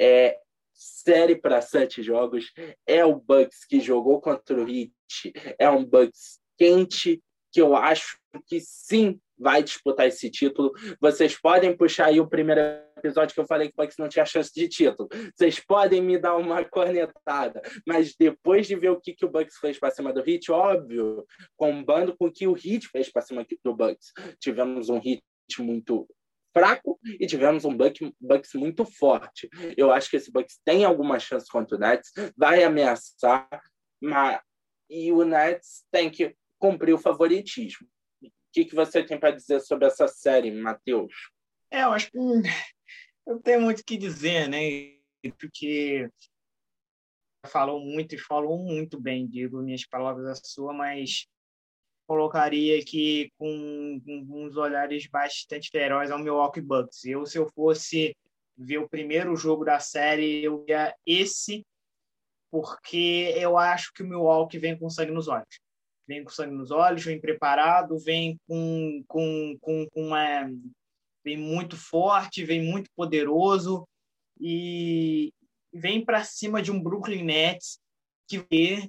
É 0.00 0.38
série 0.72 1.36
para 1.36 1.62
sete 1.62 2.02
jogos. 2.02 2.52
É 2.86 3.04
o 3.04 3.16
Bucks 3.16 3.64
que 3.64 3.80
jogou 3.80 4.20
contra 4.20 4.56
o 4.56 4.68
Heat. 4.68 4.92
É 5.58 5.70
um 5.70 5.84
Bucks 5.84 6.40
quente 6.58 7.22
que 7.52 7.60
eu 7.60 7.76
acho 7.76 8.18
que 8.46 8.60
sim 8.60 9.20
vai 9.38 9.62
disputar 9.62 10.06
esse 10.06 10.30
título. 10.30 10.72
Vocês 11.00 11.38
podem 11.40 11.76
puxar 11.76 12.06
aí 12.06 12.20
o 12.20 12.28
primeiro 12.28 12.60
episódio 12.96 13.34
que 13.34 13.40
eu 13.40 13.46
falei 13.46 13.68
que 13.68 13.74
o 13.76 13.82
Bucks 13.82 13.98
não 13.98 14.08
tinha 14.08 14.24
chance 14.24 14.50
de 14.54 14.68
título. 14.68 15.08
Vocês 15.34 15.60
podem 15.60 16.00
me 16.00 16.18
dar 16.18 16.36
uma 16.36 16.64
cornetada, 16.68 17.60
mas 17.86 18.14
depois 18.18 18.66
de 18.66 18.76
ver 18.76 18.90
o 18.90 19.00
que, 19.00 19.14
que 19.14 19.24
o 19.24 19.30
Bucks 19.30 19.56
fez 19.58 19.78
para 19.78 19.90
cima 19.90 20.12
do 20.12 20.20
Heat, 20.20 20.50
óbvio, 20.50 21.24
combando 21.56 22.16
com 22.16 22.26
o 22.26 22.32
que 22.32 22.46
o 22.46 22.56
Heat 22.56 22.88
fez 22.88 23.10
para 23.10 23.22
cima 23.22 23.46
do 23.64 23.74
Bucks. 23.74 24.12
Tivemos 24.40 24.88
um 24.88 24.96
Heat 24.96 25.22
muito 25.58 26.06
fraco 26.56 26.98
e 27.20 27.26
tivemos 27.26 27.64
um 27.64 27.76
Bucks 27.76 28.54
muito 28.54 28.86
forte. 28.86 29.48
Eu 29.76 29.90
acho 29.92 30.08
que 30.08 30.16
esse 30.16 30.30
Bucks 30.30 30.60
tem 30.64 30.84
alguma 30.84 31.18
chance 31.18 31.46
contra 31.50 31.76
o 31.76 31.80
Nets, 31.80 32.10
vai 32.36 32.62
ameaçar, 32.62 33.48
mas 34.00 34.40
e 34.88 35.10
o 35.10 35.24
Nets 35.24 35.84
tem 35.90 36.10
que 36.10 36.36
cumprir 36.58 36.94
o 36.94 36.98
favoritismo 36.98 37.88
que, 38.54 38.64
que 38.64 38.74
você 38.74 39.02
tem 39.02 39.18
para 39.18 39.32
dizer 39.32 39.60
sobre 39.60 39.86
essa 39.86 40.06
série, 40.06 40.52
Matheus? 40.52 41.12
É, 41.70 41.82
eu 41.82 41.90
acho 41.90 42.08
que 42.10 42.18
eu 43.26 43.40
tenho 43.40 43.60
muito 43.60 43.80
o 43.80 43.84
que 43.84 43.96
dizer, 43.96 44.48
né? 44.48 44.94
Porque 45.40 46.08
falou 47.46 47.80
muito 47.80 48.14
e 48.14 48.18
falou 48.18 48.56
muito 48.56 49.00
bem, 49.00 49.26
digo 49.26 49.60
minhas 49.60 49.84
palavras 49.84 50.26
a 50.26 50.34
sua, 50.36 50.72
mas 50.72 51.26
colocaria 52.06 52.78
aqui 52.78 53.32
com, 53.36 54.00
com 54.04 54.44
uns 54.44 54.56
olhares 54.56 55.06
bastante 55.08 55.70
ferozes 55.70 56.12
ao 56.12 56.18
Milwaukee 56.18 56.60
Bucks. 56.60 57.04
Eu, 57.04 57.26
se 57.26 57.38
eu 57.38 57.50
fosse 57.54 58.16
ver 58.56 58.78
o 58.78 58.88
primeiro 58.88 59.34
jogo 59.34 59.64
da 59.64 59.80
série, 59.80 60.44
eu 60.44 60.64
ia 60.68 60.94
esse, 61.04 61.66
porque 62.52 63.34
eu 63.36 63.58
acho 63.58 63.92
que 63.92 64.02
o 64.02 64.06
Milwaukee 64.06 64.58
vem 64.58 64.78
com 64.78 64.88
sangue 64.88 65.10
nos 65.10 65.26
olhos 65.26 65.63
vem 66.06 66.22
com 66.22 66.30
sangue 66.30 66.54
nos 66.54 66.70
olhos, 66.70 67.04
vem 67.04 67.20
preparado, 67.20 67.98
vem 67.98 68.38
com, 68.46 69.04
com, 69.06 69.56
com, 69.60 69.86
com 69.90 70.06
uma, 70.06 70.50
vem 71.24 71.36
muito 71.36 71.76
forte, 71.76 72.44
vem 72.44 72.62
muito 72.62 72.90
poderoso 72.94 73.86
e 74.40 75.32
vem 75.72 76.04
para 76.04 76.24
cima 76.24 76.62
de 76.62 76.70
um 76.70 76.82
Brooklyn 76.82 77.24
Nets 77.24 77.78
que 78.26 78.38
é 78.38 78.86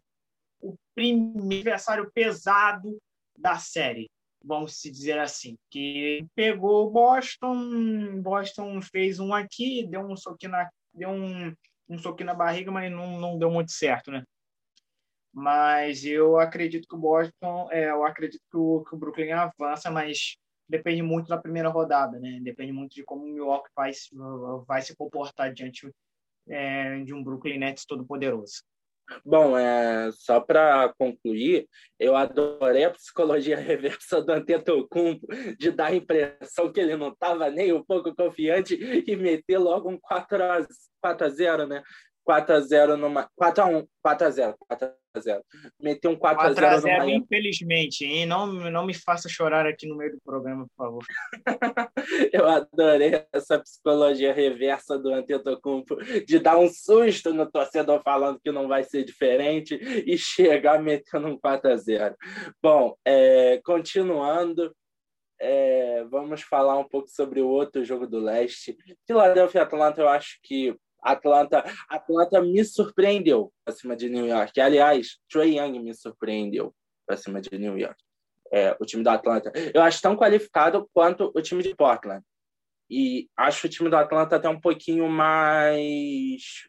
o 0.61 0.75
primeiro 0.93 1.69
adversário 1.69 2.09
pesado 2.13 2.97
da 3.37 3.57
série, 3.57 4.09
vamos 4.43 4.79
se 4.79 4.89
dizer 4.89 5.19
assim, 5.19 5.57
que 5.69 6.25
pegou 6.33 6.87
o 6.87 6.91
Boston, 6.91 8.21
Boston 8.21 8.81
fez 8.81 9.19
um 9.19 9.33
aqui, 9.33 9.85
deu 9.85 10.01
um 10.01 10.15
soquinho 10.15 10.53
na, 10.53 10.69
deu 10.93 11.09
um 11.09 11.53
um 11.87 11.97
soquinho 11.97 12.27
na 12.27 12.33
barriga, 12.33 12.71
mas 12.71 12.91
não, 12.91 13.19
não 13.19 13.37
deu 13.37 13.51
muito 13.51 13.71
certo, 13.71 14.11
né? 14.11 14.23
Mas 15.35 16.05
eu 16.05 16.39
acredito 16.39 16.87
que 16.87 16.95
o 16.95 16.99
Boston, 16.99 17.67
é, 17.69 17.89
eu 17.89 18.05
acredito 18.05 18.41
que 18.49 18.57
o, 18.57 18.85
que 18.87 18.95
o 18.95 18.97
Brooklyn 18.97 19.33
avança, 19.33 19.91
mas 19.91 20.37
depende 20.67 21.01
muito 21.01 21.27
da 21.27 21.37
primeira 21.37 21.67
rodada, 21.67 22.17
né? 22.17 22.39
Depende 22.41 22.71
muito 22.71 22.95
de 22.95 23.03
como 23.03 23.25
o 23.25 23.27
Milwaukee 23.27 23.69
vai, 23.75 23.91
vai 24.65 24.81
se 24.81 24.95
comportar 24.95 25.53
diante 25.53 25.91
é, 26.47 27.01
de 27.01 27.13
um 27.13 27.21
Brooklyn 27.21 27.57
Nets 27.57 27.85
todo 27.85 28.05
poderoso. 28.05 28.63
Bom, 29.25 29.57
é, 29.57 30.09
só 30.13 30.39
para 30.39 30.93
concluir, 30.97 31.67
eu 31.99 32.15
adorei 32.15 32.85
a 32.85 32.91
psicologia 32.91 33.57
reversa 33.59 34.21
do 34.21 34.31
Antetokounmpo 34.31 35.27
de 35.59 35.69
dar 35.69 35.87
a 35.87 35.95
impressão 35.95 36.71
que 36.71 36.79
ele 36.79 36.95
não 36.95 37.09
estava 37.09 37.51
nem 37.51 37.73
um 37.73 37.83
pouco 37.83 38.15
confiante 38.15 38.73
e 38.75 39.15
meter 39.17 39.57
logo 39.57 39.89
um 39.89 39.99
4 39.99 40.43
a, 40.43 40.67
4 41.01 41.27
a 41.27 41.29
0, 41.29 41.67
né? 41.67 41.83
4 42.23 42.55
a 42.55 42.59
0 42.61 42.97
numa 42.97 43.29
4 43.35 43.63
a 43.63 43.67
1, 43.67 43.87
4 44.01 44.27
a 44.27 44.29
0, 44.31 44.55
4 44.59 44.87
a 44.87 45.04
0. 45.19 45.43
Meteu 45.79 46.11
um 46.11 46.15
4 46.15 46.41
a 46.41 46.53
0, 46.53 46.55
4 46.55 46.75
a 46.75 46.79
0 46.79 46.99
numa... 46.99 47.11
infelizmente, 47.11 48.05
hein? 48.05 48.25
Não 48.25 48.47
não 48.47 48.85
me 48.85 48.93
faça 48.93 49.29
chorar 49.29 49.65
aqui 49.65 49.87
no 49.87 49.95
meio 49.95 50.13
do 50.13 50.21
programa, 50.23 50.65
por 50.75 50.85
favor. 50.85 51.05
Eu 52.33 52.47
adorei 52.47 53.23
essa 53.31 53.59
psicologia 53.59 54.33
reversa 54.33 54.97
do 54.97 55.13
Antetokounmpo 55.13 55.97
de 56.25 56.39
dar 56.39 56.57
um 56.57 56.69
susto 56.69 57.33
no 57.33 57.49
torcedor 57.49 58.01
falando 58.03 58.39
que 58.39 58.51
não 58.51 58.67
vai 58.67 58.83
ser 58.83 59.03
diferente 59.03 59.75
e 59.75 60.17
chegar 60.17 60.81
metendo 60.81 61.27
um 61.27 61.37
4 61.37 61.71
a 61.71 61.75
0. 61.77 62.15
Bom, 62.61 62.95
é, 63.05 63.59
continuando 63.63 64.73
é, 65.39 66.03
vamos 66.05 66.41
falar 66.41 66.77
um 66.77 66.87
pouco 66.87 67.09
sobre 67.09 67.41
o 67.41 67.47
outro 67.47 67.83
jogo 67.83 68.07
do 68.07 68.19
leste. 68.19 68.77
Philadelphia 69.05 69.63
Atlanta, 69.63 70.01
eu 70.01 70.07
acho 70.07 70.39
que 70.41 70.75
Atlanta, 71.05 71.63
Atlanta 71.87 72.41
me 72.41 72.63
surpreendeu 72.65 73.53
acima 73.65 73.95
de 73.95 74.09
New 74.09 74.25
York. 74.25 74.59
Aliás, 74.59 75.19
Trey 75.29 75.59
Young 75.59 75.79
me 75.79 75.93
surpreendeu 75.93 76.73
acima 77.07 77.39
de 77.39 77.55
New 77.57 77.77
York. 77.77 77.97
É, 78.51 78.75
o 78.79 78.85
time 78.85 79.03
do 79.03 79.09
Atlanta. 79.09 79.51
Eu 79.73 79.81
acho 79.81 80.01
tão 80.01 80.15
qualificado 80.15 80.89
quanto 80.93 81.31
o 81.35 81.41
time 81.41 81.61
de 81.61 81.75
Portland. 81.75 82.23
E 82.89 83.29
acho 83.37 83.67
o 83.67 83.69
time 83.69 83.89
do 83.89 83.95
Atlanta 83.95 84.35
até 84.35 84.49
um 84.49 84.59
pouquinho 84.59 85.07
mais. 85.09 86.67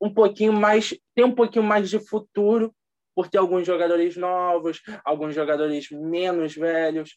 Um 0.00 0.12
pouquinho 0.12 0.52
mais. 0.52 0.96
Tem 1.14 1.24
um 1.24 1.34
pouquinho 1.34 1.64
mais 1.64 1.88
de 1.88 1.98
futuro, 1.98 2.74
por 3.14 3.28
ter 3.28 3.38
alguns 3.38 3.66
jogadores 3.66 4.16
novos, 4.16 4.80
alguns 5.04 5.34
jogadores 5.34 5.90
menos 5.90 6.54
velhos. 6.54 7.16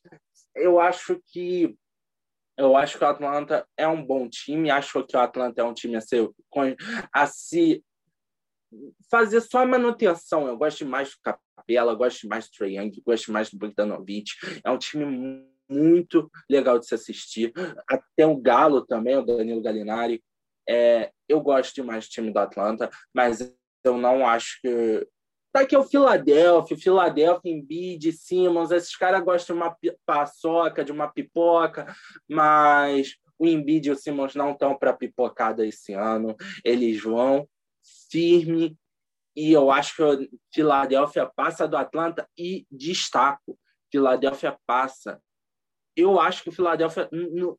Eu 0.55 0.80
acho 0.80 1.20
que 1.28 1.76
eu 2.58 2.78
acho 2.78 2.97
que 2.97 3.04
o 3.04 3.08
Atlanta 3.08 3.68
é 3.78 3.88
um 3.88 4.06
bom 4.06 4.30
time, 4.30 4.70
acho 4.70 5.04
que 5.06 5.18
o 5.18 5.20
Atlanta 5.20 5.62
é 5.62 5.64
um 5.64 5.74
time 5.74 5.95
a, 5.95 6.01
ser, 6.01 6.30
a 7.12 7.26
se 7.26 7.84
fazer 9.10 9.41
só 9.41 9.60
a 9.60 9.66
manutenção. 9.66 10.47
Eu 10.47 10.58
gosto 10.58 10.86
mais 10.86 11.10
do 11.10 11.18
Capela, 11.24 11.95
gosto 11.95 12.28
mais 12.28 12.47
do 12.47 12.51
Trae 12.51 12.78
Young, 12.78 12.91
gosto 13.06 13.32
mais 13.32 13.49
do 13.49 13.58
Bogdanovic. 13.58 14.32
É 14.64 14.70
um 14.70 14.78
time 14.78 15.47
muito 15.70 16.30
legal 16.49 16.78
de 16.78 16.86
se 16.86 16.93
assistir. 16.93 17.51
Até 17.88 18.26
o 18.26 18.38
Galo 18.38 18.86
também, 18.86 19.18
o 19.18 19.24
Danilo 19.24 19.62
Gallinari. 19.62 20.24
É, 20.68 21.12
eu 21.28 21.41
gosto 21.41 21.76
demais 21.76 22.08
do 22.08 22.12
time 22.12 22.32
do 22.32 22.38
Atlanta, 22.38 22.89
mas 23.14 23.54
eu 23.84 23.97
não 23.97 24.26
acho 24.26 24.62
que 24.62 25.08
Tá 25.54 25.60
aqui 25.60 25.78
o 25.78 25.84
Philadelphia, 25.84 26.76
Philadelphia, 26.76 27.51
Embiid, 27.51 28.12
Simmons, 28.12 28.72
esses 28.72 28.95
caras 28.95 29.24
gostam 29.24 29.56
de 29.56 29.62
uma 29.62 29.78
paçoca, 30.04 30.84
de 30.84 30.91
uma 30.91 31.08
pipoca, 31.08 31.95
mas 32.28 33.16
o 33.38 33.45
Embiid 33.45 33.88
e 33.88 33.91
o 33.91 33.95
Simmons 33.95 34.34
não 34.34 34.54
estão 34.54 34.76
para 34.76 34.93
pipocada 34.93 35.64
esse 35.64 35.93
ano. 35.93 36.36
Eles 36.66 37.04
vão 37.04 37.47
firme 38.12 38.76
e 39.36 39.51
eu 39.51 39.70
acho 39.70 39.95
que 39.95 40.01
o 40.01 40.30
Philadelphia 40.51 41.32
passa 41.36 41.68
do 41.68 41.78
Atlanta 41.78 42.28
e 42.36 42.66
destaco. 42.72 43.56
Philadelphia 43.91 44.58
passa. 44.66 45.22
Eu 45.95 46.20
acho 46.20 46.41
que 46.41 46.49
o 46.49 46.54
Philadelphia, 46.54 47.08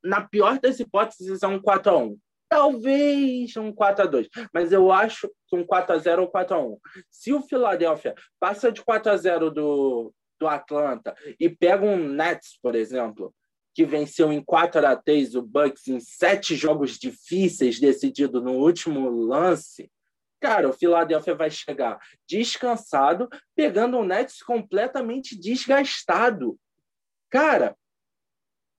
na 0.02 0.26
pior 0.26 0.58
das 0.58 0.80
hipóteses, 0.80 1.44
é 1.44 1.46
um 1.46 1.62
4 1.62 1.92
a 1.92 1.96
1 1.98 2.18
Talvez 2.48 3.56
um 3.56 3.72
4 3.72 4.04
a 4.04 4.06
2 4.06 4.28
mas 4.52 4.72
eu 4.72 4.92
acho 4.92 5.28
que 5.48 5.56
um 5.56 5.64
4 5.64 5.94
a 5.94 5.98
0 5.98 6.22
ou 6.22 6.28
4 6.28 6.54
a 6.54 6.58
1 6.60 6.78
Se 7.10 7.32
o 7.32 7.42
Philadelphia 7.42 8.14
passa 8.38 8.70
de 8.70 8.82
4 8.82 9.12
a 9.12 9.16
0 9.16 9.50
do, 9.50 10.12
do 10.38 10.46
Atlanta 10.46 11.14
e 11.40 11.48
pega 11.48 11.84
um 11.84 11.96
Nets, 11.96 12.58
por 12.62 12.74
exemplo, 12.74 13.34
que 13.74 13.84
venceu 13.84 14.32
em 14.32 14.42
4 14.42 14.86
a 14.86 14.94
3 14.94 15.34
o 15.34 15.42
Bucks 15.42 15.88
em 15.88 15.98
sete 15.98 16.54
jogos 16.54 16.98
difíceis 16.98 17.80
decidido 17.80 18.40
no 18.40 18.52
último 18.52 19.10
lance, 19.10 19.90
cara, 20.40 20.68
o 20.68 20.72
Philadelphia 20.72 21.34
vai 21.34 21.50
chegar 21.50 21.98
descansado, 22.28 23.28
pegando 23.56 23.98
um 23.98 24.04
Nets 24.04 24.42
completamente 24.42 25.38
desgastado. 25.38 26.58
Cara, 27.30 27.76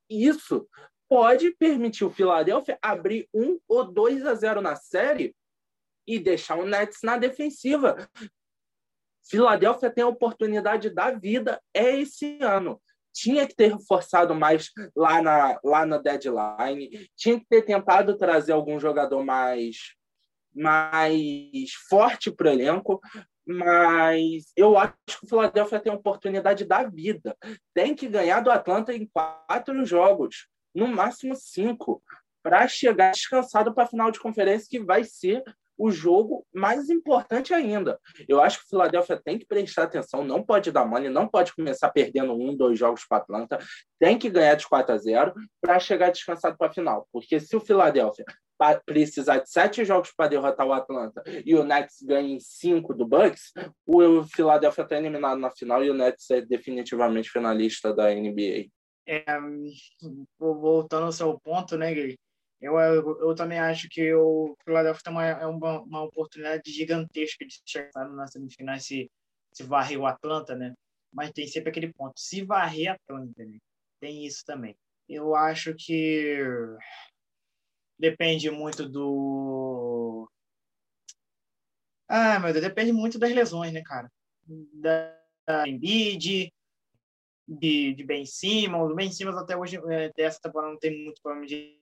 isso 0.09 0.65
pode 1.09 1.51
permitir 1.51 2.03
o 2.05 2.11
Philadelphia 2.11 2.77
abrir 2.81 3.27
um 3.33 3.59
ou 3.67 3.83
dois 3.83 4.25
a 4.25 4.33
zero 4.33 4.61
na 4.61 4.75
série 4.75 5.35
e 6.07 6.19
deixar 6.19 6.57
o 6.57 6.65
Nets 6.65 6.99
na 7.03 7.17
defensiva. 7.17 8.09
Philadelphia 9.27 9.89
tem 9.89 10.03
a 10.03 10.07
oportunidade 10.07 10.89
da 10.89 11.11
vida 11.11 11.59
é 11.73 11.99
esse 11.99 12.37
ano. 12.41 12.81
Tinha 13.13 13.47
que 13.47 13.55
ter 13.55 13.73
reforçado 13.73 14.35
mais 14.35 14.69
lá 14.95 15.21
na, 15.21 15.59
lá 15.63 15.85
na 15.85 15.97
deadline, 15.97 17.09
tinha 17.15 17.39
que 17.39 17.45
ter 17.49 17.61
tentado 17.63 18.17
trazer 18.17 18.51
algum 18.51 18.79
jogador 18.79 19.23
mais, 19.23 19.95
mais 20.53 21.71
forte 21.89 22.29
para 22.29 22.49
o 22.49 22.51
elenco, 22.51 22.99
mas 23.47 24.51
eu 24.55 24.77
acho 24.77 24.93
que 25.07 25.25
o 25.25 25.29
Philadelphia 25.29 25.79
tem 25.79 25.93
a 25.93 25.95
oportunidade 25.95 26.65
da 26.65 26.83
vida. 26.83 27.37
Tem 27.73 27.95
que 27.95 28.07
ganhar 28.07 28.41
do 28.41 28.51
Atlanta 28.51 28.93
em 28.93 29.07
quatro 29.07 29.85
jogos 29.85 30.47
no 30.75 30.87
máximo 30.87 31.35
cinco, 31.35 32.03
para 32.43 32.67
chegar 32.67 33.11
descansado 33.11 33.73
para 33.73 33.85
a 33.85 33.87
final 33.87 34.11
de 34.11 34.19
conferência, 34.19 34.67
que 34.69 34.79
vai 34.79 35.03
ser 35.03 35.43
o 35.77 35.91
jogo 35.91 36.45
mais 36.53 36.89
importante 36.89 37.53
ainda. 37.53 37.99
Eu 38.27 38.41
acho 38.41 38.59
que 38.59 38.65
o 38.65 38.69
Philadelphia 38.69 39.19
tem 39.23 39.37
que 39.37 39.45
prestar 39.45 39.83
atenção, 39.83 40.23
não 40.23 40.43
pode 40.43 40.71
dar 40.71 40.85
mole, 40.85 41.09
não 41.09 41.27
pode 41.27 41.53
começar 41.53 41.89
perdendo 41.89 42.33
um, 42.33 42.55
dois 42.55 42.77
jogos 42.79 43.05
para 43.07 43.17
Atlanta, 43.17 43.59
tem 43.99 44.17
que 44.17 44.29
ganhar 44.29 44.55
de 44.55 44.67
4 44.67 44.93
a 44.93 44.97
0 44.97 45.33
para 45.61 45.79
chegar 45.79 46.11
descansado 46.11 46.57
para 46.57 46.67
a 46.67 46.73
final. 46.73 47.07
Porque 47.11 47.39
se 47.39 47.55
o 47.55 47.59
Philadelphia 47.59 48.25
precisar 48.85 49.39
de 49.39 49.49
sete 49.49 49.83
jogos 49.83 50.13
para 50.15 50.29
derrotar 50.29 50.65
o 50.65 50.71
Atlanta 50.71 51.21
e 51.45 51.53
o 51.55 51.63
Nets 51.63 51.97
ganha 52.01 52.35
em 52.35 52.39
cinco 52.39 52.93
do 52.93 53.05
Bucks, 53.05 53.51
o 53.85 54.23
Philadelphia 54.23 54.83
está 54.83 54.97
eliminado 54.97 55.37
na 55.37 55.51
final 55.51 55.83
e 55.83 55.89
o 55.89 55.93
Nets 55.93 56.29
é 56.31 56.41
definitivamente 56.41 57.29
finalista 57.29 57.93
da 57.93 58.13
NBA. 58.13 58.69
É, 59.07 59.23
voltando 60.39 61.05
ao 61.05 61.11
seu 61.11 61.39
ponto, 61.39 61.77
né, 61.77 61.93
Gui? 61.93 62.17
Eu, 62.59 62.79
eu, 62.79 63.19
eu, 63.19 63.35
também 63.35 63.59
acho 63.59 63.87
que 63.89 64.13
o 64.13 64.55
Philadelphia 64.63 65.03
tem 65.03 65.13
uma, 65.13 65.25
é 65.25 65.45
uma, 65.45 65.81
uma 65.81 66.03
oportunidade 66.03 66.71
gigantesca 66.71 67.45
de 67.45 67.61
chegar 67.65 68.09
na 68.09 68.27
semifinal 68.27 68.79
se, 68.79 69.11
se 69.53 69.63
varrer 69.63 69.99
o 69.99 70.05
Atlanta, 70.07 70.55
né? 70.55 70.73
Mas 71.13 71.31
tem 71.31 71.47
sempre 71.47 71.69
aquele 71.69 71.93
ponto. 71.93 72.13
Se 72.19 72.43
varrer 72.43 72.93
Atlanta, 72.93 73.45
né? 73.45 73.57
tem 73.99 74.25
isso 74.25 74.43
também. 74.45 74.75
Eu 75.07 75.35
acho 75.35 75.73
que 75.75 76.37
depende 77.97 78.49
muito 78.49 78.87
do. 78.87 80.29
Ah, 82.07 82.39
meu 82.39 82.53
Deus, 82.53 82.63
depende 82.63 82.91
muito 82.91 83.17
das 83.17 83.33
lesões, 83.33 83.73
né, 83.73 83.81
cara? 83.83 84.11
Da, 84.73 85.19
da 85.45 85.67
Embiid, 85.67 86.51
de, 87.47 87.93
de 87.93 88.03
Ben 88.03 88.25
Simmons. 88.25 88.91
O 88.91 88.95
Ben 88.95 89.11
Simmons 89.11 89.37
até 89.37 89.55
hoje, 89.55 89.77
é, 89.89 90.11
dessa 90.13 90.39
temporada, 90.41 90.71
não 90.71 90.79
tem 90.79 91.03
muito 91.03 91.21
problema 91.21 91.45
de. 91.47 91.79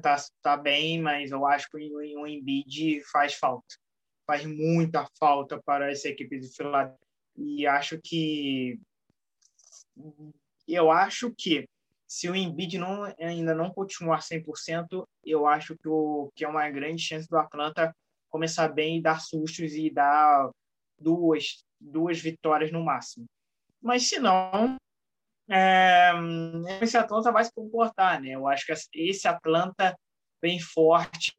Tá, 0.00 0.16
tá 0.40 0.56
bem, 0.56 1.00
mas 1.00 1.30
eu 1.30 1.46
acho 1.46 1.68
que 1.68 1.76
o, 1.76 2.20
o 2.20 2.26
Embiid 2.26 3.02
faz 3.10 3.34
falta. 3.34 3.76
Faz 4.26 4.46
muita 4.46 5.06
falta 5.18 5.60
para 5.62 5.90
essa 5.90 6.08
equipe 6.08 6.38
de 6.38 6.48
Philadelphia. 6.48 6.98
E 7.36 7.66
acho 7.66 8.00
que. 8.02 8.80
Eu 10.66 10.90
acho 10.90 11.34
que 11.36 11.68
se 12.12 12.28
o 12.28 12.36
Embiid 12.36 12.78
não, 12.78 13.04
ainda 13.18 13.54
não 13.54 13.70
continuar 13.70 14.20
100%, 14.20 15.06
eu 15.24 15.46
acho 15.46 15.76
que, 15.76 15.88
o, 15.88 16.30
que 16.34 16.44
é 16.44 16.48
uma 16.48 16.68
grande 16.70 17.02
chance 17.02 17.26
do 17.28 17.36
Atlanta 17.38 17.94
começar 18.28 18.68
bem 18.68 18.98
e 18.98 19.02
dar 19.02 19.20
sustos 19.20 19.72
e 19.72 19.90
dar 19.90 20.50
duas, 20.98 21.64
duas 21.80 22.20
vitórias 22.20 22.70
no 22.70 22.84
máximo. 22.84 23.26
Mas 23.82 24.08
se 24.08 24.18
não, 24.18 24.76
é, 25.50 26.12
esse 26.80 26.96
Atlanta 26.96 27.32
vai 27.32 27.44
se 27.44 27.52
comportar, 27.52 28.20
né? 28.20 28.30
Eu 28.30 28.46
acho 28.46 28.64
que 28.64 28.72
esse 28.94 29.26
Atlanta 29.26 29.94
vem 30.40 30.60
forte, 30.60 31.32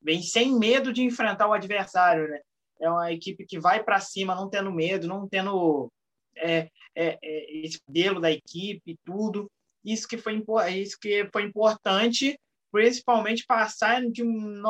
vem 0.00 0.22
sem 0.22 0.58
medo 0.58 0.92
de 0.92 1.02
enfrentar 1.02 1.48
o 1.48 1.52
adversário, 1.52 2.28
né? 2.28 2.40
É 2.80 2.90
uma 2.90 3.12
equipe 3.12 3.46
que 3.46 3.58
vai 3.58 3.82
para 3.82 4.00
cima, 4.00 4.34
não 4.34 4.50
tendo 4.50 4.72
medo, 4.72 5.06
não 5.06 5.28
tendo 5.28 5.90
é, 6.36 6.68
é, 6.94 7.18
é, 7.22 7.56
esse 7.64 7.80
modelo 7.86 8.20
da 8.20 8.30
equipe, 8.30 8.98
tudo. 9.04 9.50
Isso 9.84 10.06
que 10.06 10.18
foi 10.18 10.42
isso 10.70 10.98
que 11.00 11.28
foi 11.32 11.44
importante 11.44 12.38
principalmente 12.72 13.44
passar 13.46 14.02
de 14.10 14.24
um, 14.24 14.62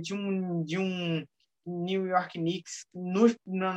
de 0.00 0.14
um, 0.14 0.64
de 0.64 0.78
um 0.78 1.24
New 1.66 2.06
York 2.06 2.38
Knicks 2.38 2.86
no, 2.94 3.28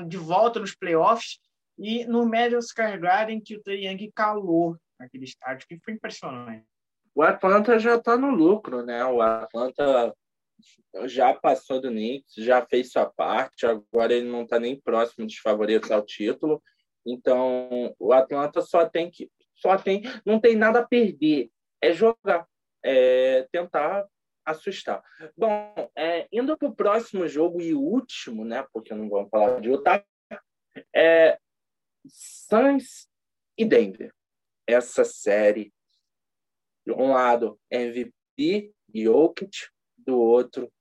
de 0.07 0.17
volta 0.17 0.59
nos 0.61 0.73
playoffs 0.73 1.37
e 1.77 2.05
no 2.05 2.25
Madison 2.25 2.61
Square 2.61 2.99
Garden 2.99 3.41
que 3.41 3.55
o 3.55 3.71
Young 3.71 4.11
calou 4.13 4.77
naquele 4.99 5.25
estádio, 5.25 5.67
que 5.67 5.79
foi 5.79 5.93
impressionante. 5.93 6.65
O 7.13 7.21
Atlanta 7.21 7.79
já 7.79 7.95
está 7.95 8.17
no 8.17 8.29
lucro, 8.29 8.83
né? 8.83 9.03
O 9.05 9.21
Atlanta 9.21 10.13
já 11.05 11.33
passou 11.33 11.81
do 11.81 11.89
Knicks, 11.89 12.33
já 12.37 12.65
fez 12.65 12.91
sua 12.91 13.05
parte, 13.05 13.65
agora 13.65 14.13
ele 14.13 14.29
não 14.29 14.43
está 14.43 14.59
nem 14.59 14.79
próximo 14.79 15.25
dos 15.25 15.37
favoritos 15.37 15.91
ao 15.91 16.01
título. 16.01 16.61
Então, 17.05 17.93
o 17.99 18.13
Atlanta 18.13 18.61
só 18.61 18.87
tem 18.87 19.09
que 19.09 19.29
só 19.53 19.77
tem 19.77 20.03
não 20.25 20.39
tem 20.39 20.55
nada 20.55 20.79
a 20.79 20.87
perder, 20.87 21.49
é 21.81 21.93
jogar, 21.93 22.45
é 22.83 23.47
tentar 23.51 24.05
assustar. 24.45 25.01
Bom, 25.37 25.73
é, 25.95 26.27
indo 26.31 26.57
para 26.57 26.67
o 26.67 26.75
próximo 26.75 27.27
jogo 27.27 27.61
e 27.61 27.73
último, 27.73 28.43
né? 28.45 28.65
Porque 28.73 28.93
não 28.93 29.09
vamos 29.09 29.29
falar 29.29 29.59
de 29.59 29.69
Utah, 29.69 30.03
é 30.93 31.37
Suns 32.09 33.07
e 33.57 33.65
Denver. 33.65 34.13
Essa 34.67 35.03
série, 35.03 35.73
de 36.85 36.93
um 36.93 37.11
lado 37.11 37.59
MVP 37.71 38.73
Jokic, 38.93 39.67
do 39.97 40.19
outro, 40.19 40.71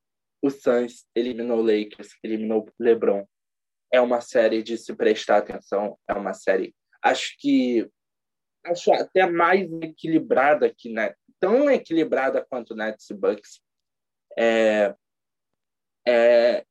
o 0.42 0.50
Suns 0.50 1.06
eliminou 1.14 1.58
o 1.58 1.62
Lakers, 1.62 2.10
eliminou 2.22 2.66
o 2.66 2.72
LeBron. 2.82 3.26
É 3.92 4.00
uma 4.00 4.20
série 4.20 4.62
de 4.62 4.76
se 4.76 4.94
prestar 4.94 5.38
atenção, 5.38 5.98
é 6.08 6.12
uma 6.12 6.34
série, 6.34 6.74
acho 7.02 7.36
que 7.38 7.88
acho 8.64 8.92
até 8.92 9.26
mais 9.26 9.70
equilibrada 9.82 10.72
que 10.74 10.90
né? 10.90 11.14
tão 11.38 11.70
equilibrada 11.70 12.44
quanto 12.44 12.74
Nets 12.74 13.10
e 13.10 13.14
Bucks. 13.14 13.60
É, 14.38 14.94
é, 16.06 16.64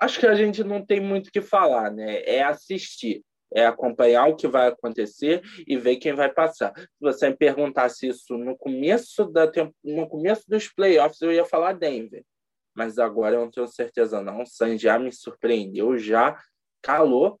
acho 0.00 0.18
que 0.18 0.26
a 0.26 0.34
gente 0.34 0.64
não 0.64 0.84
tem 0.84 1.00
muito 1.00 1.28
o 1.28 1.30
que 1.30 1.40
falar, 1.40 1.90
né? 1.92 2.22
É 2.24 2.42
assistir, 2.42 3.24
é 3.52 3.66
acompanhar 3.66 4.28
o 4.28 4.36
que 4.36 4.46
vai 4.46 4.68
acontecer 4.68 5.42
e 5.66 5.76
ver 5.76 5.96
quem 5.96 6.14
vai 6.14 6.32
passar. 6.32 6.72
Se 6.76 6.86
você 7.00 7.28
me 7.28 7.36
perguntasse 7.36 8.08
isso 8.08 8.36
no 8.36 8.56
começo 8.56 9.24
da 9.26 9.50
no 9.82 10.08
começo 10.08 10.48
dos 10.48 10.68
playoffs, 10.68 11.20
eu 11.20 11.32
ia 11.32 11.44
falar 11.44 11.72
Denver, 11.72 12.24
mas 12.74 12.98
agora 12.98 13.36
eu 13.36 13.40
não 13.40 13.50
tenho 13.50 13.66
certeza 13.66 14.22
não. 14.22 14.42
O 14.42 14.46
San 14.46 14.78
já 14.78 14.98
me 14.98 15.12
surpreendeu, 15.12 15.98
já 15.98 16.38
calou. 16.82 17.40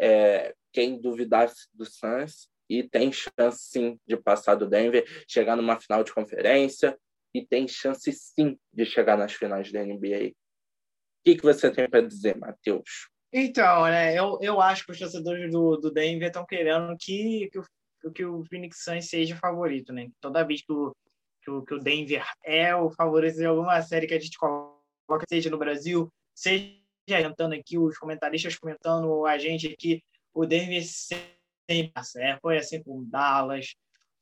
É, 0.00 0.54
quem 0.72 1.00
duvidasse 1.00 1.68
do 1.74 1.84
Suns 1.84 2.48
e 2.68 2.82
tem 2.82 3.12
chance 3.12 3.68
sim 3.68 4.00
de 4.06 4.16
passar 4.16 4.54
do 4.54 4.66
Denver, 4.66 5.04
chegar 5.28 5.54
numa 5.54 5.78
final 5.78 6.02
de 6.02 6.12
conferência 6.12 6.98
e 7.34 7.44
tem 7.44 7.68
chance 7.68 8.10
sim 8.12 8.58
de 8.72 8.86
chegar 8.86 9.16
nas 9.16 9.32
finais 9.32 9.70
da 9.70 9.84
NBA. 9.84 10.30
O 10.30 11.24
que, 11.24 11.36
que 11.36 11.42
você 11.42 11.70
tem 11.70 11.88
para 11.88 12.00
dizer, 12.00 12.36
Matheus? 12.36 13.11
Então, 13.32 13.84
né, 13.84 14.16
eu, 14.18 14.38
eu 14.42 14.60
acho 14.60 14.84
que 14.84 14.92
os 14.92 14.98
torcedores 14.98 15.50
do, 15.50 15.76
do 15.78 15.90
Denver 15.90 16.28
estão 16.28 16.44
querendo 16.44 16.94
que, 16.98 17.48
que, 17.50 17.58
o, 17.58 18.12
que 18.12 18.24
o 18.24 18.44
Phoenix 18.44 18.82
Suns 18.84 19.08
seja 19.08 19.36
favorito, 19.36 19.92
né? 19.92 20.08
Toda 20.20 20.44
vez 20.44 20.62
que 20.62 20.72
o, 20.72 20.94
que 21.42 21.50
o, 21.50 21.62
que 21.62 21.74
o 21.74 21.78
Denver 21.78 22.22
é 22.44 22.76
o 22.76 22.90
favorito 22.90 23.36
de 23.36 23.46
alguma 23.46 23.80
série 23.80 24.06
que 24.06 24.14
a 24.14 24.20
gente 24.20 24.36
coloca, 24.38 25.24
seja 25.26 25.48
no 25.48 25.56
Brasil, 25.56 26.12
seja 26.34 26.76
comentando 27.08 27.54
aqui, 27.54 27.78
os 27.78 27.96
comentaristas 27.96 28.58
comentando 28.58 29.24
a 29.24 29.38
gente 29.38 29.66
aqui, 29.66 30.02
o 30.34 30.44
Denver 30.44 30.84
sempre 30.84 31.92
é, 32.16 32.38
foi 32.40 32.58
assim 32.58 32.82
com 32.82 32.98
o 32.98 33.04
Dallas, 33.04 33.74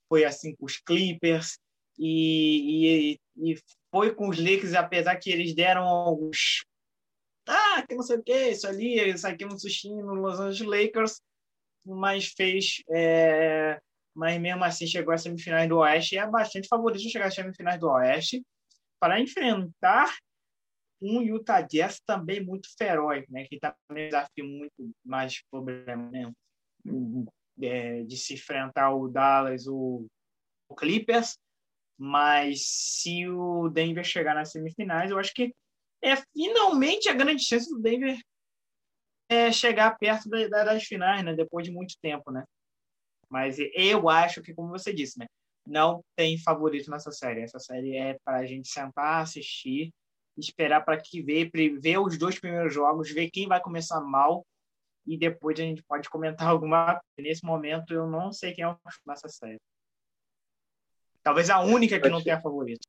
foi 0.09 0.25
assim 0.25 0.55
com 0.55 0.67
os 0.67 0.77
Clippers 0.79 1.59
e, 1.99 3.17
e, 3.37 3.53
e 3.53 3.59
foi 3.91 4.15
com 4.15 4.29
os 4.29 4.39
Lakers, 4.39 4.75
apesar 4.75 5.17
que 5.17 5.31
eles 5.31 5.53
deram 5.55 5.83
alguns 5.83 6.65
ah, 7.51 7.85
que 7.87 7.95
não 7.95 8.03
sei 8.03 8.17
o 8.17 8.23
que, 8.23 8.51
isso 8.51 8.67
ali, 8.67 9.11
isso 9.11 9.27
aqui 9.27 9.45
um 9.45 9.59
sustinho 9.59 10.05
no 10.05 10.15
Los 10.15 10.39
Angeles 10.39 10.85
Lakers, 10.85 11.21
mas 11.85 12.29
fez, 12.29 12.83
é, 12.91 13.81
mas 14.15 14.41
mesmo 14.41 14.63
assim 14.63 14.87
chegou 14.87 15.13
às 15.13 15.23
semifinais 15.23 15.69
do 15.69 15.79
Oeste 15.79 16.15
e 16.15 16.19
é 16.19 16.27
bastante 16.27 16.69
favorito 16.69 17.09
chegar 17.09 17.27
às 17.27 17.35
semifinais 17.35 17.81
do 17.81 17.89
Oeste 17.89 18.43
para 19.01 19.21
enfrentar 19.21 20.15
um 21.03 21.23
Utah 21.23 21.63
Jazz 21.63 22.01
também 22.07 22.45
muito 22.45 22.69
feroz, 22.77 23.27
né? 23.29 23.47
Que 23.47 23.59
também 23.59 24.05
é 24.05 24.07
um 24.07 24.09
desafio 24.11 24.45
muito 24.45 24.95
mais 25.05 25.43
problema, 25.51 26.35
é, 27.63 28.03
de 28.05 28.17
se 28.17 28.35
enfrentar 28.35 28.95
o 28.95 29.09
Dallas, 29.09 29.67
o, 29.67 30.07
o 30.69 30.75
Clippers, 30.75 31.37
mas 31.99 32.63
se 32.67 33.29
o 33.29 33.69
Denver 33.69 34.05
chegar 34.05 34.35
nas 34.35 34.53
semifinais, 34.53 35.11
eu 35.11 35.19
acho 35.19 35.33
que 35.33 35.55
é 36.03 36.17
finalmente 36.33 37.09
a 37.09 37.15
grande 37.15 37.45
chance 37.45 37.69
do 37.69 37.81
Denver 37.81 38.19
é 39.29 39.53
chegar 39.53 39.97
perto 39.97 40.29
da, 40.29 40.65
das 40.65 40.85
finais, 40.85 41.25
né? 41.25 41.35
Depois 41.35 41.65
de 41.65 41.73
muito 41.73 41.95
tempo, 42.03 42.31
né? 42.31 42.45
Mas 43.29 43.57
eu 43.75 44.09
acho 44.09 44.43
que, 44.43 44.53
como 44.53 44.71
você 44.71 44.93
disse, 44.93 45.19
né? 45.19 45.27
Não 45.67 46.03
tem 46.17 46.37
favorito 46.39 46.91
nessa 46.91 47.13
série. 47.13 47.43
Essa 47.43 47.61
série 47.61 47.97
é 47.97 48.19
para 48.25 48.39
a 48.39 48.47
gente 48.47 48.69
sentar, 48.69 49.23
assistir, 49.23 49.91
esperar 50.37 50.85
para 50.85 51.01
que 51.01 51.23
ver, 51.23 51.51
ver 51.81 51.99
os 51.99 52.19
dois 52.19 52.41
primeiros 52.41 52.75
jogos, 52.75 53.11
ver 53.11 53.31
quem 53.31 53.47
vai 53.47 53.61
começar 53.61 54.01
mal 54.01 54.45
e 55.07 55.17
depois 55.17 55.59
a 55.61 55.63
gente 55.63 55.83
pode 55.85 56.09
comentar 56.11 56.49
alguma. 56.51 57.01
Nesse 57.19 57.45
momento, 57.45 57.93
eu 57.93 58.09
não 58.09 58.33
sei 58.33 58.53
quem 58.53 58.65
é 58.65 58.69
o 58.69 58.77
nessa 59.07 59.29
série. 59.29 59.61
Talvez 61.23 61.51
a 61.51 61.61
única 61.61 62.01
que 62.01 62.09
não 62.09 62.23
tenha 62.23 62.41
favorito. 62.41 62.87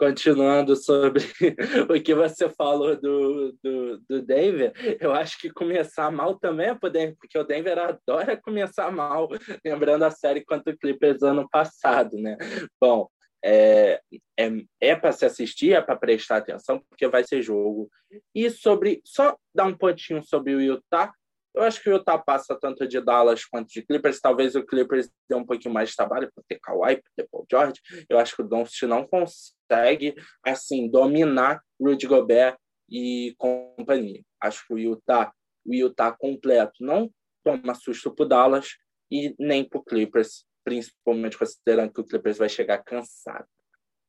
Continuando 0.00 0.76
sobre 0.76 1.22
o 1.94 2.02
que 2.02 2.14
você 2.14 2.48
falou 2.48 2.98
do, 2.98 3.52
do, 3.62 3.98
do 4.08 4.22
Denver, 4.22 4.72
eu 4.98 5.12
acho 5.12 5.38
que 5.38 5.50
começar 5.50 6.10
mal 6.10 6.38
também 6.38 6.68
é 6.68 6.74
pro 6.74 6.88
Denver, 6.88 7.14
porque 7.20 7.38
o 7.38 7.44
Denver 7.44 7.78
adora 7.78 8.34
começar 8.34 8.90
mal, 8.90 9.28
lembrando 9.62 10.04
a 10.04 10.10
série 10.10 10.42
contra 10.42 10.72
o 10.72 10.78
Clippers 10.78 11.22
ano 11.22 11.46
passado, 11.50 12.16
né? 12.16 12.38
Bom, 12.80 13.10
é, 13.44 14.00
é, 14.38 14.50
é 14.80 14.96
para 14.96 15.12
se 15.12 15.26
assistir, 15.26 15.74
é 15.74 15.82
para 15.82 15.96
prestar 15.96 16.38
atenção, 16.38 16.82
porque 16.88 17.06
vai 17.06 17.22
ser 17.22 17.42
jogo. 17.42 17.90
E 18.34 18.48
sobre, 18.48 19.02
só 19.04 19.36
dar 19.54 19.66
um 19.66 19.76
pontinho 19.76 20.22
sobre 20.24 20.54
o 20.54 20.62
Utah, 20.62 21.12
eu 21.54 21.62
acho 21.62 21.82
que 21.82 21.90
o 21.90 21.94
Utah 21.94 22.18
passa 22.18 22.58
tanto 22.58 22.86
de 22.86 23.00
Dallas 23.00 23.44
quanto 23.44 23.68
de 23.68 23.82
Clippers. 23.82 24.20
Talvez 24.20 24.54
o 24.54 24.64
Clippers 24.64 25.10
dê 25.28 25.34
um 25.34 25.44
pouquinho 25.44 25.74
mais 25.74 25.90
de 25.90 25.96
trabalho 25.96 26.30
por 26.34 26.44
ter 26.48 26.58
Kawhi, 26.60 26.96
por 26.96 27.10
ter 27.16 27.28
Paul 27.30 27.46
George. 27.50 27.80
Eu 28.08 28.18
acho 28.18 28.36
que 28.36 28.42
o 28.42 28.48
Doncic 28.48 28.86
não 28.86 29.06
consegue, 29.06 30.14
assim, 30.44 30.88
dominar 30.88 31.60
Rudy 31.80 32.06
Gobert 32.06 32.56
e 32.88 33.34
companhia. 33.36 34.22
Acho 34.40 34.66
que 34.66 34.74
o 34.74 34.78
Utah, 34.78 35.32
o 35.66 35.74
Utah 35.74 36.12
completo 36.12 36.84
não 36.84 37.10
toma 37.44 37.74
susto 37.74 38.14
para 38.14 38.26
Dallas 38.26 38.68
e 39.10 39.34
nem 39.38 39.68
para 39.68 39.82
Clippers 39.82 40.44
principalmente 40.64 41.38
considerando 41.38 41.92
que 41.92 42.00
o 42.00 42.04
Clippers 42.04 42.38
vai 42.38 42.48
chegar 42.48 42.78
cansado. 42.78 43.46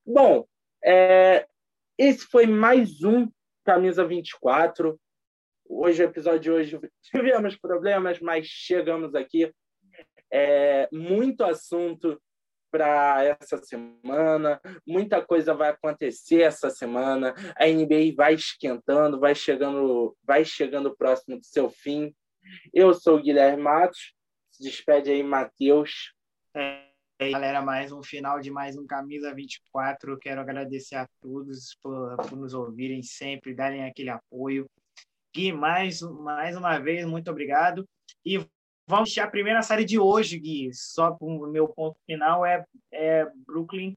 Bom, 0.06 0.46
é, 0.84 1.48
esse 1.98 2.26
foi 2.26 2.46
mais 2.46 3.04
um 3.04 3.28
Camisa 3.66 4.06
24. 4.06 5.00
Hoje, 5.74 6.03
o 6.03 6.05
episódio 6.05 6.39
de 6.41 6.51
hoje, 6.51 6.80
tivemos 7.01 7.55
problemas, 7.55 8.19
mas 8.19 8.45
chegamos 8.45 9.15
aqui. 9.15 9.49
É, 10.30 10.89
muito 10.91 11.45
assunto 11.45 12.22
para 12.69 13.24
essa 13.24 13.57
semana, 13.57 14.59
muita 14.86 15.26
coisa 15.26 15.53
vai 15.53 15.69
acontecer 15.69 16.41
essa 16.41 16.69
semana. 16.69 17.34
A 17.57 17.67
NBA 17.67 18.13
vai 18.15 18.34
esquentando, 18.34 19.17
vai 19.17 19.34
chegando, 19.34 20.15
vai 20.24 20.43
chegando 20.43 20.95
próximo 20.95 21.38
do 21.39 21.45
seu 21.45 21.69
fim. 21.69 22.13
Eu 22.74 22.93
sou 22.93 23.17
o 23.17 23.22
Guilherme 23.22 23.63
Matos. 23.63 24.13
Se 24.51 24.63
despede 24.63 25.09
aí, 25.09 25.24
Matheus. 25.24 26.13
É, 26.53 27.32
galera, 27.32 27.61
mais 27.61 27.93
um 27.93 28.03
final 28.03 28.41
de 28.41 28.51
mais 28.51 28.78
um 28.78 28.86
Camisa 28.86 29.34
24. 29.34 30.19
Quero 30.19 30.41
agradecer 30.41 30.95
a 30.95 31.07
todos 31.22 31.78
por, 31.82 32.17
por 32.17 32.38
nos 32.38 32.53
ouvirem 32.53 33.01
sempre, 33.01 33.53
darem 33.53 33.86
aquele 33.86 34.09
apoio. 34.09 34.69
Gui, 35.34 35.52
mais, 35.52 36.02
mais 36.02 36.56
uma 36.56 36.80
vez, 36.80 37.06
muito 37.06 37.30
obrigado. 37.30 37.88
E 38.26 38.38
vamos 38.88 39.04
assistir 39.04 39.22
a 39.22 39.30
primeira 39.30 39.62
série 39.62 39.86
de 39.86 40.00
hoje, 40.00 40.40
Gui. 40.40 40.74
Só 40.74 41.18
o 41.20 41.48
meu 41.48 41.68
ponto 41.68 41.98
final 42.06 42.46
é, 42.46 42.66
é 42.92 43.26
Brooklyn 43.46 43.96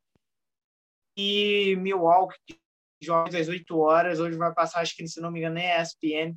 e 1.17 1.77
Milwaukee, 1.77 2.59
jogos 3.03 3.35
às 3.35 3.49
8 3.49 3.79
horas. 3.79 4.21
Hoje 4.21 4.37
vai 4.37 4.53
passar, 4.53 4.81
acho 4.81 4.97
que 4.97 5.07
se 5.07 5.21
não 5.21 5.31
me 5.31 5.41
engano, 5.41 5.59
é 5.59 5.81
ESPN. 5.81 6.35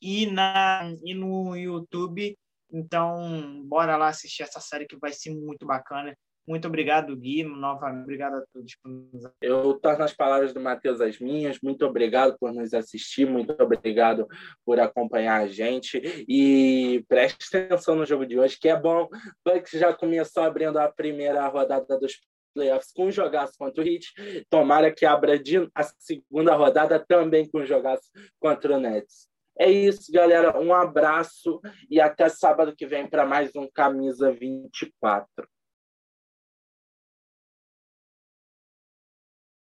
E, 0.00 0.26
na, 0.26 0.92
e 1.02 1.14
no 1.14 1.56
YouTube 1.56 2.36
então, 2.70 3.62
bora 3.64 3.96
lá 3.96 4.08
assistir 4.08 4.42
essa 4.42 4.60
série 4.60 4.86
que 4.86 4.96
vai 4.96 5.12
ser 5.12 5.34
muito 5.34 5.64
bacana. 5.64 6.16
Muito 6.46 6.68
obrigado, 6.68 7.16
Gui. 7.16 7.42
Novamente, 7.42 8.04
obrigado 8.04 8.36
a 8.36 8.44
todos 8.52 8.76
por 8.76 8.88
nos 8.88 9.28
Eu 9.40 9.74
torno 9.80 10.04
as 10.04 10.12
palavras 10.12 10.52
do 10.52 10.60
Matheus 10.60 11.00
as 11.00 11.18
minhas. 11.18 11.58
Muito 11.60 11.84
obrigado 11.84 12.36
por 12.38 12.52
nos 12.52 12.72
assistir, 12.72 13.26
muito 13.26 13.50
obrigado 13.60 14.28
por 14.64 14.78
acompanhar 14.78 15.42
a 15.42 15.48
gente. 15.48 16.00
E 16.28 17.04
preste 17.08 17.56
atenção 17.56 17.96
no 17.96 18.06
jogo 18.06 18.24
de 18.24 18.38
hoje, 18.38 18.58
que 18.60 18.68
é 18.68 18.78
bom. 18.78 19.08
Bucks 19.44 19.72
já 19.72 19.92
começou 19.92 20.44
abrindo 20.44 20.78
a 20.78 20.90
primeira 20.90 21.46
rodada 21.48 21.98
dos 21.98 22.20
playoffs 22.54 22.92
com 22.92 23.10
jogaço 23.10 23.54
contra 23.58 23.82
o 23.82 23.86
Heat. 23.86 24.46
Tomara 24.48 24.92
que 24.92 25.04
abra 25.04 25.34
a 25.74 25.82
segunda 25.98 26.54
rodada 26.54 27.04
também 27.06 27.48
com 27.50 27.64
jogaço 27.64 28.08
contra 28.38 28.76
o 28.76 28.80
Nets. 28.80 29.28
É 29.58 29.70
isso, 29.70 30.12
galera. 30.12 30.60
Um 30.60 30.72
abraço 30.72 31.60
e 31.90 32.00
até 32.00 32.28
sábado 32.28 32.74
que 32.76 32.86
vem 32.86 33.08
para 33.08 33.26
mais 33.26 33.50
um 33.56 33.68
Camisa 33.72 34.30
24. 34.30 35.26